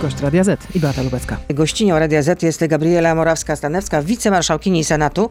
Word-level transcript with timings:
Gość 0.00 0.20
Radia 0.20 0.44
Z 0.44 0.60
i 0.74 0.80
Beata 0.80 1.02
Lubecka. 1.02 1.36
Gościnią 1.50 1.98
Radia 1.98 2.22
Z 2.22 2.42
jest 2.42 2.66
Gabriela 2.66 3.14
Morawska-Stanewska, 3.14 4.04
wicemarszałkini 4.04 4.84
Senatu. 4.84 5.30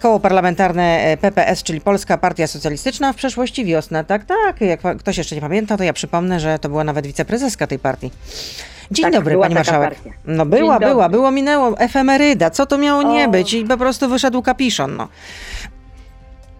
Koło 0.00 0.20
parlamentarne 0.20 1.16
PPS, 1.20 1.62
czyli 1.62 1.80
Polska 1.80 2.18
Partia 2.18 2.46
Socjalistyczna, 2.46 3.12
w 3.12 3.16
przeszłości 3.16 3.64
wiosna. 3.64 4.04
Tak, 4.04 4.24
tak. 4.24 4.60
Jak 4.60 4.80
ktoś 4.98 5.18
jeszcze 5.18 5.34
nie 5.34 5.40
pamięta, 5.40 5.76
to 5.76 5.84
ja 5.84 5.92
przypomnę, 5.92 6.40
że 6.40 6.58
to 6.58 6.68
była 6.68 6.84
nawet 6.84 7.06
wiceprezeska 7.06 7.66
tej 7.66 7.78
partii. 7.78 8.10
Dzień 8.90 9.02
Tak, 9.04 9.12
dobry, 9.14 9.38
pani 9.38 9.54
marszałek. 9.54 9.94
partia. 9.94 10.10
No 10.24 10.46
była, 10.46 10.78
była, 10.80 11.08
było, 11.08 11.30
minęło, 11.30 11.78
efemeryda. 11.78 12.50
Co 12.50 12.66
to 12.66 12.78
miało 12.78 13.02
nie 13.02 13.24
O. 13.24 13.30
być? 13.30 13.52
I 13.54 13.64
po 13.64 13.76
prostu 13.76 14.08
wyszedł 14.08 14.42
kapiszon, 14.42 14.96
no. 14.96 15.08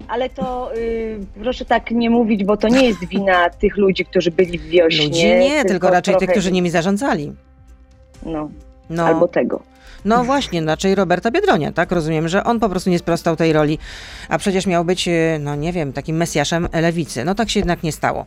Ale 0.09 0.31
to 0.31 0.77
y, 0.77 1.19
proszę 1.43 1.65
tak 1.65 1.91
nie 1.91 2.11
mówić, 2.11 2.45
bo 2.45 2.57
to 2.57 2.69
nie 2.69 2.87
jest 2.87 3.05
wina 3.09 3.51
tych 3.51 3.77
ludzi, 3.77 4.05
którzy 4.05 4.31
byli 4.31 4.59
w 4.59 4.63
wiośnie. 4.63 5.05
Ludzi 5.07 5.25
nie, 5.27 5.65
tylko, 5.65 5.91
raczej 5.91 6.15
tych, 6.15 6.19
trochę- 6.19 6.33
którzy 6.33 6.53
nimi 6.53 6.71
zarządzali. 6.71 7.33
No, 8.27 8.51
No. 8.91 9.07
albo 9.07 9.29
tego. 9.29 9.63
No 10.05 10.25
właśnie, 10.25 10.65
raczej 10.65 10.95
Roberta 10.95 11.31
Biedronia, 11.31 11.73
tak? 11.73 11.93
Rozumiem, 11.93 12.29
że 12.29 12.45
on 12.45 12.61
po 12.61 12.69
prostu 12.69 12.91
nie 12.91 12.99
sprostał 12.99 13.37
tej 13.37 13.53
roli, 13.53 13.79
a 14.29 14.39
przecież 14.39 14.67
miał 14.67 14.85
być, 14.85 15.09
e, 15.09 15.39
no 15.41 15.57
nie 15.57 15.73
wiem, 15.73 15.93
takim 15.93 16.17
mesjaszem 16.17 16.69
lewicy. 16.73 17.25
No 17.25 17.35
tak 17.35 17.51
się 17.51 17.61
jednak 17.61 17.83
nie 17.83 17.93
stało. 17.93 18.27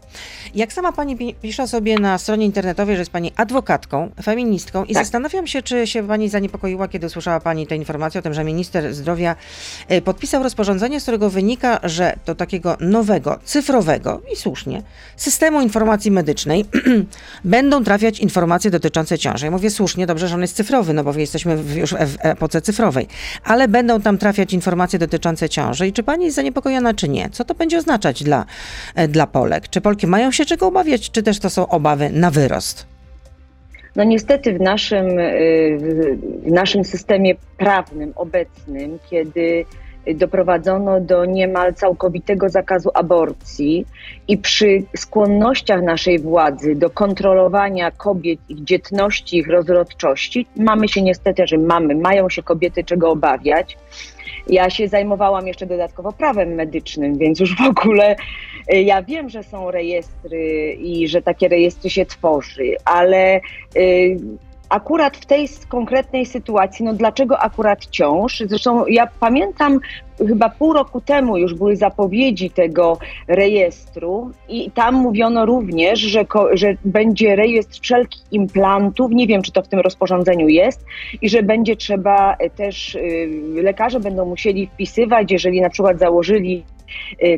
Jak 0.55 0.73
sama 0.73 0.91
pani 0.91 1.17
pi- 1.17 1.33
pisze 1.41 1.67
sobie 1.67 1.99
na 1.99 2.17
stronie 2.17 2.45
internetowej, 2.45 2.95
że 2.95 3.01
jest 3.01 3.11
pani 3.11 3.31
adwokatką, 3.35 4.09
feministką 4.23 4.83
i 4.85 4.93
Tak. 4.93 5.03
zastanawiam 5.03 5.47
się, 5.47 5.61
czy 5.61 5.87
się 5.87 6.07
pani 6.07 6.29
zaniepokoiła, 6.29 6.87
kiedy 6.87 7.07
usłyszała 7.07 7.39
pani 7.39 7.67
tę 7.67 7.75
informację 7.75 8.19
o 8.19 8.21
tym, 8.21 8.33
że 8.33 8.43
minister 8.43 8.93
zdrowia 8.93 9.35
e, 9.87 10.01
podpisał 10.01 10.43
rozporządzenie, 10.43 10.99
z 10.99 11.03
którego 11.03 11.29
wynika, 11.29 11.79
że 11.83 12.15
do 12.25 12.35
takiego 12.35 12.77
nowego, 12.79 13.39
cyfrowego 13.43 14.21
i 14.33 14.35
słusznie, 14.35 14.83
systemu 15.15 15.61
informacji 15.61 16.11
medycznej 16.11 16.65
będą 17.43 17.83
trafiać 17.83 18.19
informacje 18.19 18.71
dotyczące 18.71 19.17
ciąży. 19.17 19.45
Ja 19.45 19.51
mówię 19.51 19.69
słusznie, 19.69 20.07
dobrze, 20.07 20.27
że 20.27 20.35
on 20.35 20.41
jest 20.41 20.55
cyfrowy, 20.55 20.93
no 20.93 21.03
bo 21.03 21.13
jesteśmy 21.13 21.57
w, 21.57 21.66
już 21.75 21.93
w 21.93 22.17
epoce 22.19 22.61
cyfrowej, 22.61 23.07
ale 23.43 23.67
będą 23.67 24.01
tam 24.01 24.17
trafiać 24.17 24.53
informacje 24.53 24.99
dotyczące 24.99 25.49
ciąży. 25.49 25.87
I 25.87 25.93
czy 25.93 26.03
pani 26.03 26.25
jest 26.25 26.35
zaniepokojona, 26.35 26.93
czy 26.93 27.09
nie? 27.09 27.29
Co 27.29 27.45
to 27.45 27.55
będzie 27.55 27.77
oznaczać 27.77 28.23
dla, 28.23 28.45
e, 28.95 29.07
dla 29.07 29.27
Polek? 29.27 29.69
Czy 29.69 29.81
Polki 29.81 30.07
mają 30.07 30.31
się 30.31 30.45
czego 30.45 30.67
obawiać, 30.67 31.11
czy 31.11 31.23
też 31.23 31.39
to 31.39 31.49
są 31.49 31.67
obawy 31.67 32.09
na 32.09 32.31
wyrost? 32.31 32.85
No 33.95 34.03
niestety 34.03 34.53
w 34.53 34.61
naszym, 34.61 35.19
y, 35.19 35.77
w 36.45 36.51
naszym 36.51 36.83
systemie 36.83 37.35
prawnym 37.57 38.13
obecnym, 38.15 38.99
kiedy 39.09 39.65
doprowadzono 40.15 41.01
do 41.01 41.25
niemal 41.25 41.73
całkowitego 41.73 42.49
zakazu 42.49 42.89
aborcji 42.93 43.85
i 44.27 44.37
przy 44.37 44.83
skłonnościach 44.95 45.81
naszej 45.81 46.19
władzy 46.19 46.75
do 46.75 46.89
kontrolowania 46.89 47.91
kobiet, 47.91 48.39
ich 48.49 48.63
dzietności, 48.63 49.37
ich 49.37 49.47
rozrodczości, 49.47 50.47
mamy 50.55 50.87
się 50.87 51.01
niestety, 51.01 51.47
że 51.47 51.57
mamy, 51.57 51.95
mają 51.95 52.29
się 52.29 52.43
kobiety 52.43 52.83
czego 52.83 53.11
obawiać. 53.11 53.77
Ja 54.49 54.69
się 54.69 54.87
zajmowałam 54.87 55.47
jeszcze 55.47 55.65
dodatkowo 55.65 56.11
prawem 56.11 56.49
medycznym, 56.49 57.17
więc 57.17 57.39
już 57.39 57.55
w 57.57 57.61
ogóle 57.61 58.15
y, 58.73 58.81
ja 58.81 59.01
wiem, 59.03 59.29
że 59.29 59.43
są 59.43 59.71
rejestry 59.71 60.73
i 60.73 61.07
że 61.07 61.21
takie 61.21 61.47
rejestry 61.47 61.89
się 61.89 62.05
tworzy, 62.05 62.75
ale 62.85 63.41
y, 63.77 64.17
akurat 64.69 65.17
w 65.17 65.25
tej 65.25 65.47
konkretnej 65.69 66.25
sytuacji, 66.25 66.85
no 66.85 66.93
dlaczego 66.93 67.39
akurat 67.39 67.85
ciąż? 67.85 68.43
Zresztą 68.45 68.85
ja 68.85 69.07
pamiętam, 69.19 69.79
chyba 70.17 70.49
pół 70.49 70.73
roku 70.73 71.01
temu 71.01 71.37
już 71.37 71.53
były 71.53 71.75
zapowiedzi 71.75 72.49
tego 72.49 72.97
rejestru 73.27 74.31
i 74.49 74.71
tam 74.71 74.95
mówiono 74.95 75.45
również, 75.45 75.99
że, 75.99 76.25
że 76.53 76.75
będzie 76.85 77.35
rejestr 77.35 77.79
wszelkich 77.81 78.21
implantów, 78.31 79.11
nie 79.11 79.27
wiem 79.27 79.41
czy 79.41 79.51
to 79.51 79.61
w 79.61 79.67
tym 79.67 79.79
rozporządzeniu 79.79 80.47
jest, 80.47 80.85
i 81.21 81.29
że 81.29 81.43
będzie 81.43 81.75
trzeba 81.75 82.35
e, 82.35 82.49
też, 82.49 82.95
y, 82.95 83.29
lekarze 83.55 83.99
będą 83.99 84.25
musieli 84.25 84.67
wpisywać, 84.67 85.31
jeżeli 85.31 85.61
na 85.61 85.69
przykład 85.69 85.99
założyli 85.99 86.63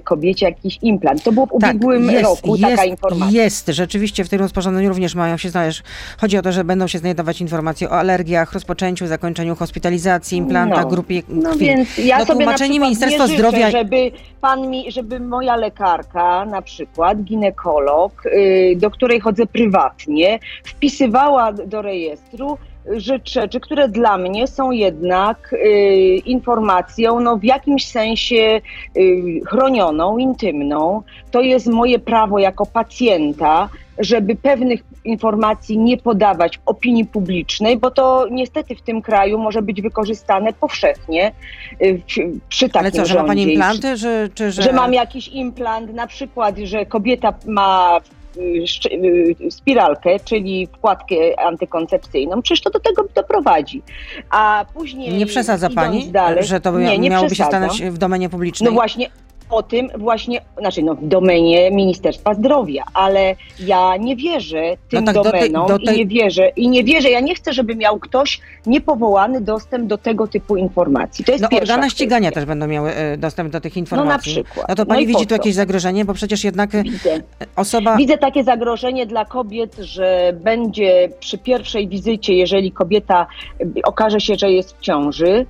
kobiecie 0.03 0.45
jakiś 0.45 0.77
implant. 0.81 1.23
To 1.23 1.31
było 1.31 1.45
w 1.45 1.51
ubiegłym 1.51 2.09
roku 2.09 2.57
taka 2.57 2.85
informacja. 2.85 3.25
Tak, 3.25 3.33
Jest, 3.33 3.67
rzeczywiście 3.67 4.23
w 4.23 4.29
tym 4.29 4.39
rozporządzeniu 4.39 4.89
również 4.89 5.15
mają 5.15 5.37
się 5.37 5.49
znaleźć. 5.49 5.83
Chodzi 6.21 6.37
o 6.37 6.41
to, 6.41 6.51
że 6.51 6.63
będą 6.63 6.87
się 6.87 6.99
znajdować 6.99 7.41
informacje 7.41 7.89
o 7.89 7.91
alergiach, 7.91 8.53
rozpoczęciu, 8.53 9.07
zakończeniu 9.07 9.55
hospitalizacji, 9.55 10.37
implantach, 10.37 10.83
No. 10.83 10.89
grupie 10.89 11.21
No 11.29 11.49
krwi. 11.49 11.65
więc 11.65 11.97
ja 11.97 12.17
No, 12.19 12.25
sobie 12.25 12.45
na 12.45 12.53
przykład 12.53 12.79
Ministerstwa 12.79 13.23
nie 13.27 13.29
życzę, 13.37 13.43
Zdrowia- 13.49 13.71
żeby 13.71 14.11
pan 14.41 14.69
mi, 14.69 14.91
żeby 14.91 15.19
moja 15.19 15.55
lekarka, 15.55 16.45
na 16.45 16.61
przykład 16.61 17.23
ginekolog, 17.23 18.25
y, 18.25 18.73
do 18.77 18.91
której 18.91 19.19
chodzę 19.19 19.45
prywatnie, 19.45 20.39
wpisywała 20.63 21.53
do 21.53 21.81
rejestru 21.81 22.57
rzecz- 22.97 23.33
rzeczy, 23.33 23.59
które 23.59 23.89
dla 23.89 24.17
mnie 24.17 24.47
są 24.47 24.71
jednak 24.71 25.53
y, 25.53 25.57
informacją 26.25 27.19
no, 27.19 27.37
w 27.37 27.43
jakimś 27.43 27.87
sensie 27.87 28.61
y, 28.97 29.41
chronioną, 29.45 30.17
intymną. 30.17 31.01
To 31.31 31.41
jest 31.41 31.67
moje 31.67 31.99
prawo 31.99 32.39
jako 32.39 32.65
pacjenta, 32.65 33.69
żeby 33.99 34.35
pewnych 34.35 34.79
informacji 35.05 35.77
nie 35.77 35.97
podawać 35.97 36.59
opinii 36.65 37.05
publicznej, 37.05 37.77
bo 37.77 37.91
to 37.91 38.27
niestety 38.31 38.75
w 38.75 38.81
tym 38.81 39.01
kraju 39.01 39.37
może 39.37 39.61
być 39.61 39.81
wykorzystane 39.81 40.53
powszechnie 40.53 41.31
y, 41.81 42.01
przy 42.49 42.69
takim 42.69 42.79
Ale 42.79 42.91
co, 42.91 43.05
że 43.05 43.15
ma 43.15 43.23
pani 43.23 43.43
implanty, 43.43 43.97
że, 43.97 44.29
czy 44.35 44.51
że... 44.51 44.61
że 44.61 44.73
mam 44.73 44.93
jakiś 44.93 45.27
implant, 45.27 45.93
na 45.93 46.07
przykład, 46.07 46.57
że 46.57 46.85
kobieta 46.85 47.33
ma 47.47 47.99
spiralkę, 49.49 50.19
czyli 50.19 50.67
wkładkę 50.67 51.15
antykoncepcyjną, 51.39 52.41
przecież 52.41 52.61
to 52.61 52.69
do 52.69 52.79
tego 52.79 53.03
doprowadzi. 53.15 53.81
A 54.29 54.65
później. 54.73 55.13
Nie 55.13 55.25
przesadza 55.25 55.69
pani, 55.69 56.11
dalej, 56.11 56.43
że 56.43 56.59
to 56.59 56.71
by 56.71 56.83
nie, 56.83 56.97
nie 56.97 57.09
miałoby 57.09 57.35
się 57.35 57.43
stanąć 57.43 57.83
w 57.83 57.97
domenie 57.97 58.29
publicznej? 58.29 58.69
No 58.69 58.73
właśnie 58.73 59.09
o 59.49 59.63
tym 59.63 59.89
właśnie, 59.97 60.41
znaczy 60.59 60.83
no 60.83 60.95
w 60.95 61.07
domenie 61.07 61.71
Ministerstwa 61.71 62.33
Zdrowia, 62.33 62.83
ale 62.93 63.35
ja 63.59 63.97
nie 63.97 64.15
wierzę 64.15 64.61
tym 64.89 65.05
tak 65.05 65.15
do 65.15 65.23
tej- 65.23 65.31
domenom 65.51 65.67
do 65.67 65.79
tej- 65.79 65.95
i 65.95 65.97
nie 65.99 66.05
wierzę, 66.05 66.49
i 66.49 66.69
nie 66.69 66.83
wierzę, 66.83 67.09
ja 67.09 67.19
nie 67.19 67.35
chcę, 67.35 67.53
żeby 67.53 67.75
miał 67.75 67.99
ktoś 67.99 68.39
niepowołany 68.65 69.41
dostęp 69.41 69.87
do 69.87 69.97
tego 69.97 70.27
typu 70.27 70.55
informacji. 70.57 71.25
To 71.25 71.31
jest 71.31 71.43
No 71.51 71.57
organy 71.57 71.89
ścigania 71.89 72.31
też 72.31 72.45
będą 72.45 72.67
miały 72.67 72.91
e, 72.91 73.17
dostęp 73.17 73.49
do 73.51 73.61
tych 73.61 73.75
No 73.75 73.79
informacji. 73.79 74.35
na 74.35 74.43
przykład. 74.43 74.69
No 74.69 74.75
to 74.75 74.81
No 74.81 74.85
pani 74.85 75.03
i 75.03 75.07
widzi 75.07 75.27
tu 75.27 75.33
jakieś 75.33 75.53
zagrożenie, 75.55 76.05
bo 76.05 76.13
przecież 76.13 76.43
jednak 76.43 76.75
e, 76.75 76.83
Widzę. 76.83 77.21
osoba... 77.55 77.97
Widzę 77.97 78.17
takie 78.17 78.43
zagrożenie 78.43 79.05
dla 79.05 79.25
kobiet, 79.25 79.75
że 79.79 80.33
będzie 80.43 81.09
przy 81.19 81.37
pierwszej 81.37 81.87
wizycie, 81.87 82.33
jeżeli 82.33 82.71
kobieta 82.71 83.27
y, 83.61 83.67
okaże 83.83 84.19
się, 84.21 84.35
że 84.35 84.51
jest 84.51 84.77
w 84.77 84.79
ciąży, 84.79 85.45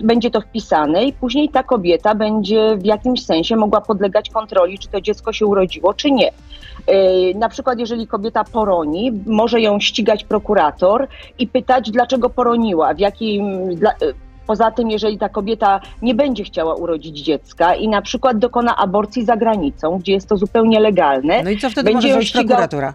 będzie 0.00 0.30
to 0.30 0.40
wpisane 0.40 1.04
i 1.04 1.12
później 1.12 1.48
ta 1.48 1.62
kobieta 1.62 2.14
będzie 2.14 2.76
w 2.76 2.84
jakimś 2.84 3.24
sensie 3.24 3.56
mogła 3.56 3.80
podlegać 3.80 4.30
kontroli, 4.30 4.78
czy 4.78 4.88
to 4.88 5.00
dziecko 5.00 5.32
się 5.32 5.46
urodziło, 5.46 5.94
czy 5.94 6.10
nie. 6.10 6.28
Y, 6.30 7.34
Na 7.34 7.48
przykład, 7.48 7.78
jeżeli 7.78 8.06
kobieta 8.06 8.44
poroni, 8.44 9.12
może 9.26 9.60
ją 9.60 9.80
ścigać 9.80 10.24
prokurator 10.24 11.08
i 11.38 11.46
pytać, 11.46 11.90
dlaczego 11.90 12.30
poroniła, 12.30 12.94
w 12.94 12.98
jakim. 12.98 13.74
Dla, 13.74 13.90
y, 13.90 14.14
Poza 14.46 14.70
tym, 14.70 14.90
jeżeli 14.90 15.18
ta 15.18 15.28
kobieta 15.28 15.80
nie 16.02 16.14
będzie 16.14 16.44
chciała 16.44 16.74
urodzić 16.74 17.18
dziecka 17.20 17.74
i 17.74 17.88
na 17.88 18.02
przykład 18.02 18.38
dokona 18.38 18.76
aborcji 18.76 19.24
za 19.24 19.36
granicą, 19.36 19.98
gdzie 19.98 20.12
jest 20.12 20.28
to 20.28 20.36
zupełnie 20.36 20.80
legalne, 20.80 21.42
No 21.42 21.50
i 21.50 21.58
co 21.58 21.70
wtedy 21.70 21.84
będzie 21.84 21.96
może 21.96 22.08
zrobić 22.08 22.28
ścigał- 22.28 22.46
prokuratura? 22.46 22.94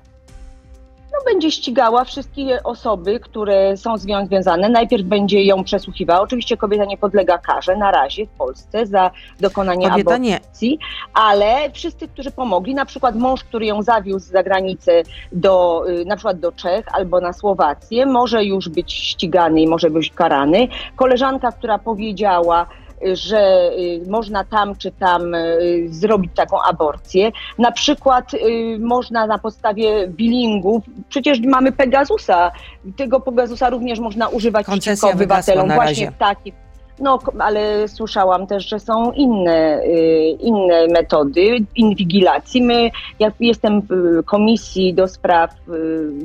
No, 1.13 1.33
będzie 1.33 1.51
ścigała 1.51 2.03
wszystkie 2.03 2.63
osoby, 2.63 3.19
które 3.19 3.77
są 3.77 3.97
z 3.97 4.05
nią 4.05 4.25
związane. 4.25 4.69
Najpierw 4.69 5.03
będzie 5.03 5.43
ją 5.43 5.63
przesłuchiwała. 5.63 6.21
Oczywiście 6.21 6.57
kobieta 6.57 6.85
nie 6.85 6.97
podlega 6.97 7.37
karze 7.37 7.75
na 7.75 7.91
razie 7.91 8.25
w 8.25 8.29
Polsce 8.29 8.85
za 8.85 9.11
dokonanie 9.39 9.89
Kobieta 9.89 10.17
nie. 10.17 10.35
aborcji, 10.35 10.79
ale 11.13 11.71
wszyscy, 11.73 12.07
którzy 12.07 12.31
pomogli, 12.31 12.75
na 12.75 12.85
przykład 12.85 13.15
mąż, 13.15 13.43
który 13.43 13.65
ją 13.65 13.81
zawiózł 13.81 14.31
za 14.31 14.43
granicę 14.43 15.03
do, 15.31 15.83
y, 15.89 16.05
na 16.05 16.15
przykład 16.15 16.39
do 16.39 16.51
Czech 16.51 16.85
albo 16.93 17.21
na 17.21 17.33
Słowację, 17.33 18.05
może 18.05 18.45
już 18.45 18.69
być 18.69 18.93
ścigany 18.93 19.61
i 19.61 19.67
może 19.67 19.89
być 19.89 20.11
karany. 20.11 20.67
Koleżanka, 20.95 21.51
która 21.51 21.77
powiedziała, 21.77 22.67
że 23.13 23.71
y, 23.79 24.09
można 24.09 24.43
tam 24.43 24.75
czy 24.75 24.91
tam 24.91 25.35
y, 25.35 25.87
zrobić 25.89 26.31
taką 26.35 26.61
aborcję. 26.61 27.31
Na 27.57 27.71
przykład 27.71 28.33
y, 28.33 28.37
można 28.79 29.27
na 29.27 29.37
podstawie 29.37 30.07
billingów, 30.07 30.83
przecież 31.09 31.39
mamy 31.39 31.71
Pegasusa, 31.71 32.51
tego 32.97 33.19
Pegasusa 33.19 33.69
również 33.69 33.99
można 33.99 34.27
używać 34.27 34.65
Koncesja 34.65 34.93
przeciwko 34.93 35.17
obywatelom 35.17 35.71
właśnie 35.71 36.11
w 36.11 36.17
takich. 36.17 36.70
No, 37.01 37.19
ale 37.39 37.87
słyszałam 37.87 38.47
też, 38.47 38.69
że 38.69 38.79
są 38.79 39.11
inne, 39.11 39.81
y, 39.83 40.37
inne 40.39 40.87
metody 40.87 41.57
inwigilacji. 41.75 42.61
My, 42.61 42.91
ja 43.19 43.31
jestem 43.39 43.81
w 43.81 44.23
komisji 44.25 44.93
do 44.93 45.07
spraw 45.07 45.51
y, 45.51 45.57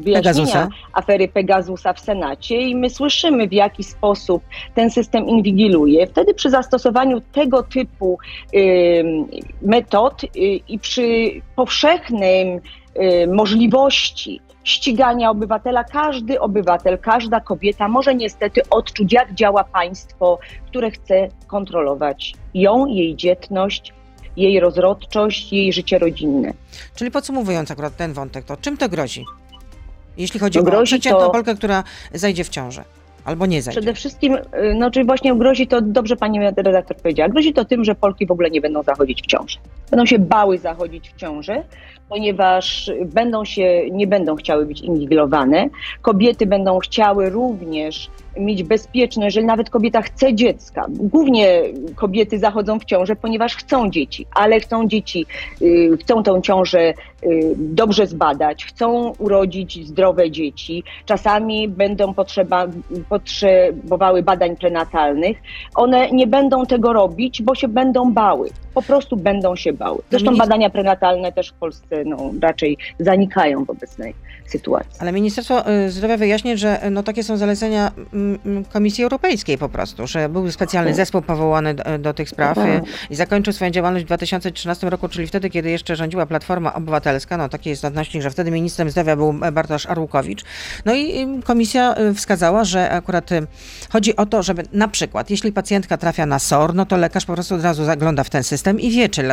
wyjaśnienia 0.00 0.23
Pegasusa. 0.23 0.69
afery 0.93 1.28
Pegasusa 1.28 1.93
w 1.93 2.00
Senacie 2.00 2.61
i 2.61 2.75
my 2.75 2.90
słyszymy, 2.90 3.49
w 3.49 3.52
jaki 3.52 3.84
sposób 3.84 4.43
ten 4.75 4.90
system 4.90 5.28
inwigiluje. 5.28 6.06
Wtedy 6.06 6.34
przy 6.34 6.50
zastosowaniu 6.50 7.20
tego 7.32 7.62
typu 7.62 8.19
y, 8.55 9.05
metod 9.62 10.22
i 10.69 10.79
przy 10.79 11.31
powszechnym 11.56 12.61
możliwości 13.29 14.40
ścigania 14.67 15.31
obywatela. 15.31 15.85
Każdy 15.85 16.41
obywatel, 16.41 16.99
każda 16.99 17.41
kobieta 17.41 17.89
może 17.89 18.15
niestety 18.15 18.61
odczuć, 18.71 19.13
jak 19.13 19.35
działa 19.35 19.65
państwo, 19.65 20.39
które 20.67 20.91
chce 20.91 21.29
kontrolować 21.47 22.35
ją, 22.55 22.87
jej 22.87 23.17
dzietność, 23.17 23.93
jej 24.37 24.61
rozrodczość, 24.61 25.53
jej 25.53 25.73
życie 25.73 25.99
rodzinne. 25.99 26.53
Czyli 26.95 27.11
podsumowując 27.11 27.71
akurat 27.71 27.97
ten 27.97 28.13
wątek, 28.13 28.45
to 28.45 28.57
czym 28.57 28.77
to 28.77 28.89
grozi? 28.89 29.25
Jeśli 30.17 30.41
chodzi 30.41 30.59
No 30.59 30.63
o 30.63 30.65
grozi 30.65 30.95
przeciętną 30.95 31.21
to- 31.27 31.31
Polkę, 31.31 31.55
która 31.55 31.85
zajdzie 32.15 32.45
w 32.45 32.49
ciążę. 32.49 32.85
Albo 33.25 33.47
nie 33.47 33.63
zajdzie. 33.63 33.81
Przede 33.81 33.95
wszystkim, 33.95 34.35
y, 34.35 34.43
no 34.77 34.91
czyli 34.91 35.07
właśnie 35.07 35.35
grozi 35.35 35.67
to, 35.67 35.81
dobrze 35.81 36.17
pani 36.17 36.41
redaktor 36.41 36.97
powiedziała, 36.97 37.29
grozi 37.29 37.53
to 37.53 37.65
tym, 37.65 37.85
że 37.85 37.95
Polki 37.95 38.27
w 38.27 38.31
ogóle 38.31 38.51
nie 38.51 38.61
będą 38.61 38.83
zachodzić 38.83 39.23
w 39.23 39.27
ciążę. 39.27 39.59
Będą 39.91 40.07
się 40.07 40.19
bały 40.19 40.59
zachodzić 40.59 41.11
w 41.11 41.17
ciążę, 41.17 41.63
ponieważ 42.08 42.91
będą 43.05 43.44
się, 43.44 43.91
nie 43.91 44.06
będą 44.06 44.37
chciały 44.37 44.67
być 44.67 44.81
inwigilowane. 44.81 45.69
Kobiety 46.03 46.47
będą 46.47 46.79
chciały 46.79 47.31
również 47.31 48.11
mieć 48.38 48.62
bezpieczne, 48.62 49.25
jeżeli 49.25 49.47
nawet 49.47 49.70
kobieta 49.70 50.03
chce 50.03 50.35
dziecka. 50.35 50.87
Głównie 50.88 51.62
kobiety 51.94 52.38
zachodzą 52.38 52.79
w 52.79 52.85
ciążę, 52.85 53.17
ponieważ 53.17 53.56
chcą 53.56 53.91
dzieci, 53.91 54.26
ale 54.35 54.61
chcą 54.61 54.88
dzieci, 54.88 55.26
y, 55.62 55.97
chcą 56.00 56.23
tą 56.23 56.41
ciążę 56.41 56.94
y, 57.25 57.55
dobrze 57.56 58.06
zbadać, 58.06 58.64
chcą 58.64 59.12
urodzić 59.19 59.87
zdrowe 59.87 60.31
dzieci. 60.31 60.85
Czasami 61.06 61.69
będą 61.69 62.14
potrzeba, 62.14 62.67
potrzebowały 63.08 64.23
badań 64.23 64.56
prenatalnych. 64.56 65.37
One 65.75 66.11
nie 66.11 66.26
będą 66.26 66.67
tego 66.67 66.93
robić, 66.93 67.43
bo 67.43 67.55
się 67.55 67.69
będą 67.69 68.12
bały. 68.12 68.50
Po 68.76 68.82
prostu 68.82 69.17
będą 69.17 69.56
się 69.56 69.73
bały. 69.73 70.02
Zresztą 70.11 70.31
Minister- 70.31 70.49
badania 70.49 70.70
prenatalne 70.70 71.32
też 71.32 71.50
w 71.50 71.52
Polsce 71.52 72.05
no, 72.05 72.31
raczej 72.43 72.78
zanikają 72.99 73.64
w 73.64 73.70
obecnej 73.70 74.14
sytuacji. 74.49 74.90
Ale 74.99 75.12
Ministerstwo 75.12 75.70
y, 75.70 75.90
Zdrowia 75.90 76.17
wyjaśnia, 76.17 76.56
że 76.56 76.87
y, 76.87 76.90
no, 76.90 77.02
takie 77.02 77.25
są 77.25 77.37
zalecenia 77.37 77.93
mm, 78.12 78.38
mm, 78.46 78.64
Komisji 78.64 79.05
Europejskiej 79.05 79.58
po 79.58 79.69
prostu, 79.69 80.06
że 80.06 80.28
był 80.28 80.52
specjalny 80.52 80.90
Tak. 80.90 80.96
zespół 80.96 81.23
powołany 81.23 81.75
do, 81.75 81.99
do 81.99 82.14
tych 82.14 82.28
spraw 82.28 82.58
y, 82.58 82.61
Tak. 82.61 82.82
i 83.11 83.14
zakończył 83.14 83.52
swoją 83.52 83.70
działalność 83.70 84.05
w 84.05 84.08
2013 84.08 84.90
roku, 84.90 85.08
czyli 85.08 85.26
wtedy, 85.26 85.50
kiedy 85.50 85.70
jeszcze 85.70 85.96
rządziła 85.96 86.26
Platforma 86.26 86.75
Obywatelska. 86.75 87.37
No 87.37 87.49
taki 87.49 87.70
jest 87.70 87.84
odnośnik, 87.84 88.22
że 88.22 88.31
wtedy 88.31 88.50
ministrem 88.50 88.90
zdrowia 88.90 89.17
był 89.17 89.34
e, 89.43 89.52
Bartosz 89.52 89.87
Arłukowicz. 89.87 90.44
No 90.84 90.94
i 90.94 91.26
komisja 91.44 91.94
wskazała, 92.14 92.64
że 92.64 92.90
akurat 92.90 93.31
chodzi 93.93 94.17
o 94.17 94.26
to, 94.26 94.43
żeby 94.43 94.62
na 94.72 94.88
przykład, 94.88 95.31
jeśli 95.31 95.52
pacjentka 95.52 95.96
trafia 95.96 96.26
na 96.26 96.38
SOR, 96.38 96.75
no 96.75 96.87
to 96.87 96.96
lekarz 96.96 97.25
po 97.25 97.32
prostu 97.32 97.55
od 97.55 97.62
razu 97.62 97.84
zagląda 97.84 98.25
w 98.25 98.31
ten 98.31 98.43
system 98.43 98.66
i 98.79 98.91
wie, 98.91 99.09
czy, 99.09 99.29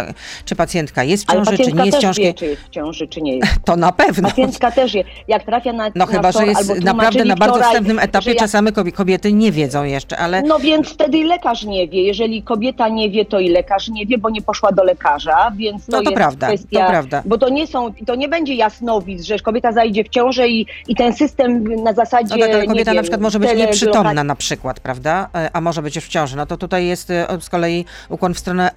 czy 0.46 0.56
pacjentka 0.56 1.04
jest 1.04 1.24
w 1.24 1.34
ciąży, 1.34 1.58
czy 1.58 1.74
nie 1.74 1.86
jest 1.86 1.98
w 1.98 2.02
ciąży. 2.02 2.22
wie, 2.22 2.34
czy 2.34 2.46
jest 2.46 2.62
w 2.62 2.70
ciąży, 2.70 3.08
czy 3.08 3.22
nie 3.22 3.38
jest. 3.38 3.54
To 3.66 3.76
na 3.76 3.92
pewno. 3.92 4.30
Pacjentka 4.30 4.72
też 4.72 4.94
wie. 4.94 5.04
Jak 5.28 5.44
trafia 5.44 5.74
na 5.74 5.84
No 5.84 5.92
na 5.96 6.06
chyba, 6.06 6.32
że 6.32 6.46
jest 6.48 6.80
naprawdę 6.84 7.26
na 7.26 7.36
bardzo 7.36 7.56
wczoraj, 7.56 7.72
wstępnym 7.72 8.00
etapie, 8.00 8.30
jak- 8.30 8.40
czasami 8.40 8.72
kobie- 8.72 8.92
kobiety 8.92 9.34
nie 9.34 9.52
wiedzą 9.52 9.84
jeszcze, 9.84 10.18
ale 10.18 10.42
No 10.42 10.60
więc 10.60 10.90
wtedy 10.90 11.24
lekarz 11.24 11.64
nie 11.64 11.88
wie. 11.88 12.04
Jeżeli 12.04 12.44
kobieta 12.44 12.88
nie 12.90 13.10
wie, 13.10 13.26
to 13.26 13.40
i 13.40 13.50
lekarz 13.50 13.90
nie 13.90 14.06
wie, 14.06 14.18
bo 14.18 14.30
nie 14.30 14.42
poszła 14.42 14.72
do 14.72 14.84
lekarza, 14.84 15.52
więc 15.58 15.86
to, 15.86 15.92
No 15.92 15.98
to 15.98 16.04
jest 16.04 16.16
prawda, 16.16 16.48
to 16.48 16.54
kwestia... 16.54 16.88
prawda. 16.88 17.22
Bo 17.26 17.38
to 17.38 17.50
nie 17.50 17.68
są, 17.68 17.94
to 18.08 18.16
nie 18.16 18.28
będzie 18.30 18.54
jasnowic, 18.56 19.24
że 19.24 19.40
kobieta 19.40 19.72
zajdzie 19.72 20.04
w 20.04 20.10
ciążę 20.10 20.48
i, 20.50 20.66
i 20.88 20.96
ten 20.96 21.14
system 21.14 21.64
na 21.84 21.94
zasadzie, 21.94 22.36
no 22.36 22.46
tak, 22.46 22.56
ale 22.56 22.66
kobieta 22.66 22.92
wiem, 22.92 22.96
na 22.96 23.02
przykład 23.02 23.22
może 23.22 23.40
być 23.40 23.54
nieprzytomna 23.56 24.24
na 24.24 24.36
przykład, 24.36 24.80
prawda? 24.80 25.30
E, 25.36 25.50
A 25.54 25.62
może 25.62 25.82
być 25.82 25.96
już 25.96 26.06
w 26.06 26.10
ciąży. 26.10 26.38
No 26.38 26.46
to 26.46 26.58
tutaj 26.58 26.88
jest 26.88 27.10
e, 27.10 27.28
z 27.40 27.50
kolei 27.50 27.86
ukłon 28.10 28.34
w 28.34 28.40
stronę 28.40 28.72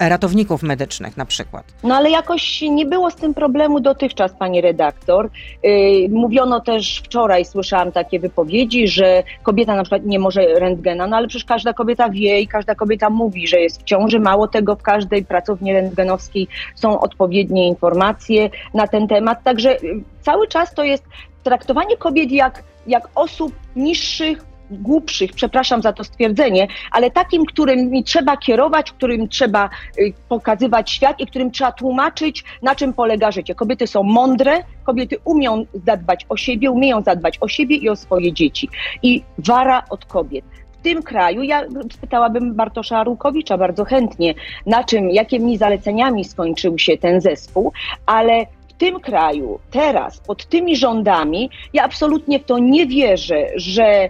ratowników 0.47 0.63
medycznych 0.63 1.17
na 1.17 1.25
przykład. 1.25 1.65
No 1.83 1.95
ale 1.95 2.09
jakoś 2.09 2.61
nie 2.61 2.85
było 2.85 3.11
z 3.11 3.15
tym 3.15 3.33
problemu 3.33 3.79
dotychczas, 3.79 4.33
pani 4.39 4.61
redaktor. 4.61 5.29
Yy, 5.63 6.09
mówiono 6.09 6.59
też 6.61 7.01
wczoraj, 7.05 7.45
słyszałam 7.45 7.91
takie 7.91 8.19
wypowiedzi, 8.19 8.87
że 8.87 9.23
kobieta 9.43 9.75
na 9.75 9.83
przykład 9.83 10.05
nie 10.05 10.19
może 10.19 10.41
rentgena, 10.59 11.07
no 11.07 11.17
ale 11.17 11.27
przecież 11.27 11.45
każda 11.45 11.73
kobieta 11.73 12.09
wie 12.09 12.41
i 12.41 12.47
każda 12.47 12.75
kobieta 12.75 13.09
mówi, 13.09 13.47
że 13.47 13.59
jest 13.59 13.81
w 13.81 13.83
ciąży. 13.83 14.19
Mało 14.19 14.47
tego, 14.47 14.75
w 14.75 14.81
każdej 14.81 15.25
pracowni 15.25 15.73
rentgenowskiej 15.73 16.47
są 16.75 16.99
odpowiednie 16.99 17.67
informacje 17.67 18.49
na 18.73 18.87
ten 18.87 19.07
temat. 19.07 19.43
Także 19.43 19.77
yy, 19.81 20.03
cały 20.21 20.47
czas 20.47 20.73
to 20.73 20.83
jest 20.83 21.03
traktowanie 21.43 21.97
kobiet 21.97 22.31
jak, 22.31 22.63
jak 22.87 23.07
osób 23.15 23.53
niższych, 23.75 24.47
głupszych, 24.71 25.31
przepraszam 25.33 25.81
za 25.81 25.93
to 25.93 26.03
stwierdzenie, 26.03 26.67
ale 26.91 27.11
takim, 27.11 27.45
którym 27.45 28.03
trzeba 28.03 28.37
kierować, 28.37 28.91
którym 28.91 29.27
trzeba 29.27 29.69
y, 29.99 30.13
pokazywać 30.29 30.91
świat 30.91 31.19
i 31.19 31.27
którym 31.27 31.51
trzeba 31.51 31.71
tłumaczyć, 31.71 32.43
na 32.61 32.75
czym 32.75 32.93
polega 32.93 33.31
życie. 33.31 33.55
Kobiety 33.55 33.87
są 33.87 34.03
mądre, 34.03 34.63
kobiety 34.83 35.15
umią 35.23 35.65
zadbać 35.85 36.25
o 36.29 36.37
siebie, 36.37 36.71
umieją 36.71 37.01
zadbać 37.01 37.37
o 37.41 37.47
siebie 37.47 37.75
i 37.75 37.89
o 37.89 37.95
swoje 37.95 38.33
dzieci. 38.33 38.69
I 39.03 39.23
wara 39.37 39.83
od 39.89 40.05
kobiet. 40.05 40.45
W 40.79 40.81
tym 40.81 41.03
kraju, 41.03 41.43
ja 41.43 41.63
spytałabym 41.93 42.55
Bartosza 42.55 42.97
Arłukowicza 42.97 43.57
bardzo 43.57 43.85
chętnie, 43.85 44.33
na 44.65 44.83
czym, 44.83 45.09
jakimi 45.09 45.57
zaleceniami 45.57 46.25
skończył 46.25 46.77
się 46.77 46.97
ten 46.97 47.21
zespół, 47.21 47.71
ale 48.05 48.45
w 48.67 48.73
tym 48.73 48.99
kraju, 48.99 49.59
teraz, 49.71 50.19
pod 50.19 50.45
tymi 50.45 50.75
rządami, 50.75 51.49
ja 51.73 51.83
absolutnie 51.83 52.39
w 52.39 52.45
to 52.45 52.59
nie 52.59 52.85
wierzę, 52.85 53.47
że 53.55 54.09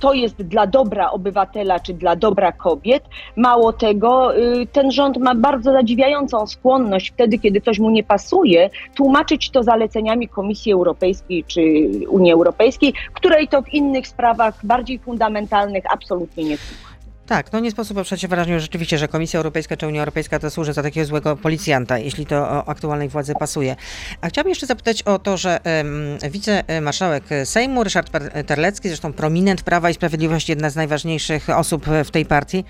to 0.00 0.12
jest 0.12 0.36
dla 0.42 0.66
dobra 0.66 1.10
obywatela 1.10 1.80
czy 1.80 1.94
dla 1.94 2.16
dobra 2.16 2.52
kobiet. 2.52 3.04
Mało 3.36 3.72
tego, 3.72 4.38
y, 4.38 4.66
ten 4.72 4.90
rząd 4.90 5.16
ma 5.16 5.34
bardzo 5.34 5.72
zadziwiającą 5.72 6.46
skłonność 6.46 7.10
wtedy, 7.10 7.38
kiedy 7.38 7.60
coś 7.60 7.78
mu 7.78 7.90
nie 7.90 8.04
pasuje, 8.04 8.70
tłumaczyć 8.94 9.50
to 9.50 9.62
zaleceniami 9.62 10.28
Komisji 10.28 10.72
Europejskiej 10.72 11.44
czy 11.44 11.60
Unii 12.08 12.32
Europejskiej, 12.32 12.92
której 13.12 13.48
to 13.48 13.62
w 13.62 13.68
innych 13.68 14.08
sprawach 14.08 14.66
bardziej 14.66 14.98
fundamentalnych 14.98 15.84
absolutnie 15.92 16.44
nie 16.44 16.56
słucha. 16.56 16.93
Tak, 17.26 17.52
no 17.52 17.60
nie 17.60 17.70
sposób 17.70 17.98
oprzeć 17.98 18.20
się 18.20 18.28
wrażeniu 18.28 18.60
rzeczywiście, 18.60 18.98
że 18.98 19.08
Komisja 19.08 19.38
Europejska 19.38 19.76
czy 19.76 19.86
Unia 19.86 20.00
Europejska 20.00 20.38
to 20.38 20.50
służy 20.50 20.72
za 20.72 20.82
takiego 20.82 21.06
złego 21.06 21.36
policjanta, 21.36 21.98
jeśli 21.98 22.26
to 22.26 22.68
aktualnej 22.68 23.08
władzy 23.08 23.34
pasuje. 23.34 23.76
A 24.20 24.28
chciałabym 24.28 24.48
jeszcze 24.48 24.66
zapytać 24.66 25.02
o 25.02 25.18
to, 25.18 25.36
że 25.36 25.60
um, 25.64 26.30
wicemarszałek 26.30 27.24
Sejmu 27.44 27.84
Ryszard 27.84 28.10
Terlecki, 28.46 28.88
zresztą 28.88 29.12
prominent 29.12 29.62
Prawa 29.62 29.90
i 29.90 29.94
Sprawiedliwości, 29.94 30.52
jedna 30.52 30.70
z 30.70 30.76
najważniejszych 30.76 31.50
osób 31.50 31.86
w 32.04 32.10
tej 32.10 32.26
partii, 32.26 32.64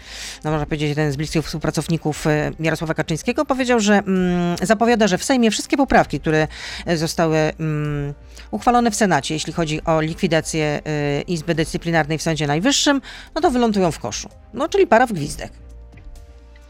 no 0.45 0.51
można 0.51 0.67
powiedzieć 0.67 0.89
jeden 0.89 1.13
z 1.13 1.17
bliskich 1.17 1.45
współpracowników 1.45 2.27
e, 2.27 2.51
Jarosława 2.61 2.95
Kaczyńskiego, 2.95 3.45
powiedział, 3.45 3.81
że 3.81 3.95
mm, 3.99 4.57
zapowiada, 4.63 5.09
że 5.09 5.19
w 5.19 5.25
Sejmie 5.25 5.51
wszystkie 5.51 5.77
poprawki, 5.77 6.21
które 6.21 6.49
e, 6.87 6.97
zostały 6.97 7.37
mm, 7.37 8.15
uchwalone 8.51 8.91
w 8.91 8.95
Senacie, 8.95 9.35
jeśli 9.35 9.53
chodzi 9.53 9.85
o 9.85 10.01
likwidację 10.01 10.81
y, 11.21 11.23
Izby 11.23 11.55
Dyscyplinarnej 11.55 12.19
w 12.19 12.23
Sądzie 12.23 12.47
Najwyższym, 12.47 13.01
no 13.35 13.41
to 13.41 13.51
wylądują 13.51 13.91
w 13.91 13.99
koszu. 13.99 14.29
No, 14.55 14.69
czyli 14.69 14.87
para 14.87 15.07
w 15.07 15.13
gwizdek. 15.13 15.53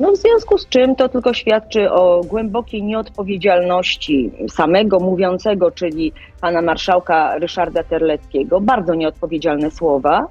No 0.01 0.13
w 0.13 0.17
związku 0.17 0.59
z 0.59 0.69
czym 0.69 0.97
to 0.97 1.09
tylko 1.09 1.35
świadczy 1.35 1.91
o 1.91 2.21
głębokiej 2.25 2.83
nieodpowiedzialności 2.83 4.31
samego 4.51 5.01
mówiącego, 5.01 5.71
czyli 5.71 6.13
pana 6.41 6.63
marszałka 6.63 7.39
Ryszarda 7.39 7.83
Terleckiego. 7.83 8.61
Bardzo 8.61 8.95
nieodpowiedzialne 8.95 9.71
słowa. 9.71 10.27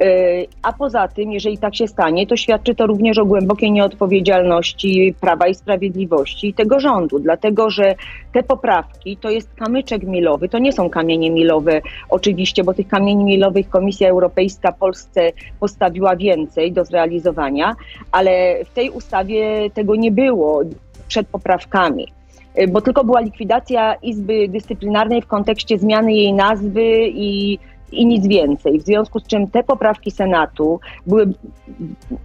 Yy, 0.00 0.46
A 0.62 0.72
poza 0.72 1.08
tym, 1.08 1.32
jeżeli 1.32 1.58
tak 1.58 1.76
się 1.76 1.88
stanie, 1.88 2.26
to 2.26 2.36
świadczy 2.36 2.74
to 2.74 2.86
również 2.86 3.18
o 3.18 3.24
głębokiej 3.24 3.72
nieodpowiedzialności 3.72 5.14
Prawa 5.20 5.46
i 5.46 5.54
Sprawiedliwości 5.54 6.54
tego 6.54 6.80
rządu, 6.80 7.18
dlatego 7.18 7.70
że 7.70 7.94
te 8.32 8.42
poprawki 8.42 9.16
to 9.16 9.30
jest 9.30 9.54
kamyczek 9.54 10.02
milowy, 10.02 10.48
to 10.48 10.58
nie 10.58 10.72
są 10.72 10.90
kamienie 10.90 11.30
milowe 11.30 11.80
oczywiście, 12.08 12.64
bo 12.64 12.74
tych 12.74 12.88
kamieni 12.88 13.24
milowych 13.24 13.68
Komisja 13.68 14.08
Europejska 14.08 14.72
Polsce 14.72 15.32
postawiła 15.60 16.16
więcej 16.16 16.72
do 16.72 16.84
zrealizowania, 16.84 17.74
ale 18.12 18.64
w 18.64 18.70
tej 18.74 18.90
ustawie 18.90 19.70
tego 19.70 19.96
nie 19.96 20.10
było 20.10 20.62
przed 21.08 21.26
poprawkami. 21.26 22.06
Y, 22.58 22.68
Bo 22.68 22.80
tylko 22.80 23.04
była 23.04 23.20
likwidacja 23.20 23.94
Izby 23.94 24.48
Dyscyplinarnej 24.48 25.22
w 25.22 25.26
kontekście 25.26 25.78
zmiany 25.78 26.12
jej 26.12 26.32
nazwy 26.32 27.08
i 27.08 27.58
i 27.92 28.06
nic 28.06 28.26
więcej. 28.26 28.78
W 28.78 28.82
związku 28.82 29.20
z 29.20 29.26
czym 29.26 29.46
te 29.46 29.62
poprawki 29.62 30.10
Senatu 30.10 30.80
były 31.06 31.32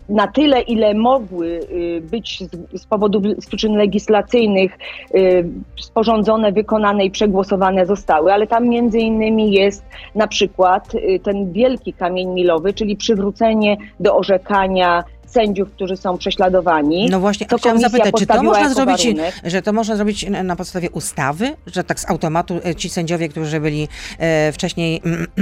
na 0.09 0.27
tyle, 0.27 0.61
ile 0.61 0.93
mogły 0.93 1.47
y, 1.47 2.01
być 2.11 2.43
z, 2.73 2.81
z 2.81 2.85
powodu 2.85 3.21
z 3.41 3.45
przyczyn 3.45 3.75
legislacyjnych 3.75 4.77
y, 5.15 5.49
sporządzone, 5.81 6.51
wykonane 6.51 7.05
i 7.05 7.11
przegłosowane 7.11 7.85
zostały, 7.85 8.33
ale 8.33 8.47
tam 8.47 8.67
między 8.67 8.99
innymi 8.99 9.51
jest 9.51 9.85
na 10.15 10.27
przykład 10.27 10.95
y, 10.95 11.19
ten 11.23 11.51
wielki 11.51 11.93
kamień 11.93 12.29
milowy, 12.29 12.73
czyli 12.73 12.95
przywrócenie 12.95 13.77
do 13.99 14.17
orzekania 14.17 15.03
sędziów, 15.31 15.71
którzy 15.71 15.97
są 15.97 16.17
prześladowani. 16.17 17.09
No 17.09 17.19
właśnie, 17.19 17.47
To 17.47 17.57
chciałam 17.57 17.79
zapytać, 17.79 18.13
czy 18.19 18.25
to 18.27 18.43
można 18.43 18.69
zrobić, 18.73 19.03
warunek. 19.03 19.35
że 19.43 19.61
to 19.61 19.73
można 19.73 19.95
zrobić 19.95 20.25
na 20.43 20.55
podstawie 20.55 20.89
ustawy, 20.89 21.55
że 21.67 21.83
tak 21.83 21.99
z 21.99 22.09
automatu 22.09 22.59
e, 22.65 22.75
ci 22.75 22.89
sędziowie, 22.89 23.29
którzy 23.29 23.59
byli 23.59 23.87
e, 24.19 24.51
wcześniej 24.51 25.01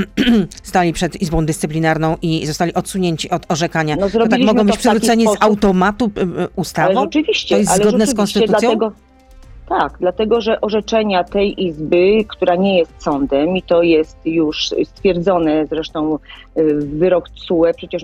stali 0.63 0.93
przed 0.93 1.21
Izbą 1.21 1.45
Dyscyplinarną 1.45 2.17
i 2.21 2.45
zostali 2.45 2.73
odsunięci 2.73 3.29
od 3.29 3.45
orzekania, 3.51 3.95
No, 3.99 4.09
to 4.09 4.27
tak 4.27 4.39
mogą 4.41 4.63
być 4.65 4.77
przywróceni 4.77 5.25
z 5.25 5.43
automatu 5.43 6.11
e, 6.17 6.21
e, 6.21 6.23
Ale 6.37 6.47
ustawą? 6.55 7.01
rzeczywiście, 7.03 7.55
To 7.55 7.59
jest 7.59 7.71
ale 7.71 7.81
zgodne 7.83 8.05
z 8.05 8.09
rzeczywiście, 8.09 8.39
konstytucją? 8.39 8.69
Dlatego, 8.69 8.91
Tak, 9.69 9.97
dlatego 9.99 10.41
że 10.41 10.61
orzeczenia 10.61 11.23
tej 11.23 11.63
izby, 11.63 12.25
która 12.27 12.55
nie 12.55 12.77
jest 12.77 13.03
sądem 13.03 13.57
i 13.57 13.61
to 13.61 13.83
jest 13.83 14.17
już 14.25 14.73
stwierdzone, 14.83 15.65
zresztą 15.65 16.19
y, 16.57 16.75
wyrok 16.75 17.29
CUE 17.29 17.65
przecież 17.77 18.03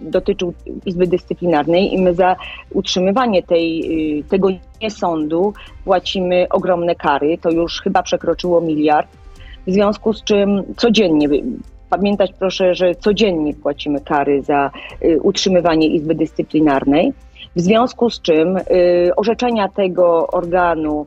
dotyczył 0.00 0.54
Izby 0.86 1.06
Dyscyplinarnej 1.06 1.94
i 1.94 2.02
my 2.02 2.14
za 2.14 2.36
utrzymywanie 2.70 3.42
tej, 3.42 4.20
y, 4.20 4.24
tego 4.24 4.48
niesądu 4.82 5.52
płacimy 5.84 6.46
ogromne 6.50 6.94
kary, 6.94 7.38
to 7.38 7.50
już 7.50 7.80
chyba 7.80 8.02
przekroczyło 8.02 8.60
miliard, 8.60 9.08
w 9.66 9.72
związku 9.72 10.12
z 10.12 10.24
czym 10.24 10.62
codziennie 10.76 11.28
Pamiętać 11.92 12.32
proszę, 12.38 12.74
że 12.74 12.94
codziennie 12.94 13.54
płacimy 13.54 14.00
kary 14.00 14.42
za 14.42 14.70
y, 15.04 15.20
utrzymywanie 15.22 15.86
Izby 15.86 16.14
Dyscyplinarnej. 16.14 17.12
W 17.56 17.60
związku 17.60 18.10
z 18.10 18.20
czym 18.20 18.56
y, 18.56 18.62
orzeczenia 19.16 19.68
tego 19.68 20.26
organu 20.26 21.06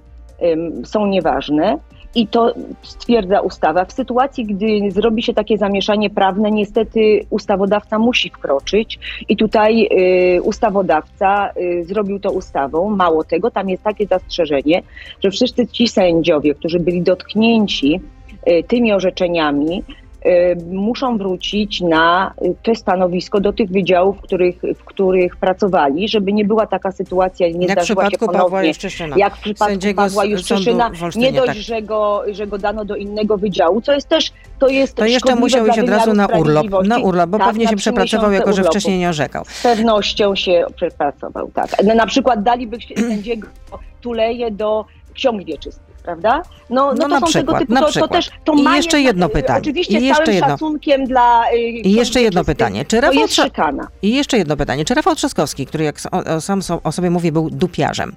są 0.84 1.06
nieważne. 1.06 1.78
I 2.16 2.28
to 2.28 2.54
stwierdza 2.82 3.42
ustawa. 3.42 3.86
W 3.86 3.92
sytuacji, 3.92 4.46
gdy 4.46 4.92
zrobi 4.92 5.24
się 5.24 5.34
takie 5.34 5.58
zamieszanie 5.58 6.10
prawne, 6.10 6.52
niestety 6.52 7.26
ustawodawca 7.30 8.00
musi 8.00 8.30
wkroczyć. 8.30 9.00
I 9.30 9.38
tutaj 9.38 9.88
y, 10.38 10.42
ustawodawca 10.42 11.50
y, 11.58 11.84
zrobił 11.86 12.20
to 12.20 12.32
ustawą. 12.32 12.90
Mało 12.90 13.24
tego, 13.24 13.52
tam 13.52 13.70
jest 13.70 13.84
takie 13.84 14.08
zastrzeżenie, 14.08 14.82
że 15.24 15.32
wszyscy 15.32 15.68
ci 15.68 15.88
sędziowie, 15.88 16.56
którzy 16.56 16.80
byli 16.80 17.02
dotknięci 17.02 18.02
y, 18.50 18.64
tymi 18.68 18.94
orzeczeniami, 18.94 19.84
muszą 20.72 21.18
wrócić 21.18 21.82
na 21.82 22.34
y, 22.42 22.56
to 22.64 22.76
stanowisko 22.76 23.40
do 23.40 23.54
tych 23.54 23.70
wydziałów, 23.70 24.18
w 24.18 24.22
których, 24.22 24.56
w 24.76 24.84
których 24.84 25.36
pracowali, 25.36 26.08
żeby 26.08 26.34
nie 26.34 26.46
była 26.46 26.68
taka 26.68 26.92
sytuacja, 26.92 27.48
nie 27.48 27.68
jak 27.68 27.72
zdarzyła 27.72 28.10
się 28.10 28.18
ponownie, 28.18 28.72
jak 29.18 29.38
w 29.38 29.40
przypadku 29.40 29.96
Pawła 29.96 30.26
Juszczyszyna, 30.26 30.92
nie 31.16 31.32
dość, 31.32 31.48
tak. 31.48 31.58
że, 31.58 31.82
go, 31.82 32.24
że 32.32 32.48
go 32.48 32.58
dano 32.58 32.86
do 32.86 32.96
innego 32.96 33.38
wydziału, 33.38 33.82
co 33.82 33.94
jest 33.94 34.08
też 34.08 34.32
to 34.60 34.68
jest 34.68 34.96
To 34.96 35.06
jeszcze 35.06 35.36
musiał 35.36 35.68
iść 35.68 35.80
od 35.80 35.90
razu 35.90 36.14
na 36.14 36.28
urlop, 36.28 36.68
na 36.88 37.00
urlop, 37.00 37.30
bo 37.30 37.38
tak, 37.38 37.48
pewnie 37.48 37.68
się 37.68 37.76
przepracował, 37.76 38.32
jako 38.32 38.54
że 38.54 38.64
wcześniej 38.64 39.00
nie 39.00 39.10
orzekał. 39.10 39.46
Z 39.46 39.64
pewnością 39.64 40.36
się 40.36 40.66
przepracował, 40.76 41.52
tak. 41.54 41.84
Na 41.96 42.06
przykład 42.06 42.44
daliby 42.44 42.78
sędziego 42.98 43.48
Tuleje 44.02 44.52
do 44.52 44.86
ksiąg 45.14 45.46
wieczystych 45.46 45.85
prawda? 46.06 46.42
No, 46.70 46.94
no, 46.94 47.08
no 47.08 47.20
to 47.20 47.20
są 47.20 47.28
przykład, 47.28 47.60
tego 47.60 47.80
typu, 47.80 47.94
to, 47.94 48.00
to, 48.00 48.14
też 48.14 48.30
to 48.44 48.54
I 48.54 48.64
jeszcze 48.64 49.02
jedno 49.02 49.30
pytanie. 49.30 49.60
Oczywiście 49.60 50.00
I 50.00 50.06
jeszcze 50.06 50.24
całym 50.24 50.36
jedno. 50.36 50.50
szacunkiem 50.50 51.06
dla 51.06 51.44
y, 51.54 51.58
I 51.58 51.92
jeszcze 51.92 52.22
jedno 52.22 52.44
pytanie. 52.44 52.86
Czy 52.86 53.02
Rafał 53.02 53.20
jest 53.20 53.36
szykana. 53.36 53.88
I 54.02 54.16
jeszcze 54.16 54.38
jedno 54.38 54.58
pytanie. 54.58 54.86
Czy 54.86 54.94
Rafał 54.94 55.16
Trzaskowski, 55.16 55.66
który 55.66 55.84
jak 55.84 55.96
o, 56.12 56.42
sam 56.42 56.62
o 56.84 56.92
sobie 56.92 57.10
mówi, 57.10 57.32
był 57.32 57.50
dupiarzem, 57.50 58.16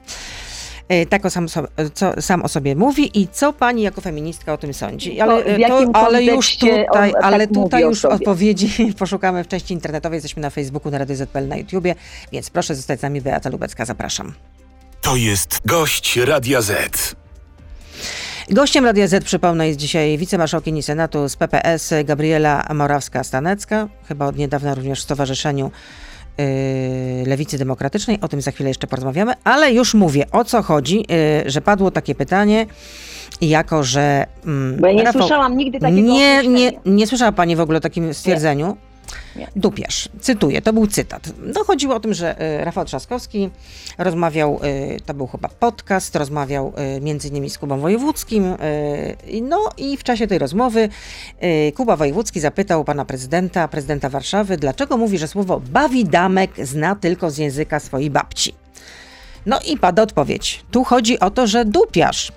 y, 0.93 1.07
tak 1.07 1.27
o 1.27 1.31
sam, 1.31 1.47
co, 1.95 2.23
sam 2.23 2.43
o 2.43 2.49
sobie 2.49 2.77
mówi 2.77 3.21
i 3.21 3.29
co 3.29 3.53
pani 3.53 3.83
jako 3.83 4.01
feministka 4.01 4.53
o 4.53 4.59
tym 4.59 4.75
sądzi. 4.75 5.21
Ale, 5.21 5.59
to, 5.69 5.91
ale 5.93 6.25
już 6.25 6.57
tutaj, 6.57 7.13
tak 7.13 7.25
ale 7.25 7.47
tutaj 7.47 7.83
już 7.83 8.05
odpowiedzi 8.05 8.71
poszukamy 8.99 9.45
w 9.45 9.49
części 9.49 9.75
internetowej. 9.75 10.17
Jesteśmy 10.17 10.43
na 10.43 10.51
Facebooku, 10.51 10.93
na 10.93 10.99
Radio 10.99 11.17
ZPL, 11.17 11.49
na 11.49 11.57
YouTubie, 11.57 11.95
więc 12.33 12.51
proszę 12.51 12.75
zostać 12.75 13.01
z 13.01 13.03
nami. 13.03 13.21
Beata 13.21 13.51
Lubecka, 13.51 13.85
zapraszam. 13.85 14.33
To 15.01 15.17
jest 15.17 15.61
gość 15.67 16.17
Radia 16.17 16.63
Z. 16.63 17.28
Gościem 18.51 18.85
Radia 18.85 19.09
Z, 19.09 19.25
przypomnę, 19.25 19.67
jest 19.67 19.79
dzisiaj 19.79 20.19
wicemarszałkini 20.19 20.83
Senatu 20.83 21.29
z 21.29 21.37
PPS 21.37 21.95
Gabriela 22.05 22.67
Morawska-Stanecka, 22.71 23.89
chyba 24.09 24.27
od 24.27 24.37
niedawna 24.37 24.75
również 24.75 25.01
w 25.01 25.03
Stowarzyszeniu 25.03 25.71
yy, 26.39 26.45
Lewicy 27.27 27.59
Demokratycznej. 27.59 28.21
O 28.21 28.29
tym 28.29 28.41
za 28.41 28.51
chwilę 28.51 28.71
jeszcze 28.71 28.87
porozmawiamy, 28.87 29.33
ale 29.45 29.73
już 29.73 29.95
mówię, 29.95 30.25
o 30.33 30.45
co 30.45 30.63
chodzi, 30.63 30.97
yy, 30.99 31.51
że 31.51 31.61
padło 31.61 31.91
takie 31.91 32.15
pytanie, 32.15 32.67
jako 33.41 33.83
że... 33.83 34.27
Mm, 34.47 34.77
Bo 34.81 34.87
ja 34.87 34.93
nie 34.93 35.05
Rafał, 35.05 35.23
słyszałam 35.23 35.57
nigdy 35.57 35.81
takiego 35.81 36.01
Nie, 36.01 36.49
nie, 36.49 36.73
nie 36.87 37.07
słyszała 37.07 37.33
pani 37.33 37.57
w 37.57 37.61
ogóle 37.61 37.79
o 37.79 37.81
takim 37.81 38.15
stwierdzeniu. 38.15 38.77
Nie. 39.37 39.49
Dupiarz. 39.57 40.09
Cytuję, 40.21 40.63
to 40.63 40.73
był 40.73 40.87
cytat. 40.87 41.33
No, 41.43 41.65
chodziło 41.65 41.95
o 41.95 42.01
tym, 42.01 42.15
że 42.15 42.41
e, 42.41 42.65
Rafał 42.65 42.85
Trzaskowski 42.85 43.51
rozmawiał, 43.99 44.61
e, 44.63 45.01
to 45.01 45.15
był 45.15 45.27
chyba 45.27 45.49
podcast, 45.49 46.17
rozmawiał 46.17 46.73
e, 46.77 47.01
między 47.01 47.29
innymi 47.29 47.51
z 47.51 47.59
Kubą 47.59 47.81
Wojewódzkim. 47.81 48.57
No 49.43 49.71
i 49.77 49.97
w 49.97 50.05
czasie 50.05 50.27
tej 50.27 50.39
rozmowy 50.39 50.89
Kuba 51.75 51.97
Wojewódzki 51.97 52.41
zapytał 52.41 52.85
pana 52.85 53.05
prezydenta, 53.05 53.69
prezydenta 53.69 54.09
Warszawy, 54.09 54.57
dlaczego 54.57 54.97
mówi, 54.97 55.19
że 55.19 55.29
słowo 55.29 55.61
bawidamek 55.61 56.51
zna 56.67 56.95
tylko 56.95 57.31
z 57.31 57.39
języka 57.39 57.81
swojej 57.81 58.11
babci. 58.11 58.55
No 59.47 59.61
i 59.67 59.79
pada 59.79 60.03
odpowiedź. 60.03 60.65
Tu 60.71 60.85
chodzi 60.85 61.21
o 61.21 61.31
to, 61.31 61.47
że 61.47 61.65
dupiarz 61.65 62.33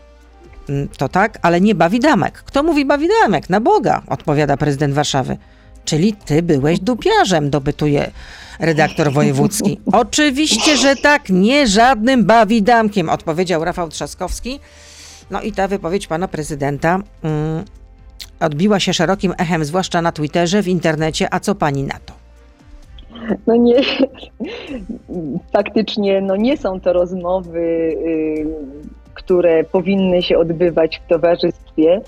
mm, 0.69 0.89
to 0.97 1.09
tak, 1.09 1.39
ale 1.41 1.61
nie 1.61 1.75
bawidamek. 1.75 2.43
Kto 2.43 2.63
mówi 2.63 2.85
bawidamek? 2.85 3.49
Na 3.49 3.59
Boga, 3.59 4.01
odpowiada 4.07 4.57
prezydent 4.57 4.93
Warszawy. 4.93 5.37
Czyli 5.85 6.13
ty 6.13 6.41
byłeś 6.41 6.79
dupiarzem, 6.79 7.49
dobytuje 7.49 8.11
redaktor 8.59 9.11
wojewódzki. 9.11 9.79
Oczywiście, 9.93 10.77
że 10.77 10.95
tak, 10.95 11.29
nie 11.29 11.67
żadnym 11.67 12.25
bawidamkiem, 12.25 13.09
odpowiedział 13.09 13.65
Rafał 13.65 13.89
Trzaskowski. 13.89 14.59
No 15.31 15.41
i 15.41 15.51
ta 15.51 15.67
wypowiedź 15.67 16.07
pana 16.07 16.27
prezydenta 16.27 16.99
mm, 17.23 17.65
odbiła 18.39 18.79
się 18.79 18.93
szerokim 18.93 19.33
echem, 19.37 19.65
zwłaszcza 19.65 20.01
na 20.01 20.11
Twitterze, 20.11 20.63
w 20.63 20.67
internecie. 20.67 21.27
A 21.31 21.39
co 21.39 21.55
pani 21.55 21.83
na 21.83 21.99
to? 22.05 22.13
No 23.47 23.55
nie, 23.55 23.81
faktycznie 25.53 26.21
no 26.21 26.35
nie 26.35 26.57
są 26.57 26.79
to 26.81 26.93
rozmowy, 26.93 27.59
y, 27.59 28.45
które 29.13 29.63
powinny 29.63 30.21
się 30.21 30.37
odbywać 30.37 31.01
w 31.05 31.09
towarzystwie. 31.09 32.01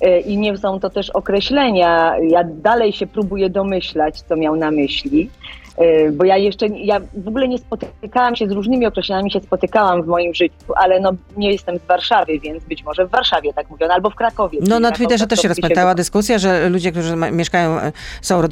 E, 0.00 0.20
i 0.20 0.36
nie 0.36 0.56
są 0.56 0.80
to 0.80 0.90
też 0.90 1.10
określenia. 1.10 2.18
Ja 2.18 2.44
dalej 2.44 2.92
się 2.92 3.06
próbuję 3.06 3.50
domyślać, 3.50 4.20
co 4.20 4.36
miał 4.36 4.56
na 4.56 4.70
myśli. 4.70 5.30
E, 5.78 6.10
bo 6.12 6.24
ja 6.24 6.36
jeszcze, 6.36 6.66
ja 6.68 7.00
w 7.14 7.28
ogóle 7.28 7.48
nie 7.48 7.58
spotykałam 7.58 8.36
się 8.36 8.48
z 8.48 8.52
różnymi 8.52 8.86
określeniami, 8.86 9.30
się 9.30 9.40
spotykałam 9.40 10.02
w 10.02 10.06
moim 10.06 10.34
życiu, 10.34 10.54
ale 10.76 11.00
no 11.00 11.12
nie 11.36 11.52
jestem 11.52 11.78
z 11.78 11.82
Warszawy, 11.82 12.38
więc 12.38 12.64
być 12.64 12.84
może 12.84 13.06
w 13.06 13.10
Warszawie 13.10 13.52
tak 13.52 13.70
mówiono, 13.70 13.94
albo 13.94 14.10
w 14.10 14.14
Krakowie. 14.14 14.58
No 14.68 14.80
na 14.80 14.92
Twitterze 14.92 15.26
też 15.26 15.40
się 15.40 15.48
rozpętała 15.48 15.94
dyskusja, 15.94 16.38
że 16.38 16.68
ludzie, 16.68 16.92
którzy 16.92 17.16
mieszkają, 17.16 17.80
e, 17.80 17.92
są 18.22 18.42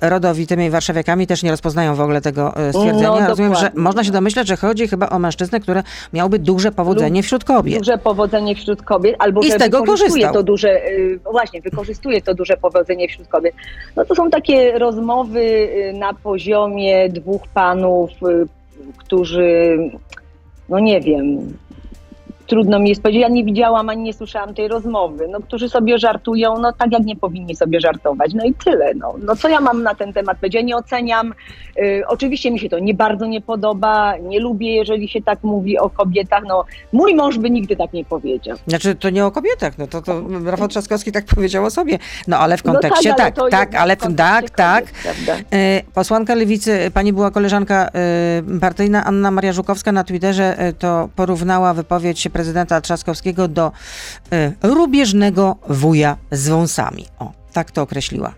rodowitymi 0.00 0.70
warszawiakami, 0.70 1.26
też 1.26 1.42
nie 1.42 1.50
rozpoznają 1.50 1.94
w 1.94 2.00
ogóle 2.00 2.20
tego 2.20 2.52
stwierdzenia. 2.70 3.20
No, 3.20 3.28
Rozumiem, 3.28 3.54
że 3.54 3.70
można 3.74 4.04
się 4.04 4.10
domyśleć, 4.10 4.48
że 4.48 4.56
chodzi 4.56 4.88
chyba 4.88 5.08
o 5.08 5.18
mężczyznę, 5.18 5.60
który 5.60 5.82
miałby 6.12 6.38
duże 6.38 6.72
powodzenie 6.72 7.22
wśród 7.22 7.44
kobiet. 7.44 7.78
Duże 7.78 7.98
powodzenie 7.98 8.54
wśród 8.54 8.82
kobiet, 8.82 9.16
albo 9.18 9.40
I 9.40 9.50
z 9.50 9.56
tego 9.56 9.82
korzystał. 9.82 10.32
to 10.32 10.42
duże, 10.42 10.80
właśnie, 11.32 11.60
wykorzystuje 11.60 12.22
to 12.22 12.34
duże 12.34 12.56
powodzenie 12.56 13.08
wśród 13.08 13.28
kobiet. 13.28 13.54
No 13.96 14.04
to 14.04 14.14
są 14.14 14.30
takie 14.30 14.78
rozmowy 14.78 15.68
na 15.94 16.14
poziomie 16.14 16.55
poziomie 16.56 17.08
dwóch 17.08 17.48
panów, 17.48 18.10
y, 18.10 18.46
którzy, 18.96 19.78
no 20.68 20.78
nie 20.78 21.00
wiem, 21.00 21.56
trudno 22.46 22.78
mi 22.78 22.88
jest 22.88 23.02
powiedzieć, 23.02 23.22
ja 23.22 23.28
nie 23.28 23.44
widziałam 23.44 23.88
ani 23.88 24.02
nie 24.02 24.12
słyszałam 24.12 24.54
tej 24.54 24.68
rozmowy, 24.68 25.28
no, 25.30 25.40
którzy 25.40 25.68
sobie 25.68 25.98
żartują, 25.98 26.58
no 26.58 26.72
tak 26.72 26.92
jak 26.92 27.04
nie 27.04 27.16
powinni 27.16 27.56
sobie 27.56 27.80
żartować, 27.80 28.34
no 28.34 28.44
i 28.44 28.54
tyle. 28.54 28.94
No, 28.94 29.14
no 29.18 29.36
co 29.36 29.48
ja 29.48 29.60
mam 29.60 29.82
na 29.82 29.94
ten 29.94 30.12
temat 30.12 30.36
powiedzieć? 30.38 30.54
Ja 30.54 30.60
nie 30.60 30.76
oceniam, 30.76 31.34
y, 31.78 32.02
oczywiście 32.08 32.50
mi 32.50 32.58
się 32.58 32.68
to 32.68 32.78
nie 32.78 32.94
bardzo 32.94 33.26
nie 33.26 33.40
podoba, 33.40 34.16
nie 34.16 34.40
lubię, 34.40 34.74
jeżeli 34.74 35.08
się 35.08 35.22
tak 35.22 35.42
mówi 35.42 35.78
o 35.78 35.90
kobietach, 35.90 36.42
no 36.48 36.64
mój 36.92 37.14
mąż 37.14 37.38
by 37.38 37.50
nigdy 37.50 37.76
tak 37.76 37.92
nie 37.92 38.04
powiedział. 38.04 38.56
Znaczy 38.66 38.94
to 38.94 39.10
nie 39.10 39.26
o 39.26 39.30
kobietach, 39.30 39.78
no 39.78 39.86
to, 39.86 40.02
to 40.02 40.22
Rafał 40.44 40.68
Trzaskowski 40.68 41.12
tak 41.12 41.24
powiedział 41.34 41.64
o 41.64 41.70
sobie, 41.70 41.98
no 42.28 42.38
ale 42.38 42.56
w 42.56 42.62
kontekście, 42.62 43.08
no 43.08 43.16
tak, 43.16 43.34
tak, 43.34 43.50
tak 43.50 43.74
ale 43.74 43.96
w, 43.96 44.00
tak, 44.16 44.50
tak. 44.50 44.84
Y, 45.40 45.82
posłanka 45.94 46.34
Lewicy, 46.34 46.90
pani 46.94 47.12
była 47.12 47.30
koleżanka 47.30 47.88
y, 48.56 48.60
partyjna 48.60 49.04
Anna 49.04 49.30
Maria 49.30 49.52
Żukowska 49.52 49.92
na 49.92 50.04
Twitterze 50.04 50.68
y, 50.68 50.72
to 50.72 51.08
porównała 51.16 51.74
wypowiedź 51.74 52.28
prezydenta 52.36 52.80
Trzaskowskiego 52.80 53.48
do 53.48 53.72
y, 54.32 54.52
rubieżnego 54.62 55.56
wuja 55.68 56.16
z 56.30 56.48
wąsami. 56.48 57.04
O, 57.18 57.32
tak 57.52 57.70
to 57.70 57.82
określiła. 57.82 58.32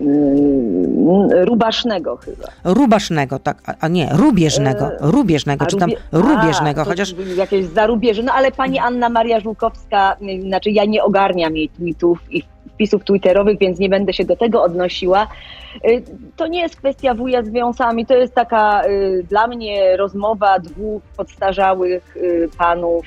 Mm, 0.00 1.44
rubasznego 1.44 2.16
chyba. 2.16 2.48
Rubasznego, 2.64 3.38
tak, 3.38 3.76
a 3.80 3.88
nie, 3.88 4.08
rubieżnego, 4.12 4.86
e, 4.92 4.96
rubieżnego, 5.00 5.66
czy 5.66 5.76
tam 5.76 5.90
rubieżnego, 6.12 6.80
a, 6.80 6.84
chociaż... 6.84 7.14
Jakieś 7.36 7.66
zarubieże, 7.66 8.22
no 8.22 8.32
ale 8.32 8.52
pani 8.52 8.78
Anna 8.78 9.08
Maria 9.08 9.40
Żółkowska, 9.40 10.16
y, 10.22 10.42
znaczy 10.42 10.70
ja 10.70 10.84
nie 10.84 11.02
ogarniam 11.04 11.56
jej 11.56 11.68
tweetów 11.68 12.18
i 12.30 12.42
wpisów 12.74 13.04
twitterowych, 13.04 13.58
więc 13.58 13.78
nie 13.78 13.88
będę 13.88 14.12
się 14.12 14.24
do 14.24 14.36
tego 14.36 14.62
odnosiła. 14.62 15.26
Y, 15.88 16.02
to 16.36 16.46
nie 16.46 16.60
jest 16.60 16.76
kwestia 16.76 17.14
wuja 17.14 17.42
z 17.42 17.50
wiązami, 17.50 18.06
to 18.06 18.14
jest 18.14 18.34
taka 18.34 18.86
y, 18.86 19.24
dla 19.28 19.46
mnie 19.46 19.96
rozmowa 19.96 20.58
dwóch 20.58 21.02
podstarzałych 21.16 22.16
y, 22.16 22.48
panów, 22.58 23.04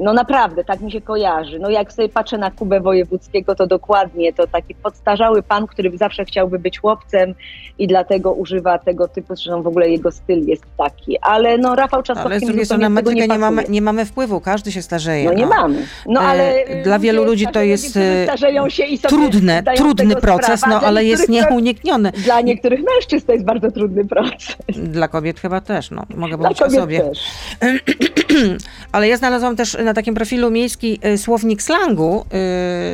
No 0.00 0.12
naprawdę, 0.12 0.64
tak 0.64 0.80
mi 0.80 0.92
się 0.92 1.00
kojarzy. 1.00 1.58
No 1.58 1.70
jak 1.70 1.92
sobie 1.92 2.08
patrzę 2.08 2.38
na 2.38 2.50
Kubę 2.50 2.80
Wojewódzkiego, 2.80 3.54
to 3.54 3.66
dokładnie 3.66 4.32
to 4.32 4.46
taki 4.46 4.74
podstarzały 4.74 5.42
pan, 5.42 5.66
który 5.66 5.98
zawsze 5.98 6.24
chciałby 6.24 6.58
być 6.58 6.78
chłopcem 6.78 7.34
i 7.78 7.86
dlatego 7.86 8.32
używa 8.32 8.78
tego 8.78 9.08
typu, 9.08 9.36
zresztą 9.36 9.62
w 9.62 9.66
ogóle 9.66 9.88
jego 9.88 10.10
styl 10.10 10.46
jest 10.46 10.64
taki. 10.76 11.18
Ale 11.18 11.58
no 11.58 11.74
Rafał 11.74 12.02
Trzaskowski... 12.02 12.32
Ale 12.32 12.40
z 12.40 12.46
drugiej 12.46 12.64
strony 12.64 12.82
na 12.82 12.88
metrykę 12.88 13.28
nie 13.28 13.38
mamy, 13.38 13.64
nie 13.68 13.82
mamy 13.82 14.04
wpływu, 14.04 14.40
każdy 14.40 14.72
się 14.72 14.82
starzeje. 14.82 15.24
No 15.24 15.32
nie 15.32 15.46
mamy. 15.46 15.86
No, 16.06 16.20
ale 16.20 16.54
e, 16.54 16.82
Dla 16.82 16.98
wielu 16.98 17.24
ludzi 17.24 17.46
to 17.52 17.60
jest 17.60 17.96
e, 17.96 18.24
starzeją 18.24 18.68
się 18.68 18.84
i 18.84 18.98
sobie 18.98 19.08
trudne, 19.08 19.62
trudny 19.76 20.16
proces, 20.16 20.62
no 20.68 20.80
ale 20.80 21.04
jest 21.04 21.28
nieunikniony. 21.28 22.12
Dla 22.12 22.40
niektórych 22.40 22.80
mężczyzn 22.94 23.26
to 23.26 23.32
jest 23.32 23.44
bardzo 23.44 23.70
trudny 23.70 24.04
proces. 24.04 24.56
Dla 24.68 25.08
kobiet 25.08 25.40
chyba 25.40 25.60
też, 25.60 25.90
no 25.90 26.02
mogę 26.16 26.36
mówić 26.36 26.62
o 26.62 26.70
sobie. 26.70 27.00
Też. 27.00 27.18
ale 28.92 29.08
ja 29.08 29.16
znalazłam 29.16 29.56
też 29.56 29.76
na 29.84 29.94
takim 29.94 30.14
profilu 30.14 30.50
miejski 30.50 31.00
y, 31.04 31.18
słownik 31.18 31.62
slangu, 31.62 32.24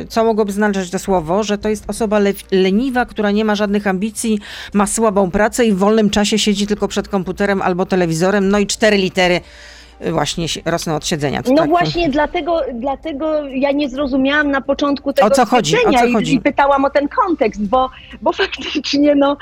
y, 0.03 0.07
co 0.07 0.23
mogłoby 0.23 0.51
znaczyć 0.51 0.91
to 0.91 0.99
słowo, 0.99 1.43
że 1.43 1.57
to 1.57 1.69
jest 1.69 1.89
osoba 1.89 2.19
le 2.19 2.33
leniwa, 2.51 3.05
która 3.05 3.31
nie 3.31 3.45
ma 3.45 3.55
żadnych 3.55 3.87
ambicji, 3.87 4.39
ma 4.73 4.87
słabą 4.87 5.31
pracę 5.31 5.65
i 5.65 5.73
w 5.73 5.77
wolnym 5.77 6.09
czasie 6.09 6.39
siedzi 6.39 6.67
tylko 6.67 6.87
przed 6.87 7.07
komputerem 7.07 7.61
albo 7.61 7.85
telewizorem, 7.85 8.49
no 8.49 8.59
i 8.59 8.67
cztery 8.67 8.97
litery 8.97 9.41
y, 10.05 10.11
właśnie 10.11 10.45
rosną 10.65 10.95
od 10.95 11.07
siedzenia. 11.07 11.43
To 11.43 11.51
no 11.51 11.57
tak. 11.57 11.69
właśnie, 11.69 12.09
dlatego, 12.09 12.61
dlatego 12.73 13.47
ja 13.47 13.71
nie 13.71 13.89
zrozumiałam 13.89 14.51
na 14.51 14.61
początku 14.61 15.13
tego 15.13 15.27
o 15.27 15.31
co 15.31 15.45
chodzi? 15.45 15.75
O 15.85 15.91
co 15.91 16.11
chodzi? 16.13 16.33
I, 16.33 16.35
i 16.35 16.41
pytałam 16.41 16.85
o 16.85 16.89
ten 16.89 17.07
kontekst, 17.07 17.61
bo, 17.61 17.89
bo 18.21 18.33
faktycznie 18.33 19.15
no 19.15 19.37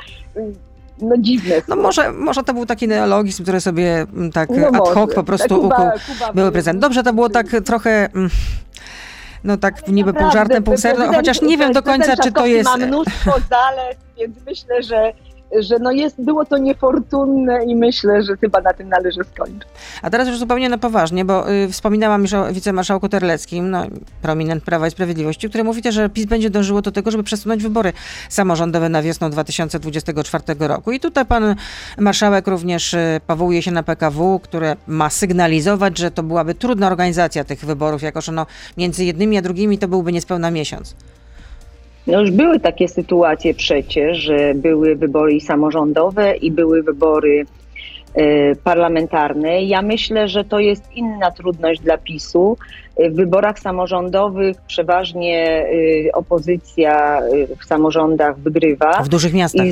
no 1.01 1.17
dziwne. 1.17 1.61
No 1.67 1.75
może, 1.75 2.11
może 2.11 2.43
to 2.43 2.53
był 2.53 2.65
taki 2.65 2.87
neologizm, 2.87 3.43
który 3.43 3.61
sobie 3.61 4.05
mm, 4.13 4.31
tak 4.31 4.49
no 4.49 4.67
ad 4.67 4.87
hoc 4.89 5.13
po 5.13 5.23
prostu 5.23 5.61
Kuba, 5.61 5.75
ukuł 5.75 5.99
Kuba 6.07 6.33
były 6.33 6.51
prezent. 6.51 6.79
Dobrze, 6.79 7.03
to 7.03 7.13
było 7.13 7.29
tak 7.29 7.47
trochę... 7.65 8.09
Mm, 8.15 8.29
no 9.43 9.57
tak 9.57 9.87
niby 9.87 10.13
pół 10.13 10.31
żartem, 10.31 10.63
pół 10.63 10.77
serio, 10.77 11.13
chociaż 11.13 11.41
nie 11.41 11.57
wiem 11.57 11.73
do 11.73 11.83
końca, 11.83 12.15
czy 12.23 12.31
to 12.31 12.45
jest... 12.45 12.69
ma 12.69 12.77
mnóstwo 12.77 13.31
zalet, 13.49 13.97
więc 14.17 14.37
myślę, 14.45 14.83
że 14.83 15.13
że 15.59 15.79
no 15.79 15.91
jest, 15.91 16.21
było 16.21 16.45
to 16.45 16.57
niefortunne 16.57 17.65
i 17.65 17.75
myślę, 17.75 18.23
że 18.23 18.37
chyba 18.37 18.61
na 18.61 18.73
tym 18.73 18.89
należy 18.89 19.19
skończyć. 19.33 19.69
A 20.01 20.09
teraz 20.09 20.27
już 20.27 20.37
zupełnie 20.37 20.69
na 20.69 20.77
poważnie, 20.77 21.25
bo 21.25 21.51
y, 21.51 21.67
wspominałam 21.71 22.21
już 22.21 22.33
o 22.33 22.53
wicemarszałku 22.53 23.09
Terleckim, 23.09 23.71
no, 23.71 23.85
prominent 24.21 24.63
Prawa 24.63 24.87
i 24.87 24.91
Sprawiedliwości, 24.91 25.49
który 25.49 25.63
mówi 25.63 25.81
też, 25.81 25.95
że 25.95 26.09
PiS 26.09 26.25
będzie 26.25 26.49
dążyło 26.49 26.81
do 26.81 26.91
tego, 26.91 27.11
żeby 27.11 27.23
przesunąć 27.23 27.63
wybory 27.63 27.93
samorządowe 28.29 28.89
na 28.89 29.01
wiosnę 29.01 29.29
2024 29.29 30.43
roku. 30.59 30.91
I 30.91 30.99
tutaj 30.99 31.25
pan 31.25 31.55
marszałek 31.97 32.47
również 32.47 32.93
y, 32.93 33.21
powołuje 33.27 33.61
się 33.61 33.71
na 33.71 33.83
PKW, 33.83 34.39
które 34.39 34.75
ma 34.87 35.09
sygnalizować, 35.09 35.97
że 35.97 36.11
to 36.11 36.23
byłaby 36.23 36.55
trudna 36.55 36.87
organizacja 36.87 37.43
tych 37.43 37.65
wyborów, 37.65 38.01
jako 38.01 38.21
że 38.21 38.31
no, 38.31 38.45
między 38.77 39.05
jednymi 39.05 39.37
a 39.37 39.41
drugimi 39.41 39.77
to 39.77 39.87
byłby 39.87 40.11
niespełna 40.11 40.51
miesiąc. 40.51 40.95
No 42.07 42.21
już 42.21 42.31
były 42.31 42.59
takie 42.59 42.87
sytuacje 42.87 43.53
przecież, 43.53 44.17
że 44.17 44.53
były 44.55 44.95
wybory 44.95 45.39
samorządowe 45.39 46.35
i 46.35 46.51
były 46.51 46.83
wybory 46.83 47.45
e, 48.13 48.55
parlamentarne. 48.55 49.63
Ja 49.63 49.81
myślę, 49.81 50.27
że 50.27 50.43
to 50.43 50.59
jest 50.59 50.93
inna 50.93 51.31
trudność 51.31 51.81
dla 51.81 51.97
PiSu. 51.97 52.57
W 53.09 53.15
wyborach 53.15 53.59
samorządowych 53.59 54.57
przeważnie 54.67 55.65
e, 56.07 56.11
opozycja 56.13 57.19
e, 57.19 57.55
w 57.59 57.65
samorządach 57.65 58.39
wygrywa. 58.39 59.03
W 59.03 59.09
dużych 59.09 59.33
miastach. 59.33 59.65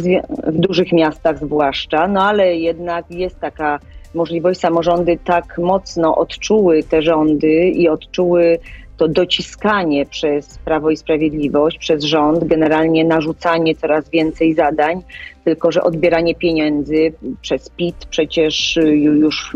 w 0.48 0.60
dużych 0.60 0.92
miastach 0.92 1.40
zwłaszcza, 1.40 2.08
no 2.08 2.24
ale 2.24 2.56
jednak 2.56 3.12
jest 3.12 3.40
taka 3.40 3.80
możliwość, 4.13 4.60
samorządy 4.60 5.18
tak 5.25 5.58
mocno 5.58 6.16
odczuły 6.16 6.84
te 6.84 7.02
rządy 7.02 7.70
i 7.70 7.90
odczuły 7.90 8.60
to 8.98 9.08
dociskanie 9.08 10.06
przez 10.06 10.58
Prawo 10.58 10.90
i 10.90 10.98
Sprawiedliwość, 10.98 11.78
przez 11.78 12.04
rząd, 12.04 12.44
generalnie 12.44 13.06
narzucanie 13.06 13.76
coraz 13.76 14.10
więcej 14.10 14.54
zadań, 14.54 15.02
tylko 15.44 15.72
że 15.72 15.84
odbieranie 15.84 16.36
pieniędzy 16.36 17.14
przez 17.42 17.70
PIT 17.70 17.96
przecież 18.10 18.80
już 18.96 19.56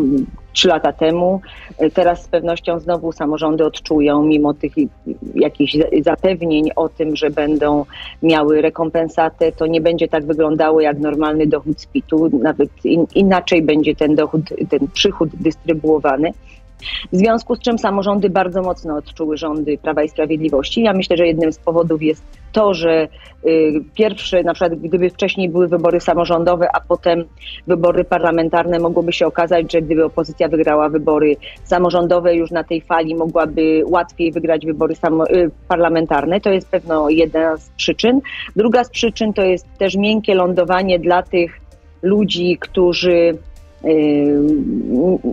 trzy 0.53 0.67
lata 0.67 0.93
temu. 0.93 1.41
Teraz 1.93 2.23
z 2.23 2.27
pewnością 2.27 2.79
znowu 2.79 3.11
samorządy 3.11 3.65
odczują, 3.65 4.23
mimo 4.23 4.53
tych 4.53 4.73
jakichś 5.35 5.77
zapewnień 6.01 6.69
o 6.75 6.89
tym, 6.89 7.15
że 7.15 7.29
będą 7.29 7.85
miały 8.23 8.61
rekompensatę, 8.61 9.51
to 9.51 9.67
nie 9.67 9.81
będzie 9.81 10.07
tak 10.07 10.25
wyglądało 10.25 10.81
jak 10.81 10.99
normalny 10.99 11.47
dochód 11.47 11.81
z 11.81 11.85
PIT-u, 11.85 12.39
nawet 12.39 12.69
in, 12.83 13.05
inaczej 13.15 13.61
będzie 13.61 13.95
ten 13.95 14.15
dochód, 14.15 14.41
ten 14.69 14.87
przychód 14.93 15.29
dystrybuowany. 15.33 16.31
W 17.11 17.17
związku 17.17 17.55
z 17.55 17.59
czym 17.59 17.79
samorządy 17.79 18.29
bardzo 18.29 18.61
mocno 18.61 18.95
odczuły 18.95 19.37
rządy 19.37 19.77
Prawa 19.77 20.03
i 20.03 20.09
Sprawiedliwości. 20.09 20.81
Ja 20.81 20.93
myślę, 20.93 21.17
że 21.17 21.27
jednym 21.27 21.51
z 21.51 21.57
powodów 21.57 22.03
jest 22.03 22.23
to, 22.51 22.73
że 22.73 23.07
y, 23.45 23.83
pierwsze, 23.93 24.43
na 24.43 24.53
przykład 24.53 24.79
gdyby 24.79 25.09
wcześniej 25.09 25.49
były 25.49 25.67
wybory 25.67 25.99
samorządowe, 25.99 26.67
a 26.73 26.81
potem 26.81 27.23
wybory 27.67 28.03
parlamentarne, 28.03 28.79
mogłoby 28.79 29.13
się 29.13 29.27
okazać, 29.27 29.71
że 29.71 29.81
gdyby 29.81 30.05
opozycja 30.05 30.47
wygrała 30.47 30.89
wybory 30.89 31.35
samorządowe, 31.63 32.35
już 32.35 32.51
na 32.51 32.63
tej 32.63 32.81
fali 32.81 33.15
mogłaby 33.15 33.83
łatwiej 33.85 34.31
wygrać 34.31 34.65
wybory 34.65 34.93
y, 34.93 35.51
parlamentarne. 35.67 36.41
To 36.41 36.49
jest 36.49 36.69
pewno 36.69 37.09
jedna 37.09 37.57
z 37.57 37.69
przyczyn. 37.69 38.21
Druga 38.55 38.83
z 38.83 38.89
przyczyn 38.89 39.33
to 39.33 39.41
jest 39.41 39.67
też 39.77 39.95
miękkie 39.95 40.35
lądowanie 40.35 40.99
dla 40.99 41.23
tych 41.23 41.59
ludzi, 42.01 42.57
którzy 42.59 43.37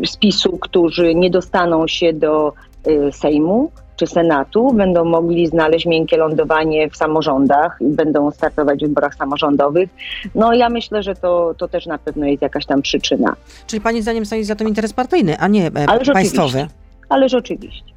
spisu, 0.07 0.59
którzy 0.59 1.15
nie 1.15 1.31
dostaną 1.31 1.87
się 1.87 2.13
do 2.13 2.53
y, 2.87 3.13
Sejmu 3.13 3.71
czy 3.97 4.07
Senatu, 4.07 4.73
będą 4.73 5.05
mogli 5.05 5.47
znaleźć 5.47 5.87
miękkie 5.87 6.17
lądowanie 6.17 6.91
w 6.91 6.97
samorządach 6.97 7.79
i 7.81 7.85
będą 7.89 8.31
startować 8.31 8.81
w 8.81 8.83
wyborach 8.89 9.15
samorządowych. 9.15 9.91
No 10.35 10.55
ja 10.55 10.69
myślę, 10.69 11.03
że 11.03 11.15
to, 11.15 11.55
to 11.59 11.69
też 11.69 11.87
na 11.87 11.99
pewno 11.99 12.27
jest 12.27 12.43
jakaś 12.43 12.67
tam 12.67 12.83
przyczyna. 12.83 13.37
Czyli 13.67 13.81
pani 13.81 14.03
zdaniem 14.03 14.27
stoi 14.27 14.45
za 14.45 14.55
tym 14.55 14.69
interes 14.69 14.93
partyjny, 14.93 15.39
a 15.39 15.49
nie 15.49 15.67
e, 15.67 15.89
Ależ 15.89 16.11
państwowy? 16.11 16.59
Oczywiście. 16.59 16.69
Ależ 17.09 17.35
oczywiście. 17.35 17.95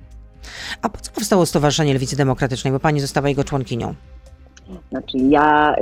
A 0.82 0.90
po 0.90 0.98
co 1.02 1.12
powstało 1.12 1.46
Stowarzyszenie 1.46 1.94
Lewicy 1.94 2.16
Demokratycznej, 2.16 2.74
bo 2.74 2.80
pani 2.80 3.00
została 3.00 3.30
jego 3.30 3.44
członkinią? 3.44 3.94
Znaczy 4.90 5.18
ja 5.18 5.76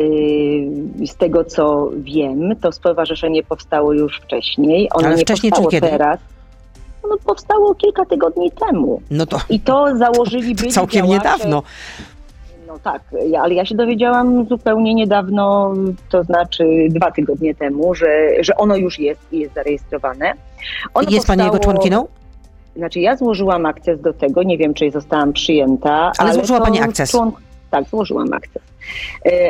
y, 1.02 1.08
z 1.08 1.16
tego 1.16 1.44
co 1.44 1.90
wiem, 1.98 2.56
to 2.62 2.72
stowarzyszenie 2.72 3.44
powstało 3.44 3.94
już 3.94 4.20
wcześniej. 4.20 4.90
Ono 4.94 5.08
Ale 5.08 5.16
nie 5.16 5.22
wcześniej 5.22 5.50
powstało 5.50 5.70
czy 5.70 5.78
kiedy? 5.78 5.90
teraz. 5.90 6.20
Ono 7.04 7.16
powstało 7.26 7.76
kilka 7.76 8.06
tygodni 8.06 8.52
temu. 8.52 9.02
No 9.12 9.26
to, 9.26 9.40
I 9.50 9.60
to 9.60 9.98
założyli 9.98 10.56
byli 10.62 10.72
całkiem 10.72 11.06
działacze, 11.06 11.30
niedawno. 11.30 11.64
No 12.68 12.80
tak, 12.84 13.02
ale 13.42 13.54
ja 13.54 13.66
się 13.66 13.76
dowiedziałam 13.76 14.46
zupełnie 14.46 14.94
niedawno, 14.94 15.74
to 16.10 16.24
znaczy 16.24 16.88
dwa 16.90 17.12
tygodnie 17.12 17.56
temu, 17.56 17.96
że, 17.96 18.30
że 18.40 18.56
ono 18.56 18.76
już 18.76 19.00
jest 19.00 19.22
i 19.32 19.40
jest 19.40 19.54
zarejestrowane. 19.54 20.34
Ono 20.94 21.10
jest 21.10 21.28
pani 21.28 21.44
jego 21.44 21.60
członkiną? 21.60 22.08
Znaczy 22.76 23.00
ja 23.00 23.18
złożyłam 23.18 23.66
akces 23.66 24.02
do 24.02 24.14
tego, 24.14 24.44
nie 24.44 24.58
wiem 24.58 24.74
czy 24.74 24.92
zostałam 24.92 25.34
przyjęta. 25.34 25.92
Ale, 25.92 26.14
ale 26.18 26.34
złożyła 26.34 26.62
pani 26.62 26.82
akces? 26.82 27.12
Człon... 27.12 27.32
Tak, 27.72 27.90
złożyłam 27.90 28.34
akces. 28.34 28.64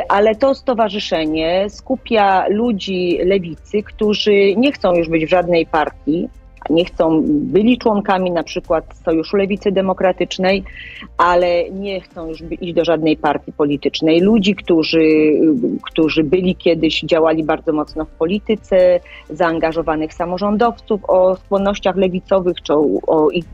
Ale 0.08 0.34
to 0.34 0.54
stowarzyszenie 0.54 1.66
skupia 1.70 2.44
ludzi 2.48 3.18
lewicy, 3.24 3.82
którzy 3.82 4.54
nie 4.56 4.72
chcą 4.72 4.94
już 4.94 5.08
być 5.08 5.26
w 5.26 5.28
żadnej 5.28 5.66
partii, 5.66 6.28
nie 6.70 6.84
chcą, 6.84 7.22
byli 7.26 7.78
członkami 7.78 8.30
na 8.30 8.42
przykład 8.42 8.84
Sojuszu 9.04 9.36
Lewicy 9.36 9.72
Demokratycznej, 9.72 10.64
ale 11.16 11.70
nie 11.70 12.00
chcą 12.00 12.28
już 12.28 12.38
iść 12.60 12.74
do 12.74 12.84
żadnej 12.84 13.16
partii 13.16 13.52
politycznej. 13.52 14.20
Ludzi, 14.20 14.54
którzy, 14.54 15.32
którzy 15.82 16.24
byli 16.24 16.56
kiedyś, 16.56 17.00
działali 17.00 17.44
bardzo 17.44 17.72
mocno 17.72 18.04
w 18.04 18.08
polityce, 18.08 19.00
zaangażowanych 19.30 20.14
samorządowców 20.14 21.00
o 21.08 21.36
skłonnościach 21.36 21.96
lewicowych 21.96 22.62
czy 22.62 22.74
o, 22.74 22.86
o 23.06 23.30
ich 23.30 23.44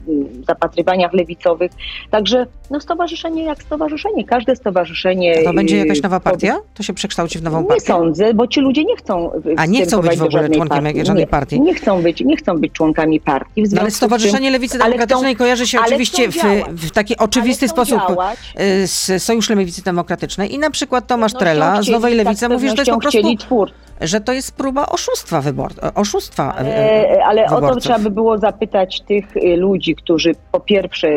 zapatrywaniach 0.47 1.13
lewicowych. 1.13 1.73
Także 2.11 2.47
no, 2.71 2.81
stowarzyszenie 2.81 3.45
jak 3.45 3.63
stowarzyszenie, 3.63 4.25
każde 4.25 4.57
stowarzyszenie. 4.57 5.37
A 5.41 5.45
to 5.45 5.55
będzie 5.55 5.77
jakaś 5.77 6.03
nowa 6.03 6.21
partia? 6.21 6.59
To 6.75 6.83
się 6.83 6.93
przekształci 6.93 7.39
w 7.39 7.43
nową 7.43 7.65
partię? 7.65 7.75
Nie 7.75 7.87
sądzę, 7.87 8.35
bo 8.35 8.47
ci 8.47 8.61
ludzie 8.61 8.85
nie 8.85 8.97
chcą. 8.97 9.31
A 9.57 9.67
nie 9.67 9.87
chcą 9.87 10.01
być 10.01 10.17
w 10.19 10.23
ogóle 10.23 10.51
członkiem 10.51 10.83
partii. 10.83 11.07
żadnej 11.07 11.27
partii? 11.27 11.61
Nie, 11.61 11.67
nie, 11.67 11.75
chcą 11.75 12.03
być, 12.03 12.21
nie 12.21 12.37
chcą 12.37 12.59
być 12.59 12.73
członkami 12.73 13.02
członkami 13.03 13.21
partii. 13.21 13.65
No 13.73 13.81
ale 13.81 13.91
Stowarzyszenie 13.91 14.47
czym, 14.47 14.53
Lewicy 14.53 14.79
Demokratycznej 14.79 15.35
chcą, 15.35 15.39
kojarzy 15.39 15.67
się 15.67 15.81
oczywiście 15.81 16.29
w, 16.29 16.37
w, 16.69 16.91
taki 16.91 17.17
oczywisty 17.17 17.69
sposób 17.69 18.01
działać. 18.09 18.39
Y, 18.61 18.87
z 18.87 19.23
Sojuszem 19.23 19.59
Lewicy 19.59 19.83
Demokratycznej 19.83 20.55
i 20.55 20.59
na 20.59 20.71
przykład 20.71 21.07
Tomasz 21.07 21.33
Trela 21.33 21.83
z 21.83 21.89
Nowej 21.89 22.15
Lewicy 22.15 22.41
tak, 22.41 22.51
mówi, 22.51 22.69
że 22.69 22.75
to 22.75 22.81
jest 22.81 22.91
po 22.91 23.01
prostu... 23.01 23.37
Twór. 23.37 23.71
Że 24.03 24.21
to 24.21 24.33
jest 24.33 24.57
próba 24.57 24.87
oszustwa 24.87 25.41
wybor, 25.41 25.73
oszustwa 25.95 26.55
Ale, 26.55 27.25
ale 27.25 27.47
o 27.47 27.61
to 27.61 27.77
trzeba 27.77 27.99
by 27.99 28.11
było 28.11 28.39
zapytać 28.39 29.01
tych 29.01 29.37
y, 29.37 29.57
ludzi, 29.57 29.95
którzy 29.95 30.35
po 30.53 30.61
pierwsze 30.61 31.09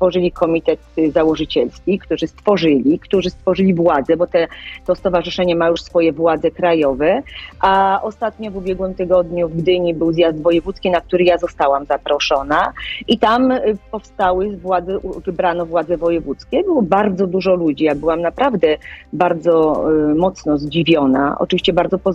stworzyli 0.00 0.32
komitet 0.32 0.80
y, 0.98 1.10
założycielski, 1.10 1.98
którzy 1.98 2.26
stworzyli, 2.26 2.98
którzy 2.98 3.30
stworzyli 3.30 3.74
władzę, 3.74 4.16
bo 4.16 4.26
te, 4.26 4.48
to 4.86 4.94
stowarzyszenie 4.94 5.56
ma 5.56 5.68
już 5.68 5.82
swoje 5.82 6.12
władze 6.12 6.50
krajowe, 6.50 7.22
a 7.60 8.00
ostatnio 8.02 8.50
w 8.50 8.56
ubiegłym 8.56 8.94
tygodniu 8.94 9.48
w 9.48 9.56
Gdyni 9.56 9.94
był 9.94 10.12
zjazd 10.12 10.42
wojewódzki, 10.42 10.90
na 10.90 11.00
który 11.00 11.24
ja 11.24 11.38
zostałam 11.38 11.86
zaproszona 11.86 12.72
i 13.08 13.18
tam 13.18 13.52
y, 13.52 13.76
powstały 13.90 14.56
władze, 14.56 14.98
wybrano 15.24 15.66
władze 15.66 15.96
wojewódzkie. 15.96 16.62
Było 16.64 16.82
bardzo 16.82 17.26
dużo 17.26 17.54
ludzi, 17.54 17.84
ja 17.84 17.94
byłam 17.94 18.20
naprawdę 18.20 18.76
bardzo 19.12 19.84
mocno 20.16 20.58
zdziwiona, 20.58 21.36
oczywiście 21.38 21.72
bardzo 21.72 21.98
pozytywnie. 21.98 22.09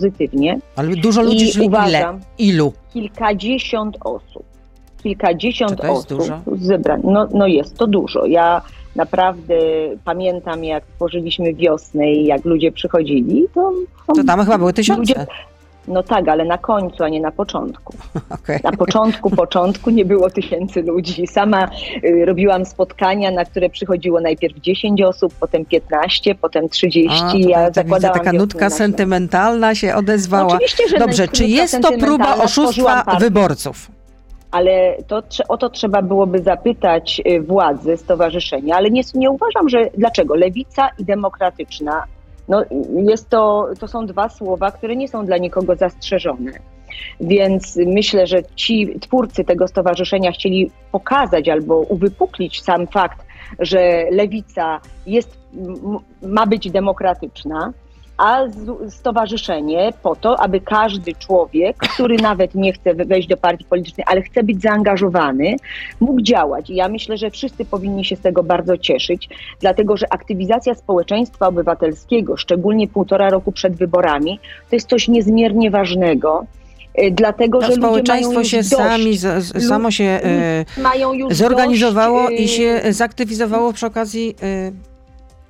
Ale 0.76 0.96
dużo 0.96 1.22
ludzi, 1.22 1.44
I 1.48 1.52
czyli 1.52 1.66
ile? 1.66 1.78
uważam, 1.78 2.20
Ilu? 2.38 2.72
kilkadziesiąt 2.92 3.96
osób. 4.04 4.42
Kilkadziesiąt 5.02 5.70
Czy 5.70 5.76
to 5.76 5.86
jest 5.86 5.98
osób 6.12 6.18
dużo? 6.18 6.40
zebrań. 6.56 7.00
No, 7.04 7.28
no 7.34 7.46
jest 7.46 7.76
to 7.76 7.86
dużo. 7.86 8.26
Ja 8.26 8.62
naprawdę 8.96 9.54
pamiętam, 10.04 10.64
jak 10.64 10.84
tworzyliśmy 10.86 11.54
wiosnę 11.54 12.12
i 12.12 12.24
jak 12.26 12.44
ludzie 12.44 12.72
przychodzili, 12.72 13.44
to, 13.54 13.72
To 14.06 14.24
tam 14.24 14.40
chyba 14.40 14.58
były 14.58 14.72
tysiące. 14.72 15.00
Ludzie- 15.00 15.26
no 15.88 16.02
tak, 16.02 16.28
ale 16.28 16.44
na 16.44 16.58
końcu, 16.58 17.04
a 17.04 17.08
nie 17.08 17.20
na 17.20 17.32
początku. 17.32 17.94
Okej. 18.40 18.60
Na 18.64 18.72
początku, 18.72 19.30
początku 19.30 19.90
nie 19.90 20.04
było 20.04 20.30
tysięcy 20.30 20.82
ludzi. 20.82 21.26
Sama 21.26 21.68
y, 22.04 22.24
robiłam 22.24 22.64
spotkania, 22.64 23.30
na 23.30 23.44
które 23.44 23.70
przychodziło 23.70 24.20
najpierw 24.20 24.56
10 24.60 25.02
osób, 25.02 25.34
potem 25.40 25.64
15, 25.64 26.34
potem 26.34 26.68
30. 26.68 27.22
A, 27.22 27.26
tutaj 27.26 27.40
ja 27.40 27.56
tak 27.58 27.68
widzę, 27.68 27.82
zakładałam 27.82 28.18
taka 28.18 28.32
nutka 28.32 28.70
sentymentalna 28.70 29.74
się 29.74 29.94
odezwała. 29.94 30.54
Oczywiście, 30.54 30.88
że 30.88 30.98
Dobrze, 30.98 31.28
czy 31.28 31.44
jest 31.46 31.80
to 31.82 31.92
próba 31.92 32.36
oszustwa 32.36 33.04
wyborców? 33.20 33.90
Ale 34.50 34.96
to, 35.06 35.22
o 35.48 35.56
to 35.56 35.70
trzeba 35.70 36.02
byłoby 36.02 36.38
zapytać 36.42 37.22
y, 37.26 37.40
władzy 37.40 37.96
stowarzyszenia, 37.96 38.76
ale 38.76 38.90
nie, 38.90 39.02
nie 39.14 39.30
uważam, 39.30 39.68
że 39.68 39.90
dlaczego 39.98 40.34
lewica 40.34 40.88
i 40.98 41.04
demokratyczna. 41.04 42.02
No, 42.48 42.64
jest 42.96 43.28
to, 43.28 43.68
to 43.80 43.88
są 43.88 44.06
dwa 44.06 44.28
słowa, 44.28 44.70
które 44.70 44.96
nie 44.96 45.08
są 45.08 45.26
dla 45.26 45.38
nikogo 45.38 45.76
zastrzeżone. 45.76 46.52
Więc 47.20 47.78
myślę, 47.86 48.26
że 48.26 48.42
ci 48.56 49.00
twórcy 49.00 49.44
tego 49.44 49.68
stowarzyszenia 49.68 50.32
chcieli 50.32 50.70
pokazać 50.92 51.48
albo 51.48 51.76
uwypuklić 51.78 52.62
sam 52.62 52.86
fakt, 52.86 53.26
że 53.58 54.04
lewica 54.10 54.80
jest, 55.06 55.38
ma 56.22 56.46
być 56.46 56.70
demokratyczna, 56.70 57.72
a 58.18 58.40
stowarzyszenie 58.88 59.92
po 60.02 60.16
to, 60.16 60.40
aby 60.40 60.60
każdy 60.60 61.14
człowiek, 61.14 61.76
który 61.76 62.16
nawet 62.16 62.54
nie 62.54 62.72
chce 62.72 62.94
wejść 62.94 63.28
do 63.28 63.36
partii 63.36 63.64
politycznej, 63.64 64.04
ale 64.08 64.22
chce 64.22 64.42
być 64.42 64.62
zaangażowany, 64.62 65.56
mógł 66.00 66.20
działać. 66.20 66.70
I 66.70 66.74
ja 66.74 66.88
myślę, 66.88 67.16
że 67.16 67.30
wszyscy 67.30 67.64
powinni 67.64 68.04
się 68.04 68.16
z 68.16 68.20
tego 68.20 68.42
bardzo 68.42 68.78
cieszyć, 68.78 69.28
dlatego 69.60 69.96
że 69.96 70.12
aktywizacja 70.12 70.74
społeczeństwa 70.74 71.48
obywatelskiego, 71.48 72.36
szczególnie 72.36 72.88
półtora 72.88 73.30
roku 73.30 73.52
przed 73.52 73.74
wyborami, 73.76 74.40
to 74.70 74.76
jest 74.76 74.88
coś 74.88 75.08
niezmiernie 75.08 75.70
ważnego. 75.70 76.46
y, 77.02 77.10
Dlatego, 77.10 77.60
To 77.60 77.66
że 77.66 77.72
społeczeństwo 77.72 78.44
się 78.44 78.62
sami, 78.64 79.16
z, 79.16 79.66
samo 79.68 79.90
się 79.90 80.04
e, 80.04 80.64
zorganizowało 81.30 82.22
dość, 82.28 82.40
i 82.40 82.44
y, 82.44 82.48
się 82.48 82.80
zaktywizowało 82.90 83.72
przy 83.72 83.86
okazji. 83.86 84.34
e, 84.42 84.95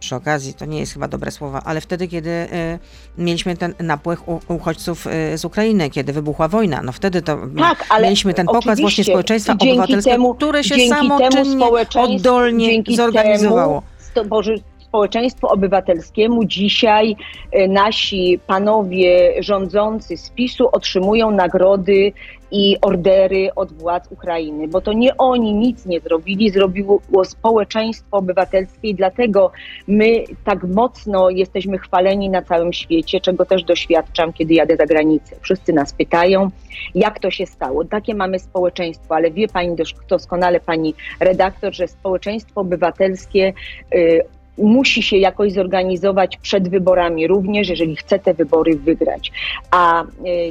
Przy 0.01 0.17
okazji 0.17 0.55
to 0.55 0.65
nie 0.65 0.79
jest 0.81 0.93
chyba 0.93 1.09
dobre 1.09 1.31
słowa, 1.31 1.63
ale 1.65 1.81
wtedy, 1.81 2.09
kiedy 2.09 2.31
e, 2.31 2.79
mieliśmy 3.19 3.57
ten 3.57 3.75
napływ 3.81 4.29
u- 4.29 4.41
uchodźców 4.55 5.07
e, 5.07 5.39
z 5.39 5.45
Ukrainy, 5.45 5.91
kiedy 5.91 6.13
wybuchła 6.13 6.49
wojna, 6.49 6.83
no 6.83 6.93
wtedy 6.93 7.23
to 7.23 7.39
Tak, 7.59 7.85
ale 7.89 8.03
mieliśmy 8.05 8.35
ten 8.35 8.47
pokaz 8.47 8.81
właśnie 8.81 9.05
społeczeństwa 9.05 9.53
obywatelskiego, 9.53 10.35
które 10.35 10.65
się 10.65 10.75
samoczynnie, 10.89 11.67
oddolnie 11.97 12.83
zorganizowało. 12.97 13.83
Temu, 14.15 14.29
Boże, 14.29 14.55
społeczeństwu 14.81 15.47
obywatelskiemu 15.47 16.45
dzisiaj 16.45 17.17
e, 17.53 17.69
nasi 17.69 18.41
panowie 18.47 19.35
rządzący 19.43 20.17
z 20.17 20.31
PiSu 20.31 20.69
otrzymują 20.73 21.31
nagrody 21.31 22.13
i 22.51 22.77
ordery 22.81 23.55
od 23.55 23.73
władz 23.73 24.13
Ukrainy, 24.13 24.69
bo 24.69 24.81
to 24.81 24.93
nie 24.93 25.17
oni 25.17 25.55
nic 25.55 25.87
nie 25.87 26.01
zrobili, 26.01 26.51
zrobiło 26.51 27.01
społeczeństwo 27.25 28.17
obywatelskie 28.17 28.89
i 28.89 28.95
dlatego 28.95 29.53
my 29.89 30.25
tak 30.45 30.65
mocno 30.65 31.31
jesteśmy 31.31 31.79
chwaleni 31.79 32.31
na 32.31 32.43
całym 32.43 32.73
świecie, 32.73 33.21
czego 33.21 33.45
też 33.45 33.65
doświadczam, 33.65 34.33
kiedy 34.33 34.55
jadę 34.55 34.77
za 34.77 34.87
granicę. 34.87 35.37
Wszyscy 35.41 35.73
nas 35.73 35.93
pytają, 35.93 36.51
jak 36.95 37.19
to 37.19 37.31
się 37.31 37.47
stało. 37.47 37.85
Takie 37.85 38.15
mamy 38.15 38.39
społeczeństwo, 38.39 39.15
ale 39.15 39.31
wie 39.31 39.49
pani 39.49 39.77
doskonale, 40.09 40.61
pani 40.61 40.95
redaktor, 41.21 41.75
że 41.75 41.89
społeczeństwo 41.89 42.61
obywatelskie 42.61 43.53
y, 43.95 44.23
musi 44.59 45.03
się 45.03 45.17
jakoś 45.17 45.53
zorganizować 45.53 46.37
przed 46.37 46.69
wyborami 46.69 47.27
również, 47.27 47.69
jeżeli 47.69 47.97
chce 47.97 48.19
te 48.19 48.35
wybory 48.35 48.77
wygrać. 48.77 49.33
A 49.71 50.05
y, 50.05 50.07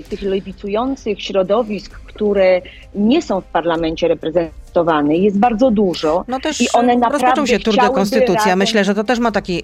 tych 0.09 0.21
lewicujących 0.21 1.21
środowisk, 1.21 1.99
które 1.99 2.61
nie 2.95 3.21
są 3.21 3.41
w 3.41 3.45
parlamencie 3.45 4.07
reprezentowane, 4.07 4.64
jest 5.09 5.39
bardzo 5.39 5.71
dużo. 5.71 6.25
No 6.27 6.39
też 6.39 6.61
I 6.61 6.67
one 6.73 6.95
naprawdę 6.95 7.47
się 7.47 7.59
Tour 7.59 7.75
de 7.75 7.89
Konstytucja. 7.89 8.35
razem- 8.35 8.59
Myślę, 8.59 8.83
że 8.83 8.95
to 8.95 9.03
też 9.03 9.19
ma 9.19 9.31
taki 9.31 9.63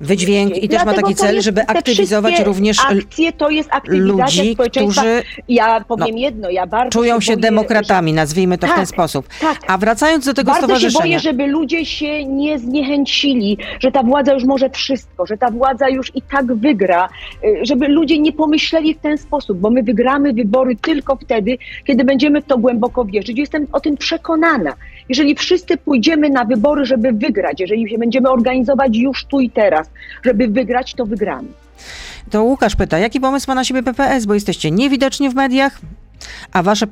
wydźwięk 0.00 0.56
i 0.62 0.68
też 0.68 0.78
ma 0.78 0.84
Dlatego 0.84 1.08
taki 1.08 1.14
cel, 1.14 1.42
żeby 1.42 1.66
aktywizować 1.66 2.40
również 2.40 2.76
Akcje 2.80 3.32
to 3.32 3.50
jest 3.50 3.68
aktywizacja 3.72 4.42
ludzi, 4.42 4.56
którzy 4.70 5.22
Ja 5.48 5.80
powiem 5.80 6.18
jedno, 6.18 6.50
ja 6.50 6.66
bardzo 6.66 6.90
czują 6.90 7.20
się 7.20 7.32
boję, 7.32 7.42
demokratami, 7.42 8.12
nazwijmy 8.12 8.58
to 8.58 8.66
w 8.66 8.70
ten 8.70 8.78
Tak, 8.78 8.88
sposób. 8.88 9.28
Tak. 9.40 9.58
A 9.66 9.78
wracając 9.78 10.26
do 10.26 10.34
tego 10.34 10.52
Bardzo 10.52 10.66
się 10.66 10.68
boję, 10.68 10.90
stowarzyszenia. 10.90 11.18
żeby 11.18 11.46
ludzie 11.46 11.84
się 11.86 12.24
nie 12.24 12.58
zniechęcili, 12.58 13.58
że 13.80 13.92
ta 13.92 14.02
władza 14.02 14.32
już 14.34 14.44
może 14.44 14.70
wszystko, 14.70 15.26
że 15.26 15.36
ta 15.36 15.50
władza 15.50 15.88
już 15.88 16.16
i 16.16 16.22
tak 16.22 16.54
wygra, 16.54 17.08
y, 17.44 17.58
żeby 17.62 17.88
ludzie 17.88 18.18
nie 18.18 18.32
pomyśleli 18.32 18.94
w 18.94 18.98
ten 18.98 19.18
sposób, 19.18 19.58
bo 19.58 19.70
my 19.70 19.82
wygramy 19.82 20.32
wybory 20.32 20.76
tylko 20.76 21.16
wtedy, 21.16 21.58
kiedy 21.84 22.04
będziemy 22.04 22.42
w 22.42 22.44
to 22.46 22.58
głęboko 22.58 23.04
wierzyć. 23.04 23.38
Jestem 23.38 23.66
o 23.72 23.80
tym 23.80 23.96
przekonana. 23.96 24.21
Jeżeli 25.08 25.34
wszyscy 25.34 25.76
pójdziemy 25.76 26.30
na 26.30 26.44
wybory, 26.44 26.84
żeby 26.86 27.12
wygrać, 27.12 27.60
jeżeli 27.60 27.90
się 27.90 27.98
będziemy 27.98 28.30
organizować 28.30 28.96
już 28.96 29.24
tu 29.24 29.40
i 29.40 29.50
teraz, 29.50 29.90
żeby 30.24 30.48
wygrać, 30.48 30.94
to 30.94 31.06
wygramy. 31.06 31.48
To 32.30 32.44
Łukasz 32.44 32.76
pyta, 32.76 32.98
jaki 32.98 33.20
pomysł 33.20 33.44
ma 33.48 33.54
na 33.54 33.64
siebie 33.64 33.82
PPS, 33.82 34.26
bo 34.26 34.34
jesteście 34.34 34.70
niewidoczni 34.70 35.30
w 35.30 35.34
mediach, 35.34 35.80
a 36.52 36.62
wasze 36.62 36.86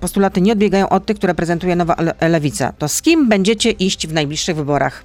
postulaty, 0.00 0.40
nie 0.40 0.52
odbiegają 0.52 0.88
od 0.88 1.06
tych, 1.06 1.16
które 1.16 1.34
prezentuje 1.34 1.76
nowa 1.76 1.96
le- 1.98 2.28
lewica. 2.28 2.72
To 2.78 2.88
z 2.88 3.02
kim 3.02 3.28
będziecie 3.28 3.70
iść 3.70 4.06
w 4.06 4.12
najbliższych 4.12 4.56
wyborach? 4.56 5.04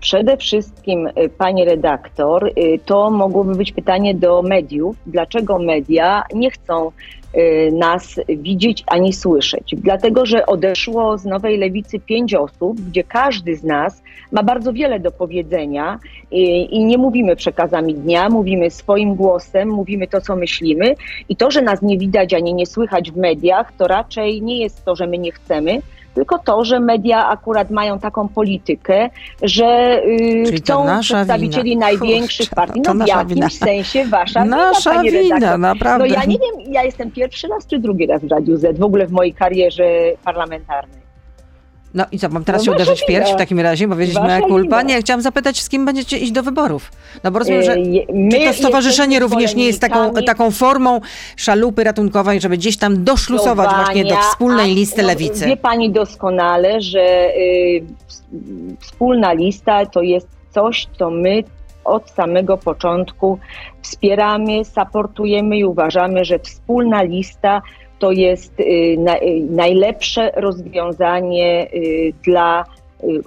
Przede 0.00 0.36
wszystkim, 0.36 1.06
y, 1.06 1.28
pani 1.38 1.64
redaktor, 1.64 2.46
y, 2.46 2.52
to 2.84 3.10
mogłoby 3.10 3.54
być 3.54 3.72
pytanie 3.72 4.14
do 4.14 4.42
mediów. 4.42 4.96
Dlaczego 5.06 5.58
media 5.58 6.22
nie 6.34 6.50
chcą 6.50 6.92
nas 7.72 8.20
widzieć 8.28 8.84
ani 8.86 9.12
słyszeć? 9.12 9.74
Dlatego, 9.76 10.26
że 10.26 10.46
odeszło 10.46 11.18
z 11.18 11.24
Nowej 11.24 11.58
Lewicy 11.58 12.00
pięć 12.00 12.34
osób, 12.34 12.80
gdzie 12.80 13.04
każdy 13.04 13.56
z 13.56 13.64
nas 13.64 14.02
ma 14.32 14.42
bardzo 14.42 14.72
wiele 14.72 15.00
do 15.00 15.10
powiedzenia 15.10 15.98
i, 16.30 16.74
i 16.76 16.84
nie 16.84 16.98
mówimy 16.98 17.36
przekazami 17.36 17.94
dnia, 17.94 18.28
mówimy 18.28 18.70
swoim 18.70 19.14
głosem, 19.14 19.68
mówimy 19.68 20.06
to, 20.06 20.20
co 20.20 20.36
myślimy. 20.36 20.94
I 21.28 21.36
to, 21.36 21.50
że 21.50 21.62
nas 21.62 21.82
nie 21.82 21.98
widać 21.98 22.34
ani 22.34 22.54
nie 22.54 22.66
słychać 22.66 23.10
w 23.10 23.16
mediach, 23.16 23.72
to 23.78 23.86
raczej 23.86 24.42
nie 24.42 24.58
jest 24.58 24.84
to, 24.84 24.96
że 24.96 25.06
my 25.06 25.18
nie 25.18 25.32
chcemy, 25.32 25.80
tylko 26.14 26.38
to, 26.38 26.64
że 26.64 26.80
media 26.80 27.28
akurat 27.28 27.70
mają 27.70 27.98
taką 27.98 28.28
politykę, 28.28 29.10
że 29.42 30.00
y, 30.06 30.60
to 30.66 30.82
chcą 30.82 31.00
przedstawicieli 31.00 31.70
wina. 31.70 31.86
największych 31.86 32.48
Kurczę, 32.48 32.56
partii. 32.56 32.80
No 32.80 32.94
w 32.94 33.08
jakimś 33.08 33.34
wina. 33.34 33.50
sensie 33.50 34.04
wasza 34.04 34.44
Nasza 34.44 35.02
wina, 35.02 35.36
wina, 35.36 35.58
naprawdę. 35.58 36.08
No 36.08 36.14
ja 36.14 36.24
nie 36.24 36.38
wiem, 36.38 36.72
ja 36.72 36.82
jestem 36.82 37.10
pierwszy 37.10 37.48
raz 37.48 37.66
czy 37.66 37.78
drugi 37.78 38.06
raz 38.06 38.22
w 38.24 38.30
Radiu 38.30 38.56
Z 38.56 38.78
w 38.78 38.82
ogóle 38.82 39.06
w 39.06 39.12
mojej 39.12 39.34
karierze 39.34 39.84
parlamentarnej. 40.24 41.09
No 41.94 42.04
i 42.12 42.18
co, 42.18 42.28
mam 42.28 42.44
teraz 42.44 42.60
No 42.60 42.64
się 42.64 42.72
uderzyć 42.72 43.02
w 43.02 43.06
pierś 43.06 43.32
w 43.32 43.36
takim 43.36 43.60
razie, 43.60 43.88
powiedzieć 43.88 44.14
Wasza 44.14 44.26
moja 44.26 44.40
kulpa? 44.40 44.82
Nie, 44.82 45.00
chciałam 45.00 45.20
zapytać, 45.22 45.60
z 45.62 45.68
kim 45.68 45.84
będziecie 45.84 46.18
iść 46.18 46.32
do 46.32 46.42
wyborów. 46.42 46.92
No 47.24 47.30
bo 47.30 47.38
rozumiem, 47.38 47.62
że 47.62 47.72
E, 47.72 47.76
my 48.14 48.30
czy 48.30 48.46
to 48.46 48.52
stowarzyszenie 48.52 49.20
również 49.20 49.54
nie 49.54 49.66
jest 49.66 49.80
taką, 49.80 50.14
taką 50.14 50.50
formą 50.50 51.00
szalupy 51.36 51.84
ratunkowej, 51.84 52.40
żeby 52.40 52.56
gdzieś 52.56 52.76
tam 52.76 53.04
doszlusować 53.04 53.70
właśnie 53.84 54.04
do 54.04 54.16
wspólnej 54.16 54.74
listy 54.74 55.02
no, 55.02 55.08
lewicy? 55.08 55.46
Wie 55.46 55.56
pani 55.56 55.90
doskonale, 55.90 56.80
że 56.80 57.34
y, 57.36 57.82
ws- 58.08 58.22
wspólna 58.80 59.32
lista 59.32 59.86
to 59.86 60.02
jest 60.02 60.28
coś, 60.54 60.86
co 60.98 61.10
my 61.10 61.42
od 61.90 62.10
samego 62.10 62.56
początku. 62.58 63.38
Wspieramy, 63.82 64.64
supportujemy 64.64 65.56
i 65.56 65.64
uważamy, 65.64 66.24
że 66.24 66.38
wspólna 66.38 67.02
lista 67.02 67.62
to 67.98 68.10
jest 68.10 68.60
y, 68.60 68.96
na, 68.98 69.14
najlepsze 69.50 70.30
rozwiązanie 70.36 71.68
y, 71.74 72.12
dla 72.22 72.64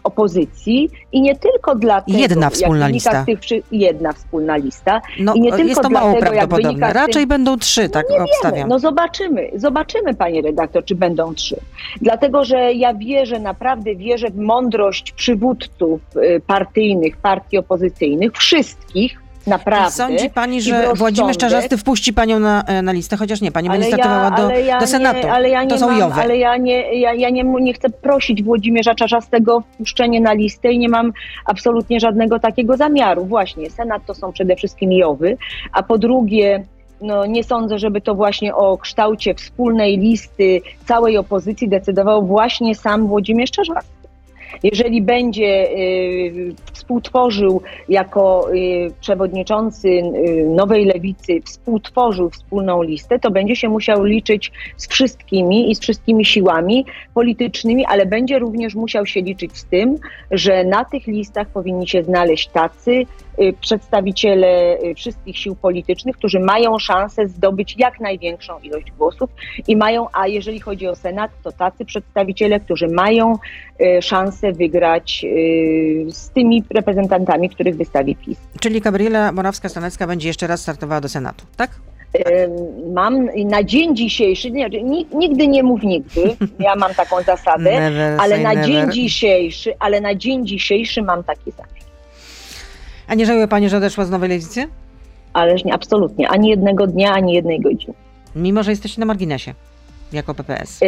opozycji 0.03 0.89
i 1.11 1.21
nie 1.21 1.35
tylko 1.35 1.75
dlatego, 1.75 2.17
Jedna 2.17 2.49
wspólna 2.49 2.87
lista. 2.87 3.25
Tych, 3.25 3.39
jedna 3.71 4.13
wspólna 4.13 4.57
lista. 4.57 5.01
No, 5.19 5.33
I 5.33 5.41
nie 5.41 5.51
tylko 5.51 5.67
jest 5.67 5.81
to 5.81 5.89
mało 5.89 6.11
dlatego, 6.11 6.31
prawdopodobne. 6.31 6.93
Raczej 6.93 7.27
będą 7.27 7.57
trzy, 7.57 7.89
tak 7.89 8.05
obstawiam. 8.19 8.69
No 8.69 8.79
zobaczymy, 8.79 9.49
zobaczymy, 9.55 10.13
panie 10.13 10.41
redaktor, 10.41 10.85
czy 10.85 10.95
będą 10.95 11.33
trzy. 11.33 11.55
Dlatego, 12.01 12.45
że 12.45 12.73
ja 12.73 12.93
wierzę, 12.93 13.39
naprawdę 13.39 13.95
wierzę 13.95 14.29
w 14.29 14.37
mądrość 14.37 15.11
przywódców 15.11 16.01
y, 16.15 16.41
partyjnych, 16.47 17.17
partii 17.17 17.57
opozycyjnych, 17.57 18.33
wszystkich, 18.33 19.22
naprawdę. 19.47 19.91
Sądzi 19.91 20.29
pani, 20.29 20.61
że 20.61 20.71
rozsądek. 20.71 20.97
Włodzimierz 20.97 21.37
Czarzasty 21.37 21.77
wpuści 21.77 22.13
panią 22.13 22.39
na, 22.39 22.63
e, 22.63 22.81
na 22.81 22.91
listę, 22.91 23.17
chociaż 23.17 23.41
nie, 23.41 23.51
pani 23.51 23.69
będzie 23.69 23.87
startowała 23.87 24.31
do, 24.31 24.43
ale 24.43 24.61
ja 24.61 24.79
do 24.79 24.87
Senatu. 24.87 25.19
Nie, 25.19 25.33
ale 25.33 25.49
ja 25.49 25.63
nie 25.63 25.69
to 25.69 25.77
są 25.77 25.87
mam, 25.87 25.99
Jowy. 25.99 26.21
Ale 26.21 26.37
ja 26.37 26.57
nie, 26.57 26.99
ja, 26.99 27.13
ja 27.13 27.29
nie, 27.29 27.43
nie 27.43 27.73
chcę 27.73 27.89
prosić 27.89 28.43
Włodzimierza 28.43 28.95
Czarzastego 28.95 29.55
o 29.55 29.61
wpuszczenie 29.61 30.21
na 30.21 30.33
listę 30.33 30.71
i 30.71 30.79
nie 30.79 30.89
mam 30.89 31.13
absolutnie 31.45 31.99
żadnego 31.99 32.39
takiego 32.39 32.77
zamiaru. 32.77 33.25
Właśnie, 33.25 33.69
Senat 33.69 34.05
to 34.05 34.13
są 34.13 34.31
przede 34.31 34.55
wszystkim 34.55 34.91
Jowy, 34.91 35.37
a 35.73 35.83
po 35.83 35.97
drugie 35.97 36.63
no, 37.01 37.25
nie 37.25 37.43
sądzę, 37.43 37.79
żeby 37.79 38.01
to 38.01 38.15
właśnie 38.15 38.55
o 38.55 38.77
kształcie 38.77 39.33
wspólnej 39.33 39.97
listy 39.97 40.61
całej 40.85 41.17
opozycji 41.17 41.69
decydował 41.69 42.25
właśnie 42.25 42.75
sam 42.75 43.07
Włodzimierz 43.07 43.51
Czarzasty. 43.51 43.92
Jeżeli 44.63 45.01
będzie 45.01 45.71
y, 45.71 46.55
współtworzył 46.73 47.61
jako 47.89 48.53
y, 48.53 48.91
przewodniczący 49.01 49.87
y, 49.89 50.45
Nowej 50.49 50.85
Lewicy, 50.85 51.41
współtworzył 51.45 52.29
wspólną 52.29 52.83
listę, 52.83 53.19
to 53.19 53.31
będzie 53.31 53.55
się 53.55 53.69
musiał 53.69 54.03
liczyć 54.03 54.51
z 54.77 54.87
wszystkimi 54.87 55.71
i 55.71 55.75
z 55.75 55.79
wszystkimi 55.79 56.25
siłami 56.25 56.85
politycznymi, 57.13 57.85
ale 57.85 58.05
będzie 58.05 58.39
również 58.39 58.75
musiał 58.75 59.05
się 59.05 59.21
liczyć 59.21 59.57
z 59.57 59.65
tym, 59.65 59.97
że 60.31 60.63
na 60.63 60.85
tych 60.85 61.07
listach 61.07 61.47
powinni 61.47 61.87
się 61.87 62.03
znaleźć 62.03 62.47
tacy 62.47 63.05
przedstawiciele 63.61 64.77
y, 64.83 64.95
wszystkich 64.95 65.37
sił 65.37 65.55
politycznych, 65.55 66.17
którzy 66.17 66.39
mają 66.39 66.79
szansę 66.79 67.27
zdobyć 67.27 67.75
jak 67.77 67.99
największą 67.99 68.59
ilość 68.59 68.91
głosów 68.91 69.29
i 69.67 69.77
mają, 69.77 70.07
a 70.13 70.27
jeżeli 70.27 70.59
chodzi 70.59 70.87
o 70.87 70.95
Senat, 70.95 71.31
to 71.43 71.51
tacy 71.51 71.85
przedstawiciele, 71.85 72.59
którzy 72.59 72.87
mają 72.87 73.33
y, 73.81 74.01
szansę 74.01 74.51
wygrać 74.51 75.25
y, 75.25 76.05
z 76.09 76.29
tymi 76.29 76.63
reprezentantami, 76.69 77.49
których 77.49 77.77
wystawi 77.77 78.15
PiS. 78.15 78.37
Czyli 78.59 78.81
Gabriela 78.81 79.31
Morawska-Stanecka 79.31 80.07
będzie 80.07 80.27
jeszcze 80.27 80.47
raz 80.47 80.61
startowała 80.61 81.01
do 81.01 81.09
Senatu, 81.09 81.45
tak? 81.57 81.69
Mam 82.93 83.29
na 83.45 83.63
dzień 83.63 83.95
dzisiejszy, 83.95 84.51
nigdy 85.13 85.47
nie 85.47 85.63
mów 85.63 85.83
nigdy, 85.83 86.21
ja 86.59 86.75
mam 86.75 86.93
taką 86.93 87.21
zasadę, 87.23 87.91
ale 88.19 88.37
na 88.37 88.53
never. 88.53 88.65
dzień 88.65 88.91
dzisiejszy, 88.91 89.73
ale 89.79 90.01
na 90.01 90.15
dzień 90.15 90.47
dzisiejszy 90.47 91.01
mam 91.01 91.23
taki 91.23 91.51
zamiar. 91.51 91.82
A 93.07 93.15
nie 93.15 93.25
żałuje 93.25 93.47
pani, 93.47 93.69
że 93.69 93.77
odeszła 93.77 94.05
z 94.05 94.09
Nowej 94.09 94.29
Lewicy? 94.29 94.67
Ależ 95.33 95.63
nie, 95.65 95.73
absolutnie, 95.73 96.29
ani 96.29 96.49
jednego 96.49 96.87
dnia, 96.87 97.11
ani 97.11 97.33
jednej 97.33 97.59
godziny. 97.61 97.93
Mimo, 98.35 98.63
że 98.63 98.71
jesteście 98.71 98.99
na 98.99 99.05
marginesie, 99.05 99.53
jako 100.13 100.33
PPS. 100.33 100.81
Yy, 100.81 100.87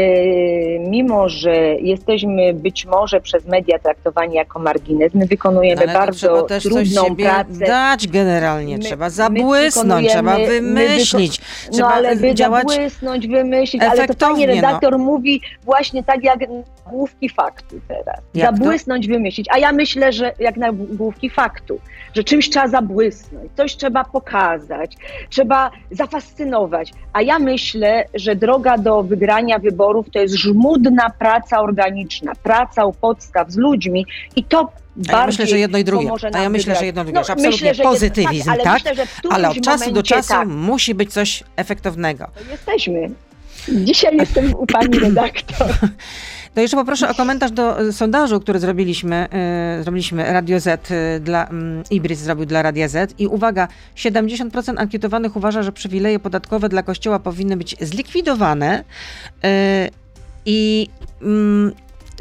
mimo, 0.80 1.30
że 1.30 1.56
jesteśmy 1.76 2.54
być 2.54 2.86
może 2.86 3.22
przez 3.22 3.46
media 3.46 3.80
traktowani 3.80 4.36
jako 4.36 4.60
margines, 4.60 5.14
my 5.14 5.26
wykonujemy 5.26 5.76
No, 5.76 5.82
Ale 5.82 5.94
to 5.94 6.00
bardzo 6.00 6.18
trzeba 6.18 6.44
też 6.44 6.64
coś 6.64 6.74
trudną 6.74 7.04
siebie 7.04 7.26
pracę. 7.26 7.66
dać 7.66 8.08
generalnie. 8.08 8.78
My- 8.78 8.84
trzeba 8.84 9.10
zabłysnąć, 9.10 10.10
trzeba 10.10 10.38
my 10.38 10.48
wymyślić. 10.48 11.42
No 11.66 11.74
Trzeba 11.74 11.90
ale 11.90 12.36
działać 12.36 12.68
zabłysnąć, 12.70 13.28
wymyślić, 13.28 13.84
ale 13.84 14.08
to 14.08 14.14
pani 14.14 14.48
no. 14.48 14.54
redaktor 14.54 15.00
mówi 15.00 15.42
właśnie 15.64 16.04
tak 16.04 16.24
jak 16.24 16.40
główki 16.90 17.30
faktu 17.30 17.76
teraz. 17.88 18.20
Jak 18.34 18.50
to? 18.52 18.58
zabłysnąć, 18.58 19.08
wymyślić. 19.08 19.48
A 19.52 19.58
ja 19.60 19.72
myślę, 19.72 20.14
że 20.14 20.34
jak 20.40 20.58
na 20.58 20.72
główki 20.72 21.30
faktu, 21.30 21.80
że 22.14 22.24
czymś 22.24 22.50
trzeba 22.50 22.68
zabłysnąć, 22.68 23.52
coś 23.58 23.76
trzeba 23.76 24.04
pokazać, 24.04 24.96
trzeba 25.30 25.72
zafascynować. 25.92 26.92
A 27.14 27.22
ja 27.22 27.40
myślę, 27.40 28.06
że 28.14 28.36
droga 28.36 28.78
do 28.78 29.04
wygrania 29.16 29.60
wyborów 29.60 30.06
to 30.14 30.20
jest 30.20 30.36
żmudna 30.36 31.10
praca 31.10 31.62
organiczna, 31.62 32.32
praca 32.44 32.86
u 32.86 32.94
podstaw 32.94 33.52
z 33.52 33.58
ludźmi 33.58 34.06
i 34.36 34.44
to 34.44 34.72
A 35.14 35.20
ja 35.20 35.26
myślę, 35.26 35.48
że 35.48 35.60
jedno 35.60 35.78
i 35.78 35.84
drugie. 35.84 36.10
A 36.34 36.40
ja 36.40 36.50
myślę, 36.50 36.76
że 36.76 36.86
jedno 36.86 37.02
i 37.02 37.06
drugie. 37.06 37.20
No, 37.20 37.34
absolutnie 37.34 37.70
myślę, 37.70 37.84
pozytywizm, 37.84 38.46
tak, 38.46 38.54
ale 38.54 38.64
tak? 38.64 38.84
myślę, 38.84 39.06
Ale 39.30 39.50
od 39.50 39.62
czasu 39.62 39.92
do 39.92 40.04
czasu 40.04 40.30
tak, 40.30 40.48
musi 40.48 40.96
być 40.96 41.14
coś 41.14 41.44
efektownego. 41.56 42.28
to 42.36 42.52
jesteśmy. 42.52 43.10
Dzisiaj 43.70 44.18
jestem 44.18 44.56
u 44.56 44.66
pani 44.66 45.00
redaktor. 45.00 45.68
To 46.56 46.62
jeszcze 46.62 46.78
poproszę 46.78 47.10
o 47.10 47.14
komentarz 47.14 47.52
do 47.52 47.82
y, 47.82 47.94
sondażu, 47.94 48.40
który 48.40 48.60
zrobiliśmy, 48.60 49.28
y, 49.80 49.84
zrobiliśmy 49.84 50.34
Radio 50.34 50.60
Z 50.60 50.92
y, 50.92 51.20
dla, 51.20 51.48
mm, 51.48 51.84
Ibris 51.92 52.20
zrobił 52.20 52.46
dla 52.46 52.62
Radia 52.62 52.88
Z. 52.88 53.20
I 53.20 53.28
uwaga, 53.28 53.68
70% 53.96 54.78
ankietowanych 54.78 55.36
uważa, 55.36 55.64
że 55.64 55.72
przywileje 55.72 56.20
podatkowe 56.20 56.70
dla 56.70 56.84
Kościoła 56.84 57.20
powinny 57.20 57.58
być 57.58 57.76
zlikwidowane. 57.82 58.84
I 60.46 60.90
mm, 61.22 61.74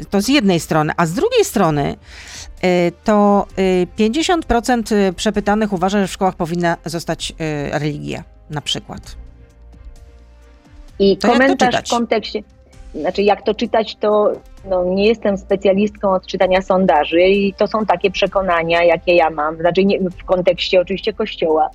to 0.09 0.21
z 0.21 0.27
jednej 0.27 0.59
strony, 0.59 0.93
a 0.97 1.05
z 1.05 1.13
drugiej 1.13 1.45
strony 1.45 1.95
to 3.03 3.47
y, 3.59 3.87
50% 3.97 5.13
przepytanych 5.13 5.73
uważa, 5.73 6.01
że 6.01 6.07
w 6.07 6.11
szkołach 6.11 6.35
powinna 6.35 6.77
zostać 6.85 7.33
religia 7.71 8.23
na 8.49 8.61
przykład. 8.61 9.15
I 10.99 11.17
To 11.17 11.27
komentarz 11.27 11.75
w 11.87 11.89
kontekście, 11.89 12.43
znaczy 12.95 13.23
jak 13.23 13.41
to 13.41 13.53
czytać, 13.53 13.95
to 13.95 14.31
no, 14.69 14.83
nie 14.83 15.07
jestem 15.07 15.37
specjalistką 15.37 16.13
od 16.13 16.25
czytania 16.25 16.61
sondaży 16.61 17.21
i 17.21 17.53
to 17.53 17.67
są 17.67 17.85
takie 17.85 18.11
przekonania, 18.11 18.83
jakie 18.83 19.15
ja 19.15 19.29
mam, 19.29 19.57
znaczy 19.57 19.85
nie, 19.85 19.99
w 19.99 20.25
kontekście 20.25 20.81
oczywiście 20.81 21.13
Kościoła, 21.13 21.69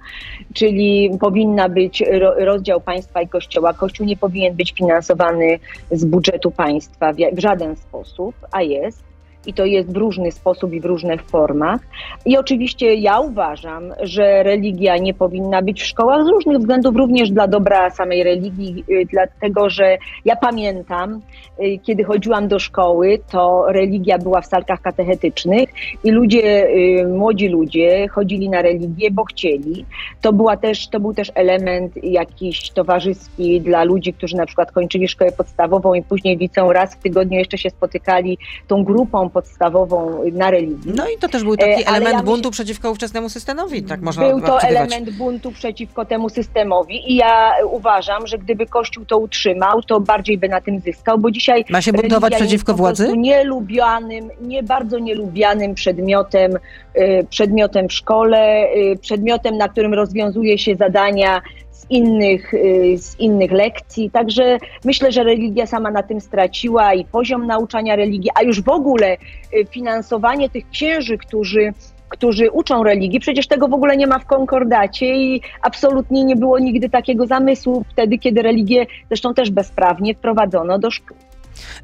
czyli 0.55 1.11
powinna 1.21 1.69
być 1.69 2.05
ro, 2.11 2.35
rozdział 2.35 2.81
państwa 2.81 3.23
i 3.23 3.29
Kościoła. 3.29 3.73
Kościół 3.73 4.07
nie 4.07 4.17
powinien 4.17 4.55
być 4.55 4.73
finansowany 4.73 5.59
z 5.91 6.05
budżetu 6.05 6.51
państwa 6.51 7.13
w, 7.13 7.17
w 7.33 7.41
żaden 7.41 7.77
sposób, 7.77 8.35
a 8.53 8.63
jest. 8.63 9.10
I 9.47 9.55
to 9.55 9.65
jest 9.65 9.93
w 9.93 9.97
różny 9.97 10.33
sposób 10.33 10.73
i 10.73 10.81
w 10.81 10.85
różnych 10.85 11.23
formach. 11.23 11.81
I 12.27 12.37
oczywiście 12.37 12.95
ja 12.95 13.21
uważam, 13.21 13.93
że 14.01 14.43
religia 14.43 14.97
nie 14.97 15.15
powinna 15.15 15.63
być 15.63 15.83
w 15.83 15.87
szkołach 15.87 16.25
z 16.25 16.29
różnych 16.29 16.59
względów, 16.59 16.97
również 16.97 17.31
dla 17.31 17.47
dobra 17.49 17.91
samej 17.91 18.23
religii, 18.23 18.85
y, 18.91 19.07
dlatego 19.11 19.71
że 19.71 19.99
ja 20.25 20.37
pamiętam, 20.37 21.21
y, 21.61 21.79
kiedy 21.83 22.05
chodziłam 22.05 22.49
do 22.49 22.59
szkoły, 22.59 23.19
to 23.31 23.65
religia 23.69 24.19
była 24.19 24.41
w 24.41 24.47
salkach 24.47 24.81
katechetycznych 24.81 25.69
i 26.05 26.11
ludzie, 26.11 26.69
y, 26.69 27.09
młodzi 27.09 27.49
ludzie 27.49 28.09
chodzili 28.09 28.49
na 28.49 28.63
religię, 28.63 29.11
bo 29.11 29.25
chcieli. 29.25 29.85
To, 30.21 30.33
była 30.33 30.57
też, 30.57 30.89
to 30.89 31.01
był 31.01 31.15
też 31.15 31.33
element 31.35 32.05
jakiś 32.05 32.71
towarzyski 32.71 33.61
dla 33.61 33.85
ludzi, 33.85 34.13
którzy 34.13 34.37
na 34.37 34.47
przykład 34.47 34.73
kończyli 34.73 35.09
szkołę 35.09 35.33
podstawową 35.33 35.95
i 35.95 36.03
później 36.03 36.37
liceum 36.37 36.71
raz 36.71 36.95
w 36.95 36.99
tygodniu 36.99 37.39
jeszcze 37.39 37.59
się 37.59 37.71
spotykali 37.71 38.39
tą 38.69 38.85
grupą 38.85 39.30
podstawową 39.31 40.23
na 40.33 40.51
religii. 40.51 40.93
No 40.97 41.09
i 41.09 41.19
to 41.19 41.29
też 41.29 41.45
był 41.45 41.57
taki 41.57 41.83
E, 41.83 41.89
ale 41.89 41.97
element 41.97 42.17
ja 42.17 42.23
buntu 42.23 42.51
przeciwko 42.51 42.91
ówczesnemu 42.91 43.29
systemowi, 43.29 43.83
tak 43.83 44.01
można 44.01 44.29
Był 44.29 44.41
to 44.41 44.61
element 44.61 45.11
buntu 45.11 45.53
przeciwko 45.53 46.05
temu 46.05 46.29
systemowi 46.29 47.13
i 47.13 47.17
ja 47.17 47.53
uważam, 47.71 48.27
że 48.27 48.39
gdyby 48.39 48.67
Kościół 48.67 49.05
to 49.05 49.19
utrzymał, 49.19 49.83
to 49.83 50.01
bardziej 50.01 50.39
by 50.39 50.49
na 50.49 50.61
tym 50.61 50.81
zyskał, 50.81 51.19
bo 51.19 51.31
dzisiaj 51.31 51.65
Ma 51.71 51.83
się 51.83 51.93
buntować 51.93 52.35
przeciwko 52.35 52.75
władzy? 52.75 53.13
nielubianym, 53.17 54.31
nie 54.41 54.63
bardzo 54.63 54.99
nielubianym 54.99 55.75
przedmiotem, 55.75 56.59
y, 56.97 57.27
przedmiotem 57.31 57.89
w 57.89 57.93
szkole, 57.93 58.67
y, 58.77 58.99
przedmiotem, 59.01 59.57
na 59.57 59.69
którym 59.69 59.95
rozwiązuje 59.95 60.59
się 60.59 60.77
zadania 60.77 61.43
z 61.81 61.87
innych, 61.91 62.55
y, 62.55 62.95
z 62.99 63.21
innych 63.21 63.53
lekcji. 63.53 64.11
Także 64.11 64.59
myślę, 64.85 65.13
że 65.13 65.25
religia 65.25 65.67
sama 65.67 65.91
na 65.91 66.03
tym 66.03 66.21
straciła 66.21 66.95
i 66.95 67.05
poziom 67.05 67.47
nauczania 67.47 67.97
religii, 67.97 68.31
a 68.35 68.43
już 68.43 68.63
w 68.63 68.69
ogóle 68.69 69.17
y, 69.17 69.67
finansowanie 69.71 70.51
tych 70.51 70.71
księży, 70.71 71.19
którzy 71.19 71.73
którzy 72.09 72.51
uczą 72.51 72.83
religii, 72.83 73.21
przecież 73.21 73.47
tego 73.47 73.69
w 73.69 73.75
ogóle 73.75 73.97
nie 73.97 74.07
ma 74.07 74.19
w 74.19 74.27
konkordacie 74.27 75.17
i 75.17 75.41
absolutnie 75.63 76.25
nie 76.25 76.37
było 76.37 76.59
nigdy 76.59 76.89
takiego 76.89 77.27
zamysłu 77.27 77.85
wtedy, 77.93 78.19
kiedy 78.19 78.43
religię 78.43 78.87
zresztą 79.09 79.35
też 79.35 79.51
bezprawnie 79.51 80.15
wprowadzono 80.15 80.79
do 80.79 80.91
szkół. 80.91 81.17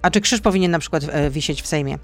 A 0.02 0.10
czy 0.10 0.20
krzyż 0.20 0.40
powinien 0.40 0.70
na 0.70 0.78
przykład 0.78 1.02
e, 1.12 1.30
wisieć 1.30 1.62
w 1.62 1.66
Sejmie? 1.66 1.98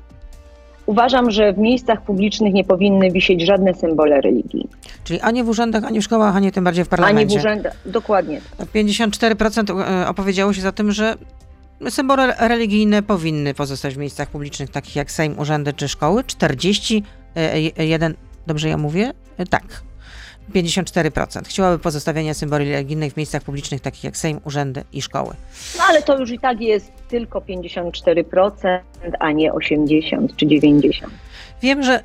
Uważam, 0.87 1.31
że 1.31 1.53
w 1.53 1.59
miejscach 1.59 2.03
publicznych 2.03 2.53
nie 2.55 2.65
powinny 2.65 3.11
wisieć 3.11 3.43
żadne 3.47 3.75
symbole 3.75 4.21
religii. 4.21 4.69
Czyli 5.05 5.21
ani 5.21 5.43
w 5.43 5.49
urzędach, 5.49 5.85
ani 5.85 6.01
w 6.01 6.05
szkołach, 6.05 6.37
ani 6.37 6.53
tym 6.53 6.65
bardziej 6.65 6.85
w 6.85 6.87
Ani 6.93 6.97
w 6.97 7.01
parlamencie. 7.03 7.39
urzędach. 7.39 7.77
Dokładnie. 7.87 8.41
54% 8.75 9.81
e, 10.03 10.09
opowiedziało 10.09 10.53
się 10.53 10.61
za 10.61 10.73
tym, 10.73 10.93
że 10.93 11.15
symbole 11.89 12.35
religijne 12.39 13.03
powinny 13.03 13.55
pozostać 13.55 13.95
w 13.95 13.99
miejscach 13.99 14.31
publicznych, 14.31 14.71
takich 14.71 14.97
jak 14.97 15.11
Sejm, 15.11 15.39
urzędy 15.39 15.73
czy 15.73 15.89
szkoły. 15.89 16.25
41, 16.25 18.15
dobrze 18.47 18.69
ja 18.69 18.79
mówię? 18.79 19.13
E, 19.39 19.47
Tak. 19.47 19.83
54%. 20.55 21.43
Chciałaby 21.49 21.79
pozostawienia 21.79 22.35
symboli 22.35 22.71
religijnych 22.73 23.13
w 23.13 23.17
miejscach 23.17 23.43
publicznych 23.43 23.81
takich 23.81 24.05
jak 24.05 24.17
Sejm, 24.17 24.41
urzędy 24.45 24.85
i 24.93 25.03
szkoły. 25.03 25.35
No 25.79 25.85
ale 25.89 26.03
to 26.03 26.19
już 26.19 26.31
i 26.31 26.39
tak 26.39 26.61
jest 26.61 26.93
tylko 27.09 27.41
54%, 27.41 28.79
a 29.21 29.33
nie 29.33 29.53
80 29.53 30.37
czy 30.37 30.47
90. 30.47 31.13
Wiem, 31.63 31.83
że 31.83 32.01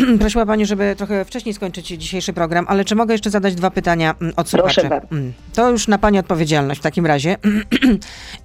y, 0.00 0.18
prosiła 0.20 0.46
Pani, 0.46 0.66
żeby 0.66 0.94
trochę 0.96 1.24
wcześniej 1.24 1.54
skończyć 1.54 1.86
dzisiejszy 1.86 2.32
program, 2.32 2.64
ale 2.68 2.84
czy 2.84 2.94
mogę 2.94 3.14
jeszcze 3.14 3.30
zadać 3.30 3.54
dwa 3.54 3.70
pytania 3.70 4.14
mm, 4.20 4.32
od 4.36 4.50
Proszę 4.50 4.58
słuchaczy? 4.58 4.88
bardzo. 4.88 5.08
Mm, 5.16 5.32
To 5.54 5.70
już 5.70 5.88
na 5.88 5.98
Pani 5.98 6.18
odpowiedzialność 6.18 6.80
w 6.80 6.82
takim 6.82 7.06
razie. 7.06 7.36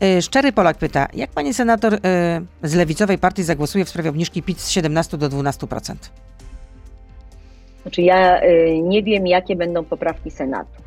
Y, 0.04 0.22
Szczery 0.22 0.52
Polak 0.52 0.78
pyta, 0.78 1.08
jak 1.14 1.32
Pani 1.32 1.54
senator 1.54 1.94
y, 1.94 2.00
z 2.64 2.74
lewicowej 2.74 3.18
partii 3.18 3.44
zagłosuje 3.44 3.86
w 3.86 3.90
sprawie 3.90 4.10
obniżki 4.10 4.44
PIT 4.44 4.62
z 4.62 4.70
17 4.70 5.18
do 5.18 5.30
12%? 5.30 5.96
Znaczy 7.82 8.02
ja 8.02 8.44
y, 8.44 8.80
nie 8.84 9.04
wiem, 9.04 9.28
jakie 9.28 9.56
będą 9.56 9.84
poprawki 9.84 10.32
Senatu. 10.32 10.82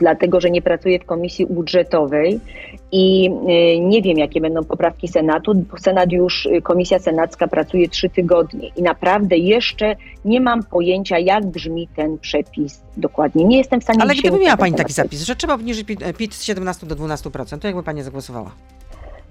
Dlatego, 0.00 0.40
że 0.40 0.50
nie 0.50 0.62
pracuję 0.62 0.98
w 0.98 1.04
komisji 1.04 1.46
budżetowej 1.46 2.40
i 2.92 3.30
y, 3.30 3.80
nie 3.80 4.02
wiem, 4.02 4.18
jakie 4.18 4.40
będą 4.40 4.64
poprawki 4.64 5.08
Senatu. 5.08 5.64
Senat 5.80 6.12
już, 6.12 6.46
y, 6.46 6.62
komisja 6.62 6.98
senacka 6.98 7.48
pracuje 7.48 7.88
trzy 7.88 8.10
tygodnie 8.10 8.68
i 8.76 8.82
naprawdę 8.82 9.36
jeszcze 9.36 9.96
nie 10.24 10.40
mam 10.40 10.62
pojęcia, 10.62 11.18
jak 11.18 11.46
brzmi 11.46 11.88
ten 11.96 12.18
przepis 12.18 12.82
dokładnie. 12.96 13.44
Nie 13.44 13.58
jestem 13.58 13.80
w 13.80 13.84
stanie 13.84 14.02
Ale 14.02 14.14
gdyby 14.14 14.38
miała 14.38 14.56
Pani 14.56 14.74
taki 14.74 14.92
zapis, 14.92 15.22
że 15.22 15.36
trzeba 15.36 15.54
obniżyć 15.54 15.86
PIT, 16.16 16.34
z 16.34 16.44
17 16.44 16.86
do 16.86 16.96
12%, 16.96 17.58
to 17.58 17.66
jakby 17.66 17.82
Pani 17.82 18.02
zagłosowała? 18.02 18.50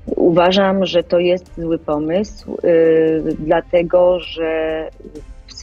Uważam, 0.06 0.86
że 0.86 1.04
to 1.04 1.20
jest 1.20 1.52
zły 1.58 1.80
pomysł, 1.80 2.58
yy, 2.63 3.36
dlatego 3.39 4.20
że 4.20 4.89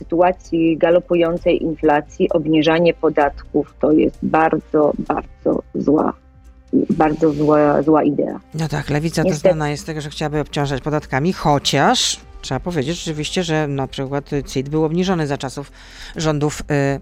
sytuacji 0.00 0.76
galopującej 0.78 1.62
inflacji 1.62 2.28
obniżanie 2.30 2.94
podatków 2.94 3.74
to 3.80 3.92
jest 3.92 4.18
bardzo, 4.22 4.92
bardzo 4.98 5.62
zła, 5.74 6.12
bardzo 6.90 7.32
zła, 7.32 7.82
zła 7.82 8.02
idea. 8.02 8.40
No 8.54 8.68
tak, 8.68 8.90
lewica 8.90 9.22
to 9.22 9.28
Niestety. 9.28 9.54
znana 9.54 9.70
jest 9.70 9.86
tego, 9.86 10.00
że 10.00 10.10
chciałaby 10.10 10.40
obciążać 10.40 10.82
podatkami, 10.82 11.32
chociaż 11.32 12.20
trzeba 12.42 12.60
powiedzieć 12.60 12.96
rzeczywiście, 12.96 13.42
że 13.42 13.68
na 13.68 13.86
przykład 13.86 14.30
CIT 14.46 14.68
był 14.68 14.84
obniżony 14.84 15.26
za 15.26 15.38
czasów 15.38 15.72
rządów 16.16 16.60
y, 16.60 17.00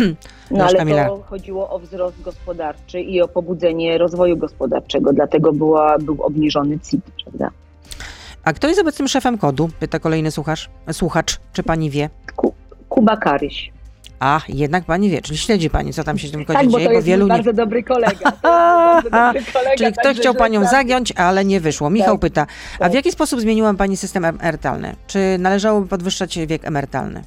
No 0.50 0.64
ale 0.64 0.84
Millera. 0.84 1.08
to 1.08 1.22
chodziło 1.22 1.70
o 1.70 1.78
wzrost 1.78 2.22
gospodarczy 2.22 3.00
i 3.00 3.22
o 3.22 3.28
pobudzenie 3.28 3.98
rozwoju 3.98 4.36
gospodarczego, 4.36 5.12
dlatego 5.12 5.52
była, 5.52 5.98
był 5.98 6.22
obniżony 6.22 6.78
CIT, 6.80 7.02
prawda? 7.24 7.50
A 8.44 8.52
kto 8.52 8.68
jest 8.68 8.80
obecnym 8.80 9.08
szefem 9.08 9.38
kodu? 9.38 9.68
Pyta 9.80 9.98
kolejny 9.98 10.30
słuchacz. 10.30 10.70
Słuchacz, 10.92 11.40
czy 11.52 11.62
pani 11.62 11.90
wie? 11.90 12.10
Ku, 12.98 13.02
Kuba 13.02 13.16
Karyś. 13.16 13.70
A, 14.20 14.40
jednak 14.48 14.84
pani 14.84 15.10
wie, 15.10 15.22
czyli 15.22 15.38
śledzi 15.38 15.70
pani, 15.70 15.92
co 15.92 16.04
tam 16.04 16.18
się 16.18 16.28
w 16.28 16.30
tym 16.30 16.44
kodzie 16.44 16.58
Tak, 16.58 16.68
bo 16.68 16.78
dzieje, 16.78 16.88
to 16.88 16.94
jest 16.94 17.06
wielu 17.06 17.26
mój 17.26 17.30
nie... 17.30 17.36
bardzo 17.36 17.52
dobry 17.52 17.82
kolega. 17.82 18.32
Bardzo 18.42 19.10
dobry 19.10 19.42
Czyli 19.78 19.92
ktoś 19.92 20.16
chciał 20.16 20.34
panią 20.34 20.60
żegnam. 20.60 20.70
zagiąć, 20.70 21.12
ale 21.16 21.44
nie 21.44 21.60
wyszło. 21.60 21.90
Michał 21.90 22.14
Tak, 22.14 22.20
pyta, 22.20 22.42
a 22.74 22.76
w 22.76 22.78
tak. 22.78 22.94
jaki 22.94 23.12
sposób 23.12 23.40
zmieniła 23.40 23.74
pani 23.74 23.96
system 23.96 24.24
emerytalny? 24.24 24.96
Czy 25.06 25.18
należałoby 25.38 25.88
podwyższać 25.88 26.38
wiek 26.38 26.66
emerytalny? 26.66 27.22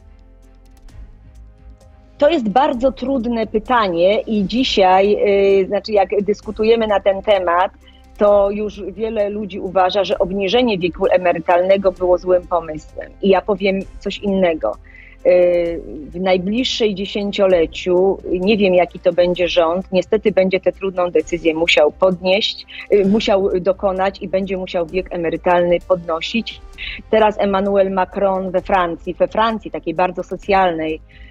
To 2.18 2.30
jest 2.30 2.50
bardzo 2.50 2.92
trudne 2.92 3.48
pytanie 3.48 4.22
i 4.22 4.46
dzisiaj, 4.46 5.12
yy, 5.12 5.68
znaczy 5.68 5.92
jak 5.92 6.10
dyskutujemy 6.22 6.88
na 6.88 7.00
ten 7.00 7.22
temat, 7.22 7.72
to 8.18 8.52
już 8.52 8.82
wiele 8.92 9.30
ludzi 9.30 9.60
uważa, 9.60 10.04
że 10.04 10.20
obniżenie 10.20 10.78
wieku 10.78 11.06
emerytalnego 11.12 11.92
było 11.92 12.18
złym 12.18 12.48
pomysłem. 12.48 13.12
I 13.22 13.30
ja 13.30 13.42
powiem 13.42 13.80
coś 14.00 14.18
innego. 14.18 14.78
Yy, 15.26 15.82
W 16.12 16.20
najbliższej 16.20 16.96
dziesięcioleciu, 16.96 18.18
nie 18.32 18.58
wiem 18.58 18.76
jaki 18.76 19.00
to 19.00 19.14
będzie 19.14 19.48
rząd, 19.48 19.86
niestety 19.92 20.32
będzie 20.32 20.60
tę 20.60 20.72
trudną 20.72 21.12
decyzję 21.12 21.54
musiał 21.54 21.92
podnieść, 21.92 22.66
yy, 22.92 23.06
musiał 23.06 23.60
dokonać 23.60 24.22
i 24.22 24.28
będzie 24.28 24.58
musiał 24.58 24.88
wiek 24.88 25.14
emerytalny 25.14 25.78
podnosić. 25.88 26.62
Teraz 27.10 27.40
Emmanuel 27.40 27.92
Macron 27.92 28.52
we 28.52 28.62
Francji, 28.62 29.14
we 29.14 29.28
Francji 29.28 29.72
takiej 29.72 29.94
bardzo 29.94 30.24
socjalnej, 30.24 30.96
y, 30.96 31.31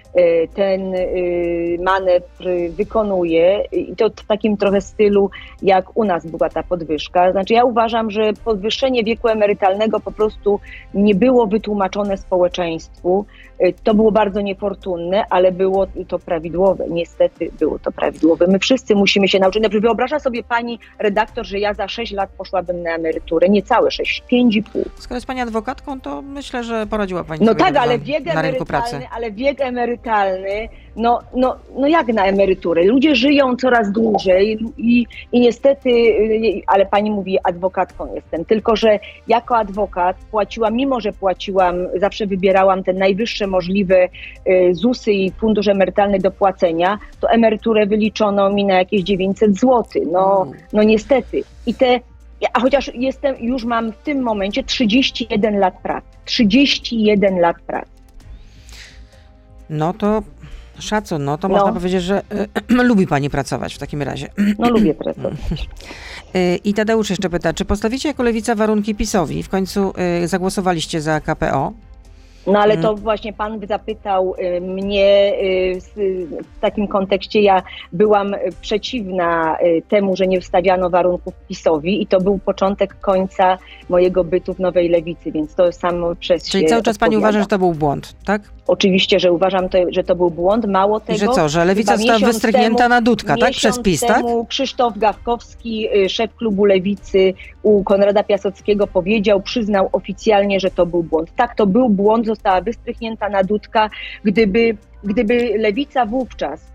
ten 0.55 0.93
y, 0.95 1.77
manewr 1.83 2.45
wykonuje 2.69 3.63
i 3.71 3.95
to 3.95 4.09
w 4.09 4.25
takim 4.27 4.57
trochę 4.57 4.81
stylu, 4.81 5.29
jak 5.61 5.97
u 5.97 6.03
nas 6.03 6.25
była 6.27 6.49
ta 6.49 6.63
podwyżka. 6.63 7.31
Znaczy 7.31 7.53
ja 7.53 7.63
uważam, 7.65 8.11
że 8.11 8.33
podwyższenie 8.45 9.03
wieku 9.03 9.27
emerytalnego 9.27 9.99
po 9.99 10.11
prostu 10.11 10.59
nie 10.93 11.15
było 11.15 11.47
wytłumaczone 11.47 12.17
społeczeństwu. 12.17 13.25
Y, 13.63 13.73
To 13.83 13.93
było 13.93 14.11
bardzo 14.11 14.41
niefortunne, 14.41 15.23
ale 15.29 15.51
było 15.51 15.87
to 16.07 16.19
prawidłowe. 16.19 16.85
Niestety 16.89 17.51
było 17.59 17.79
to 17.79 17.91
prawidłowe. 17.91 18.47
My 18.47 18.59
wszyscy 18.59 18.95
musimy 18.95 19.27
się 19.27 19.39
nauczyć. 19.39 19.61
Znaczy 19.63 19.79
wyobraża 19.79 20.19
sobie 20.19 20.43
pani 20.43 20.79
redaktor, 20.99 21.45
że 21.45 21.59
ja 21.59 21.73
za 21.73 21.87
6 21.87 22.11
lat 22.13 22.29
poszłabym 22.37 22.83
na 22.83 22.95
emeryturę. 22.95 23.49
Niecałe 23.49 23.91
6, 23.91 24.23
5,5. 24.31 24.61
Skoro 24.97 25.15
jest 25.17 25.27
pani 25.27 25.41
adwokatką, 25.41 26.01
to 26.01 26.21
myślę, 26.21 26.63
że 26.63 26.87
poradziła 26.87 27.23
pani 27.23 27.45
No 27.45 27.55
tak, 27.55 27.75
ale 27.77 27.99
wiek 27.99 28.25
na 28.25 28.41
rynku 28.41 28.65
pracy. 28.65 28.99
ale 29.15 29.31
wiek 29.31 29.61
emerytalny, 29.61 30.00
no, 30.95 31.19
no, 31.35 31.55
no 31.77 31.87
jak 31.87 32.07
na 32.07 32.25
emeryturę? 32.25 32.83
Ludzie 32.83 33.15
żyją 33.15 33.55
coraz 33.55 33.91
dłużej 33.91 34.59
i, 34.77 35.05
i 35.31 35.39
niestety, 35.39 35.89
y, 35.89 36.61
ale 36.67 36.85
pani 36.85 37.11
mówi, 37.11 37.37
adwokatką 37.43 38.15
jestem, 38.15 38.45
tylko 38.45 38.75
że 38.75 38.99
jako 39.27 39.57
adwokat 39.57 40.17
płaciłam, 40.31 40.75
mimo 40.75 41.01
że 41.01 41.13
płaciłam, 41.13 41.75
zawsze 41.95 42.27
wybierałam 42.27 42.83
te 42.83 42.93
najwyższe 42.93 43.47
możliwe 43.47 44.05
y, 44.49 44.75
ZUSy 44.75 45.11
i 45.11 45.31
fundusz 45.31 45.67
emerytalny 45.67 46.19
do 46.19 46.31
płacenia, 46.31 46.99
to 47.19 47.29
emeryturę 47.29 47.85
wyliczono 47.85 48.49
mi 48.49 48.65
na 48.65 48.73
jakieś 48.77 49.03
900 49.03 49.59
zł. 49.59 49.83
No, 50.11 50.41
Mm. 50.47 50.59
no 50.73 50.83
niestety. 50.83 51.43
I 51.65 51.73
te 51.73 51.99
a 52.53 52.59
chociaż 52.59 52.91
jestem, 52.93 53.35
już 53.39 53.63
mam 53.65 53.91
w 53.91 53.97
tym 53.97 54.21
momencie 54.21 54.63
31 54.63 55.59
lat 55.59 55.81
pracy. 55.83 56.07
31 56.25 57.39
lat 57.39 57.55
pracy. 57.61 58.00
No 59.71 59.93
to 59.93 60.23
szacun, 60.79 61.25
no 61.25 61.37
to 61.37 61.47
No. 61.47 61.55
można 61.55 61.73
powiedzieć, 61.73 62.03
że 62.03 62.21
y, 62.71 62.83
lubi 62.89 63.07
pani 63.07 63.29
pracować 63.29 63.75
w 63.75 63.77
takim 63.77 64.01
razie. 64.01 64.27
No 64.59 64.69
lubię 64.69 64.93
pracować. 64.93 65.33
Y, 66.35 66.59
I 66.63 66.73
Tadeusz 66.73 67.09
jeszcze 67.09 67.29
pyta, 67.29 67.53
czy 67.53 67.65
postawicie 67.65 68.09
jako 68.09 68.23
lewica 68.23 68.55
warunki 68.55 68.95
PiSowi? 68.95 69.43
W 69.43 69.49
końcu 69.49 69.93
y, 70.23 70.27
zagłosowaliście 70.27 71.01
za 71.01 71.21
KPO. 71.21 71.73
No 72.47 72.59
ale 72.59 72.73
Mhm. 72.73 72.81
to 72.95 73.01
właśnie 73.01 73.33
pan 73.33 73.59
zapytał 73.67 74.35
y, 74.57 74.61
mnie 74.61 75.33
y, 75.43 75.79
w 76.57 76.59
takim 76.61 76.87
kontekście. 76.87 77.41
Ja 77.41 77.63
byłam 77.93 78.35
przeciwna 78.61 79.57
y, 79.61 79.81
temu, 79.89 80.15
że 80.15 80.27
nie 80.27 80.41
wstawiano 80.41 80.89
warunków 80.89 81.33
PiSowi 81.47 82.01
i 82.01 82.07
to 82.07 82.21
był 82.21 82.39
początek 82.39 82.99
końca 82.99 83.57
mojego 83.89 84.23
bytu 84.23 84.53
w 84.53 84.59
Nowej 84.59 84.89
Lewicy, 84.89 85.31
więc 85.31 85.55
to 85.55 85.71
samo 85.71 86.15
przez 86.15 86.49
Czyli 86.49 86.65
cały 86.65 86.81
czas 86.83 86.97
pani 86.97 87.17
uważa, 87.17 87.39
że 87.39 87.45
to 87.45 87.59
był 87.59 87.73
błąd, 87.73 88.15
tak? 88.25 88.41
Oczywiście, 88.67 89.19
że 89.19 89.31
uważam, 89.31 89.69
to, 89.69 89.77
że 89.89 90.03
to 90.03 90.15
był 90.15 90.29
błąd. 90.29 90.65
Mało 90.65 90.99
tego. 90.99 91.15
I 91.17 91.19
że 91.19 91.27
co, 91.27 91.49
że 91.49 91.65
lewica 91.65 91.97
została 91.97 92.19
wystrychnięta 92.19 92.77
temu- 92.83 92.89
na 92.89 93.01
dudka, 93.01 93.37
tak? 93.37 93.51
Przez 93.51 93.79
PiS, 93.79 94.01
tak? 94.01 94.15
temu 94.17 94.45
Krzysztof 94.45 94.97
Gawkowski, 94.97 95.87
szef 96.07 96.35
klubu 96.35 96.65
Lewicy 96.65 97.33
u 97.63 97.83
Konrada 97.83 98.23
Piaseckiego 98.23 98.87
powiedział, 98.87 99.41
przyznał 99.41 99.89
oficjalnie, 99.91 100.59
że 100.59 100.71
to 100.71 100.85
był 100.85 101.03
błąd. 101.03 101.29
Tak, 101.35 101.55
to 101.55 101.67
był 101.67 101.89
błąd, 101.89 102.25
została 102.31 102.61
wystrychnięta 102.61 103.29
na 103.29 103.43
dudka. 103.43 103.89
Gdyby, 104.23 104.77
gdyby 105.03 105.53
Lewica 105.57 106.05
wówczas 106.05 106.70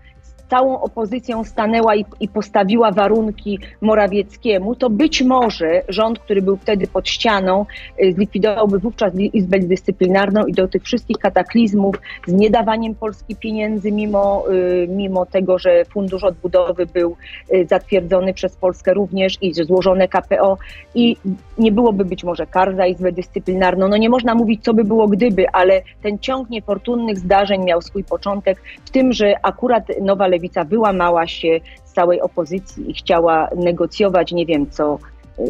całą 0.49 0.81
opozycją 0.81 1.43
stanęła 1.43 1.95
i, 1.95 2.05
i 2.19 2.27
postawiła 2.27 2.91
warunki 2.91 3.59
Morawieckiemu, 3.81 4.75
to 4.75 4.89
być 4.89 5.21
może 5.21 5.81
rząd, 5.89 6.19
który 6.19 6.41
był 6.41 6.57
wtedy 6.57 6.87
pod 6.87 7.09
ścianą, 7.09 7.65
y, 8.03 8.13
zlikwidowałby 8.13 8.79
wówczas 8.79 9.13
Izbę 9.15 9.59
Dyscyplinarną 9.59 10.45
i 10.45 10.53
do 10.53 10.67
tych 10.67 10.83
wszystkich 10.83 11.17
kataklizmów 11.17 11.95
z 12.27 12.33
niedawaniem 12.33 12.95
Polski 12.95 13.35
pieniędzy, 13.35 13.91
mimo, 13.91 14.43
y, 14.51 14.87
mimo 14.89 15.25
tego, 15.25 15.59
że 15.59 15.85
Fundusz 15.85 16.23
Odbudowy 16.23 16.85
był 16.85 17.15
y, 17.53 17.65
zatwierdzony 17.65 18.33
przez 18.33 18.55
Polskę 18.55 18.93
również 18.93 19.37
i 19.41 19.53
złożone 19.53 20.07
KPO 20.07 20.57
i 20.95 21.17
nie 21.57 21.71
byłoby 21.71 22.05
być 22.05 22.23
może 22.23 22.47
kar 22.47 22.75
za 22.75 22.85
Izbę 22.85 23.11
Dyscyplinarną. 23.11 23.87
No 23.87 23.97
nie 23.97 24.09
można 24.09 24.35
mówić, 24.35 24.63
co 24.63 24.73
by 24.73 24.83
było 24.83 25.07
gdyby, 25.07 25.45
ale 25.53 25.81
ten 26.03 26.19
ciąg 26.19 26.49
niefortunnych 26.49 27.19
zdarzeń 27.19 27.63
miał 27.63 27.81
swój 27.81 28.03
początek 28.03 28.61
w 28.85 28.89
tym, 28.89 29.13
że 29.13 29.33
akurat 29.43 29.83
Nowa 30.01 30.27
Lewica 30.37 30.63
wyłamała 30.63 31.27
się 31.27 31.59
z 31.85 31.93
całej 31.93 32.21
opozycji 32.21 32.91
i 32.91 32.93
chciała 32.93 33.49
negocjować 33.55 34.31
nie 34.31 34.45
wiem 34.45 34.69
co 34.69 34.99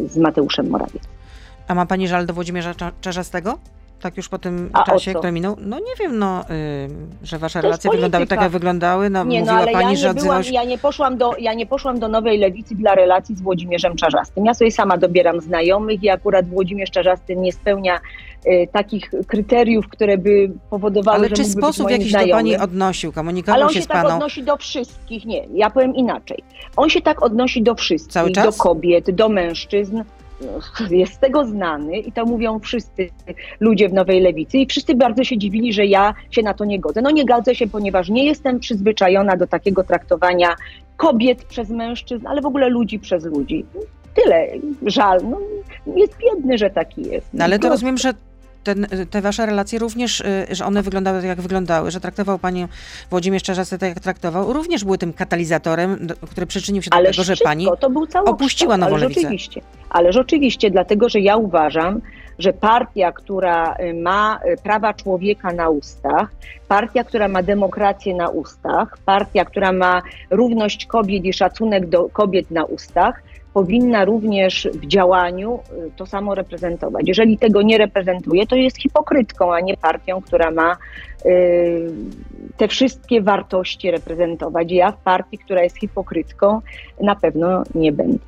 z 0.07 0.17
Mateuszem 0.17 0.69
Morawieckim. 0.69 1.11
A 1.67 1.75
ma 1.75 1.85
pani 1.85 2.07
żal 2.07 2.25
do 2.25 2.33
Włodzimierza 2.33 2.71
Cza- 2.71 2.91
Czarzastego? 3.01 3.57
Tak 4.01 4.17
już 4.17 4.29
po 4.29 4.37
tym 4.37 4.69
A 4.73 4.83
czasie, 4.83 5.13
który 5.13 5.31
minął? 5.31 5.55
No 5.61 5.79
nie 5.79 5.95
wiem, 5.99 6.19
no, 6.19 6.41
y, 6.41 6.45
że 7.23 7.37
wasze 7.37 7.59
To 7.59 7.63
relacje 7.63 7.91
wyglądały 7.91 8.27
tak, 8.27 8.41
jak 8.41 8.51
wyglądały. 8.51 9.09
No, 9.09 9.23
Nie, 9.23 9.39
no 9.39 9.45
mówiła 9.45 9.61
ale 9.61 9.71
pani, 9.71 9.89
ja 9.93 9.95
że 9.95 10.09
odzywał 10.09 10.43
się... 10.43 10.53
ja, 10.53 10.63
nie 10.63 10.77
poszłam 10.77 11.17
do, 11.17 11.31
ja 11.39 11.53
nie 11.53 11.65
poszłam 11.65 11.99
do 11.99 12.07
Nowej 12.07 12.37
Lewicy 12.37 12.75
dla 12.75 12.95
relacji 12.95 13.35
z 13.35 13.41
Włodzimierzem 13.41 13.95
Czarzastym. 13.95 14.45
Ja 14.45 14.53
sobie 14.53 14.71
sama 14.71 14.97
dobieram 14.97 15.41
znajomych 15.41 16.03
i 16.03 16.09
akurat 16.09 16.47
Włodzimierz 16.47 16.91
Czarzasty 16.91 17.35
nie 17.35 17.51
spełnia 17.51 17.99
takich 18.71 19.11
kryteriów, 19.27 19.87
które 19.87 20.17
by 20.17 20.51
powodowały, 20.69 21.17
Ale 21.17 21.29
że 21.29 21.35
czy 21.35 21.45
sposób 21.45 21.87
w 21.87 21.91
jakiś 21.91 22.11
do 22.11 22.27
pani 22.31 22.57
odnosił, 22.57 23.09
Ale 23.09 23.15
komunikował 23.15 23.61
on 23.61 23.69
się 23.69 23.81
się 23.81 23.87
tak 23.87 24.03
paną? 24.03 24.15
odnosi 24.15 24.43
do 24.43 24.57
wszystkich. 24.57 25.25
Nie, 25.25 25.45
ja 25.53 25.69
powiem 25.69 25.95
inaczej. 25.95 26.43
On 26.77 26.89
się 26.89 27.01
tak 27.01 27.23
odnosi 27.23 27.63
do 27.63 27.75
wszystkich, 27.75 28.13
Cały 28.13 28.31
czas? 28.31 28.45
do 28.57 28.63
kobiet, 28.63 29.11
do 29.11 29.29
mężczyzn. 29.29 30.01
Jest 30.89 31.13
z 31.13 31.19
tego 31.19 31.45
znany 31.45 31.97
i 31.97 32.11
to 32.11 32.25
mówią 32.25 32.59
wszyscy 32.59 33.09
ludzie 33.59 33.89
w 33.89 33.93
Nowej 33.93 34.21
Lewicy 34.21 34.57
i 34.57 34.65
wszyscy 34.65 34.95
bardzo 34.95 35.23
się 35.23 35.37
dziwili, 35.37 35.73
że 35.73 35.85
ja 35.85 36.13
się 36.31 36.41
na 36.41 36.53
to 36.53 36.65
nie 36.65 36.79
godzę. 36.79 37.01
No 37.01 37.11
nie 37.11 37.25
godzę 37.25 37.55
się, 37.55 37.67
ponieważ 37.67 38.09
nie 38.09 38.25
jestem 38.25 38.59
przyzwyczajona 38.59 39.37
do 39.37 39.47
takiego 39.47 39.83
traktowania 39.83 40.55
kobiet 40.97 41.43
przez 41.43 41.69
mężczyzn, 41.69 42.27
ale 42.27 42.41
w 42.41 42.45
ogóle 42.45 42.69
ludzi 42.69 42.99
przez 42.99 43.25
ludzi. 43.25 43.65
Tyle. 44.23 44.47
Żal. 44.85 45.19
No, 45.29 45.39
jest 45.95 46.17
biedny, 46.17 46.57
że 46.57 46.69
taki 46.69 47.01
jest. 47.01 47.27
No, 47.33 47.43
ale 47.43 47.59
to 47.59 47.67
No, 47.67 47.73
rozumiem, 47.73 47.97
że 47.97 48.13
ten, 48.67 48.87
te 49.09 49.21
wasze 49.21 49.45
relacje 49.45 49.79
również, 49.79 50.21
y, 50.21 50.47
że 50.51 50.65
one 50.65 50.83
wyglądały 50.83 51.19
tak, 51.19 51.27
jak 51.27 51.41
wyglądały, 51.41 51.91
że 51.91 51.99
traktował 51.99 52.39
pani 52.39 52.67
Włodzimierz 53.09 53.43
Czarzasty 53.43 53.77
tak, 53.77 53.89
jak 53.89 53.99
traktował, 53.99 54.53
również 54.53 54.83
były 54.83 54.97
tym 54.97 55.13
katalizatorem, 55.13 56.07
który 56.31 56.45
przyczynił 56.45 56.81
się 56.81 56.89
do 56.89 56.97
Ale 56.97 57.11
tego, 57.11 57.23
że 57.23 57.23
wszystko, 57.23 57.49
pani... 57.49 57.67
to 57.79 57.89
był 57.89 58.07
cały 58.07 58.27
opuściła 58.29 58.77
Nową 58.77 58.91
Ależ 58.91 59.01
Lewicę. 59.01 59.21
oczywiście, 59.21 59.61
ależ 59.89 60.17
oczywiście, 60.17 60.71
dlatego 60.71 61.09
że 61.09 61.19
ja 61.19 61.37
uważam, 61.37 62.01
że 62.39 62.53
partia, 62.53 63.11
która 63.11 63.75
y, 63.75 63.93
ma 63.93 64.39
y, 64.45 64.57
prawa 64.63 64.93
człowieka 64.93 65.53
na 65.53 65.69
ustach, 65.69 66.29
partia, 66.67 67.03
która 67.03 67.27
ma 67.27 67.43
demokrację 67.43 68.15
na 68.15 68.29
ustach, 68.29 68.97
partia, 69.05 69.45
która 69.45 69.71
ma 69.71 70.01
równość 70.29 70.85
kobiet 70.85 71.25
i 71.25 71.33
szacunek 71.33 71.89
do 71.89 72.09
kobiet 72.09 72.51
na 72.51 72.63
ustach, 72.63 73.23
powinna 73.57 74.05
również 74.05 74.67
w 74.73 74.87
działaniu 74.87 75.59
y, 75.87 75.91
to 75.95 76.05
samo 76.05 76.35
reprezentować. 76.35 77.03
Jeżeli 77.07 77.37
tego 77.37 77.61
nie 77.61 77.77
reprezentuje, 77.77 78.47
to 78.47 78.55
jest 78.55 78.81
hipokrytką, 78.81 79.53
a 79.53 79.59
nie 79.59 79.77
partią, 79.77 80.21
która 80.21 80.51
ma 80.51 80.77
y, 81.25 81.91
te 82.57 82.67
wszystkie 82.67 83.21
wartości 83.21 83.91
reprezentować. 83.91 84.71
Ja 84.71 84.91
w 84.91 84.97
partii, 84.97 85.37
która 85.37 85.63
jest 85.63 85.77
hipokrytką, 85.77 86.61
na 87.01 87.15
pewno 87.15 87.63
nie 87.75 87.91
będę. 87.91 88.19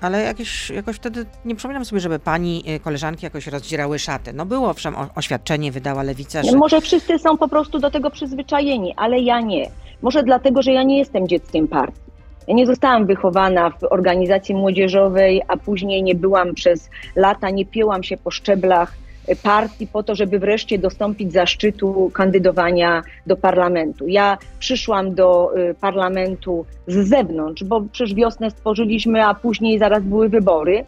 Ale 0.00 0.22
jakieś, 0.22 0.70
jakoś 0.70 0.96
wtedy 0.96 1.26
nie 1.44 1.54
przypominam 1.54 1.84
sobie, 1.84 2.00
żeby 2.00 2.18
pani 2.18 2.64
y, 2.76 2.80
koleżanki 2.80 3.26
jakoś 3.26 3.46
rozdzierały 3.46 3.98
szaty. 3.98 4.32
No 4.32 4.46
było 4.46 4.70
owszem, 4.70 4.94
oświadczenie 5.14 5.72
wydała 5.72 6.02
Lewica, 6.02 6.42
że... 6.42 6.56
Może 6.56 6.80
wszyscy 6.80 7.18
są 7.18 7.36
po 7.36 7.48
prostu 7.48 7.78
do 7.78 7.90
tego 7.90 8.10
przyzwyczajeni, 8.10 8.94
ale 8.96 9.20
ja 9.20 9.40
nie. 9.40 9.70
Może 10.02 10.22
dlatego, 10.22 10.62
że 10.62 10.72
ja 10.72 10.82
nie 10.82 10.98
jestem 10.98 11.28
dzieckiem 11.28 11.68
partii. 11.68 12.07
Ja 12.48 12.54
nie 12.54 12.66
zostałam 12.66 13.06
wychowana 13.06 13.70
w 13.70 13.84
organizacji 13.90 14.54
młodzieżowej, 14.54 15.42
a 15.48 15.56
później 15.56 16.02
nie 16.02 16.14
byłam 16.14 16.54
przez 16.54 16.90
lata, 17.16 17.50
nie 17.50 17.66
pięłam 17.66 18.02
się 18.02 18.16
po 18.16 18.30
szczeblach 18.30 18.96
partii 19.42 19.86
po 19.86 20.02
to, 20.02 20.14
żeby 20.14 20.38
wreszcie 20.38 20.78
dostąpić 20.78 21.32
zaszczytu 21.32 22.10
kandydowania 22.14 23.02
do 23.26 23.36
parlamentu. 23.36 24.08
Ja 24.08 24.38
przyszłam 24.58 25.14
do 25.14 25.50
y, 25.70 25.74
parlamentu 25.74 26.66
z 26.86 27.08
zewnątrz, 27.08 27.64
bo 27.64 27.82
przecież 27.92 28.14
wiosnę 28.14 28.50
stworzyliśmy, 28.50 29.24
a 29.24 29.34
później 29.34 29.78
zaraz 29.78 30.02
były 30.02 30.28
wybory. 30.28 30.84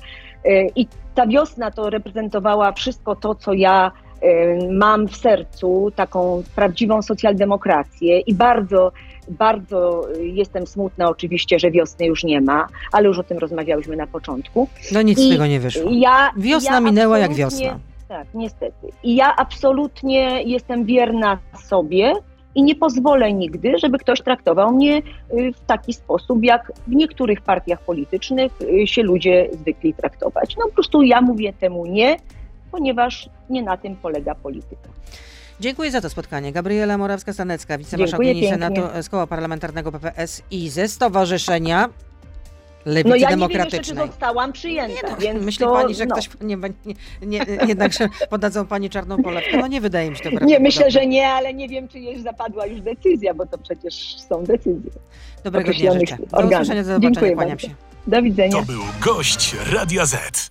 Y, 0.46 0.66
I 0.76 0.86
ta 1.14 1.26
wiosna 1.26 1.70
to 1.70 1.90
reprezentowała 1.90 2.72
wszystko 2.72 3.16
to, 3.16 3.34
co 3.34 3.52
ja 3.52 3.92
mam 4.70 5.08
w 5.08 5.16
sercu, 5.16 5.92
taką 5.96 6.42
prawdziwą 6.56 7.02
socjaldemokrację 7.02 8.20
i 8.20 8.34
bardzo, 8.34 8.92
bardzo 9.28 10.08
y, 10.16 10.26
jestem 10.26 10.66
smutna 10.66 11.08
oczywiście, 11.08 11.58
że 11.58 11.70
wiosny 11.70 12.06
już 12.06 12.24
nie 12.24 12.40
ma, 12.40 12.66
ale 12.92 13.08
już 13.08 13.18
o 13.18 13.22
tym 13.22 13.38
rozmawiałyśmy 13.38 13.96
na 13.96 14.06
początku. 14.06 14.68
No 14.92 15.02
nic 15.02 15.18
z 15.18 15.22
I- 15.22 15.30
tego 15.30 15.46
nie 15.46 15.60
wyszło. 15.60 15.90
Ja, 15.90 16.30
Wiosna 16.36 16.74
ja 16.74 16.80
minęła 16.80 17.18
jak 17.18 17.34
wiosna. 17.34 17.78
Tak, 18.08 18.26
niestety. 18.34 18.88
I 19.02 19.16
ja 19.16 19.36
absolutnie 19.36 20.42
jestem 20.42 20.84
wierna 20.84 21.38
sobie 21.64 22.12
i 22.54 22.62
nie 22.62 22.74
pozwolę 22.74 23.32
nigdy, 23.32 23.78
żeby 23.78 23.98
ktoś 23.98 24.20
traktował 24.20 24.72
mnie 24.72 24.98
y, 24.98 25.52
w 25.52 25.60
taki 25.66 25.92
sposób, 25.92 26.44
jak 26.44 26.72
w 26.86 26.94
niektórych 26.94 27.40
partiach 27.40 27.80
politycznych 27.82 28.52
y, 28.62 28.86
się 28.86 29.02
ludzie 29.02 29.48
zwykli 29.60 29.94
traktować. 29.94 30.56
No 30.58 30.64
po 30.66 30.72
prostu 30.72 31.02
ja 31.02 31.20
mówię 31.20 31.52
temu 31.52 31.86
nie, 31.86 32.16
ponieważ 32.72 33.28
nie 33.50 33.62
na 33.62 33.76
tym 33.76 33.96
polega 33.96 34.34
polityka. 34.34 34.88
Dziękuję 35.60 35.90
za 35.90 36.00
to 36.00 36.10
spotkanie. 36.10 36.52
Gabriela 36.52 36.98
Morawska-Stanecka, 36.98 37.68
Dziękuję 37.68 37.78
wicemarszałkini. 37.78 38.48
Senatu 38.48 38.80
z 39.02 39.08
Koła 39.08 39.26
Parlamentarnego 39.26 39.92
PPS 39.92 40.42
i 40.50 40.68
ze 40.68 40.88
Stowarzyszenia 40.88 41.88
Lewicy 42.84 43.08
No 43.08 43.16
ja 43.16 43.30
nie 43.30 43.36
wiem 43.36 43.50
jeszcze, 43.50 43.64
czy 43.64 43.68
Demokratycznej. 43.92 44.06
zostałam 44.06 44.52
przyjęta, 44.52 45.06
Nie 45.06 45.12
no, 45.12 45.16
więc 45.20 45.44
Myśli 45.44 45.64
to, 45.66 45.72
pani, 45.72 45.94
że 45.94 46.06
no. 46.06 46.14
ktoś 46.14 46.30
nie, 46.40 46.56
będzie- 46.56 46.78
nie, 46.86 46.96
nie, 47.26 47.46
jednak, 47.68 47.92
że 47.92 48.08
podadzą 48.30 48.66
pani 48.66 48.90
czarną 48.90 49.22
polewkę? 49.22 49.56
No 49.56 49.66
nie 49.66 49.80
wydaje 49.80 50.10
mi 50.10 50.16
się 50.16 50.30
to 50.38 50.44
Nie, 50.44 50.60
myślę, 50.60 50.90
że 50.90 51.06
nie, 51.06 51.28
ale 51.28 51.54
nie 51.54 51.68
wiem, 51.68 51.88
czy 51.88 51.98
jest 51.98 52.22
zapadła 52.24 52.66
już 52.66 52.80
decyzja, 52.80 53.34
bo 53.34 53.46
to 53.46 53.58
przecież 53.58 54.16
są 54.28 54.44
decyzje. 54.44 54.90
Dobrego 55.44 55.72
dnia 55.72 55.92
życzę. 55.92 56.16
Do 56.16 56.38
usłyszenia, 56.46 56.82
do 56.82 56.88
zobaczenia, 56.88 57.00
Dziękuję 57.00 57.32
kłaniam 57.34 57.50
bardzo. 57.50 57.66
się. 57.68 57.74
Do 58.06 58.22
widzenia. 58.22 58.56
To 58.56 58.62
był 58.62 58.82
gość 59.00 59.56
Radia 59.72 60.06
Z. 60.06 60.50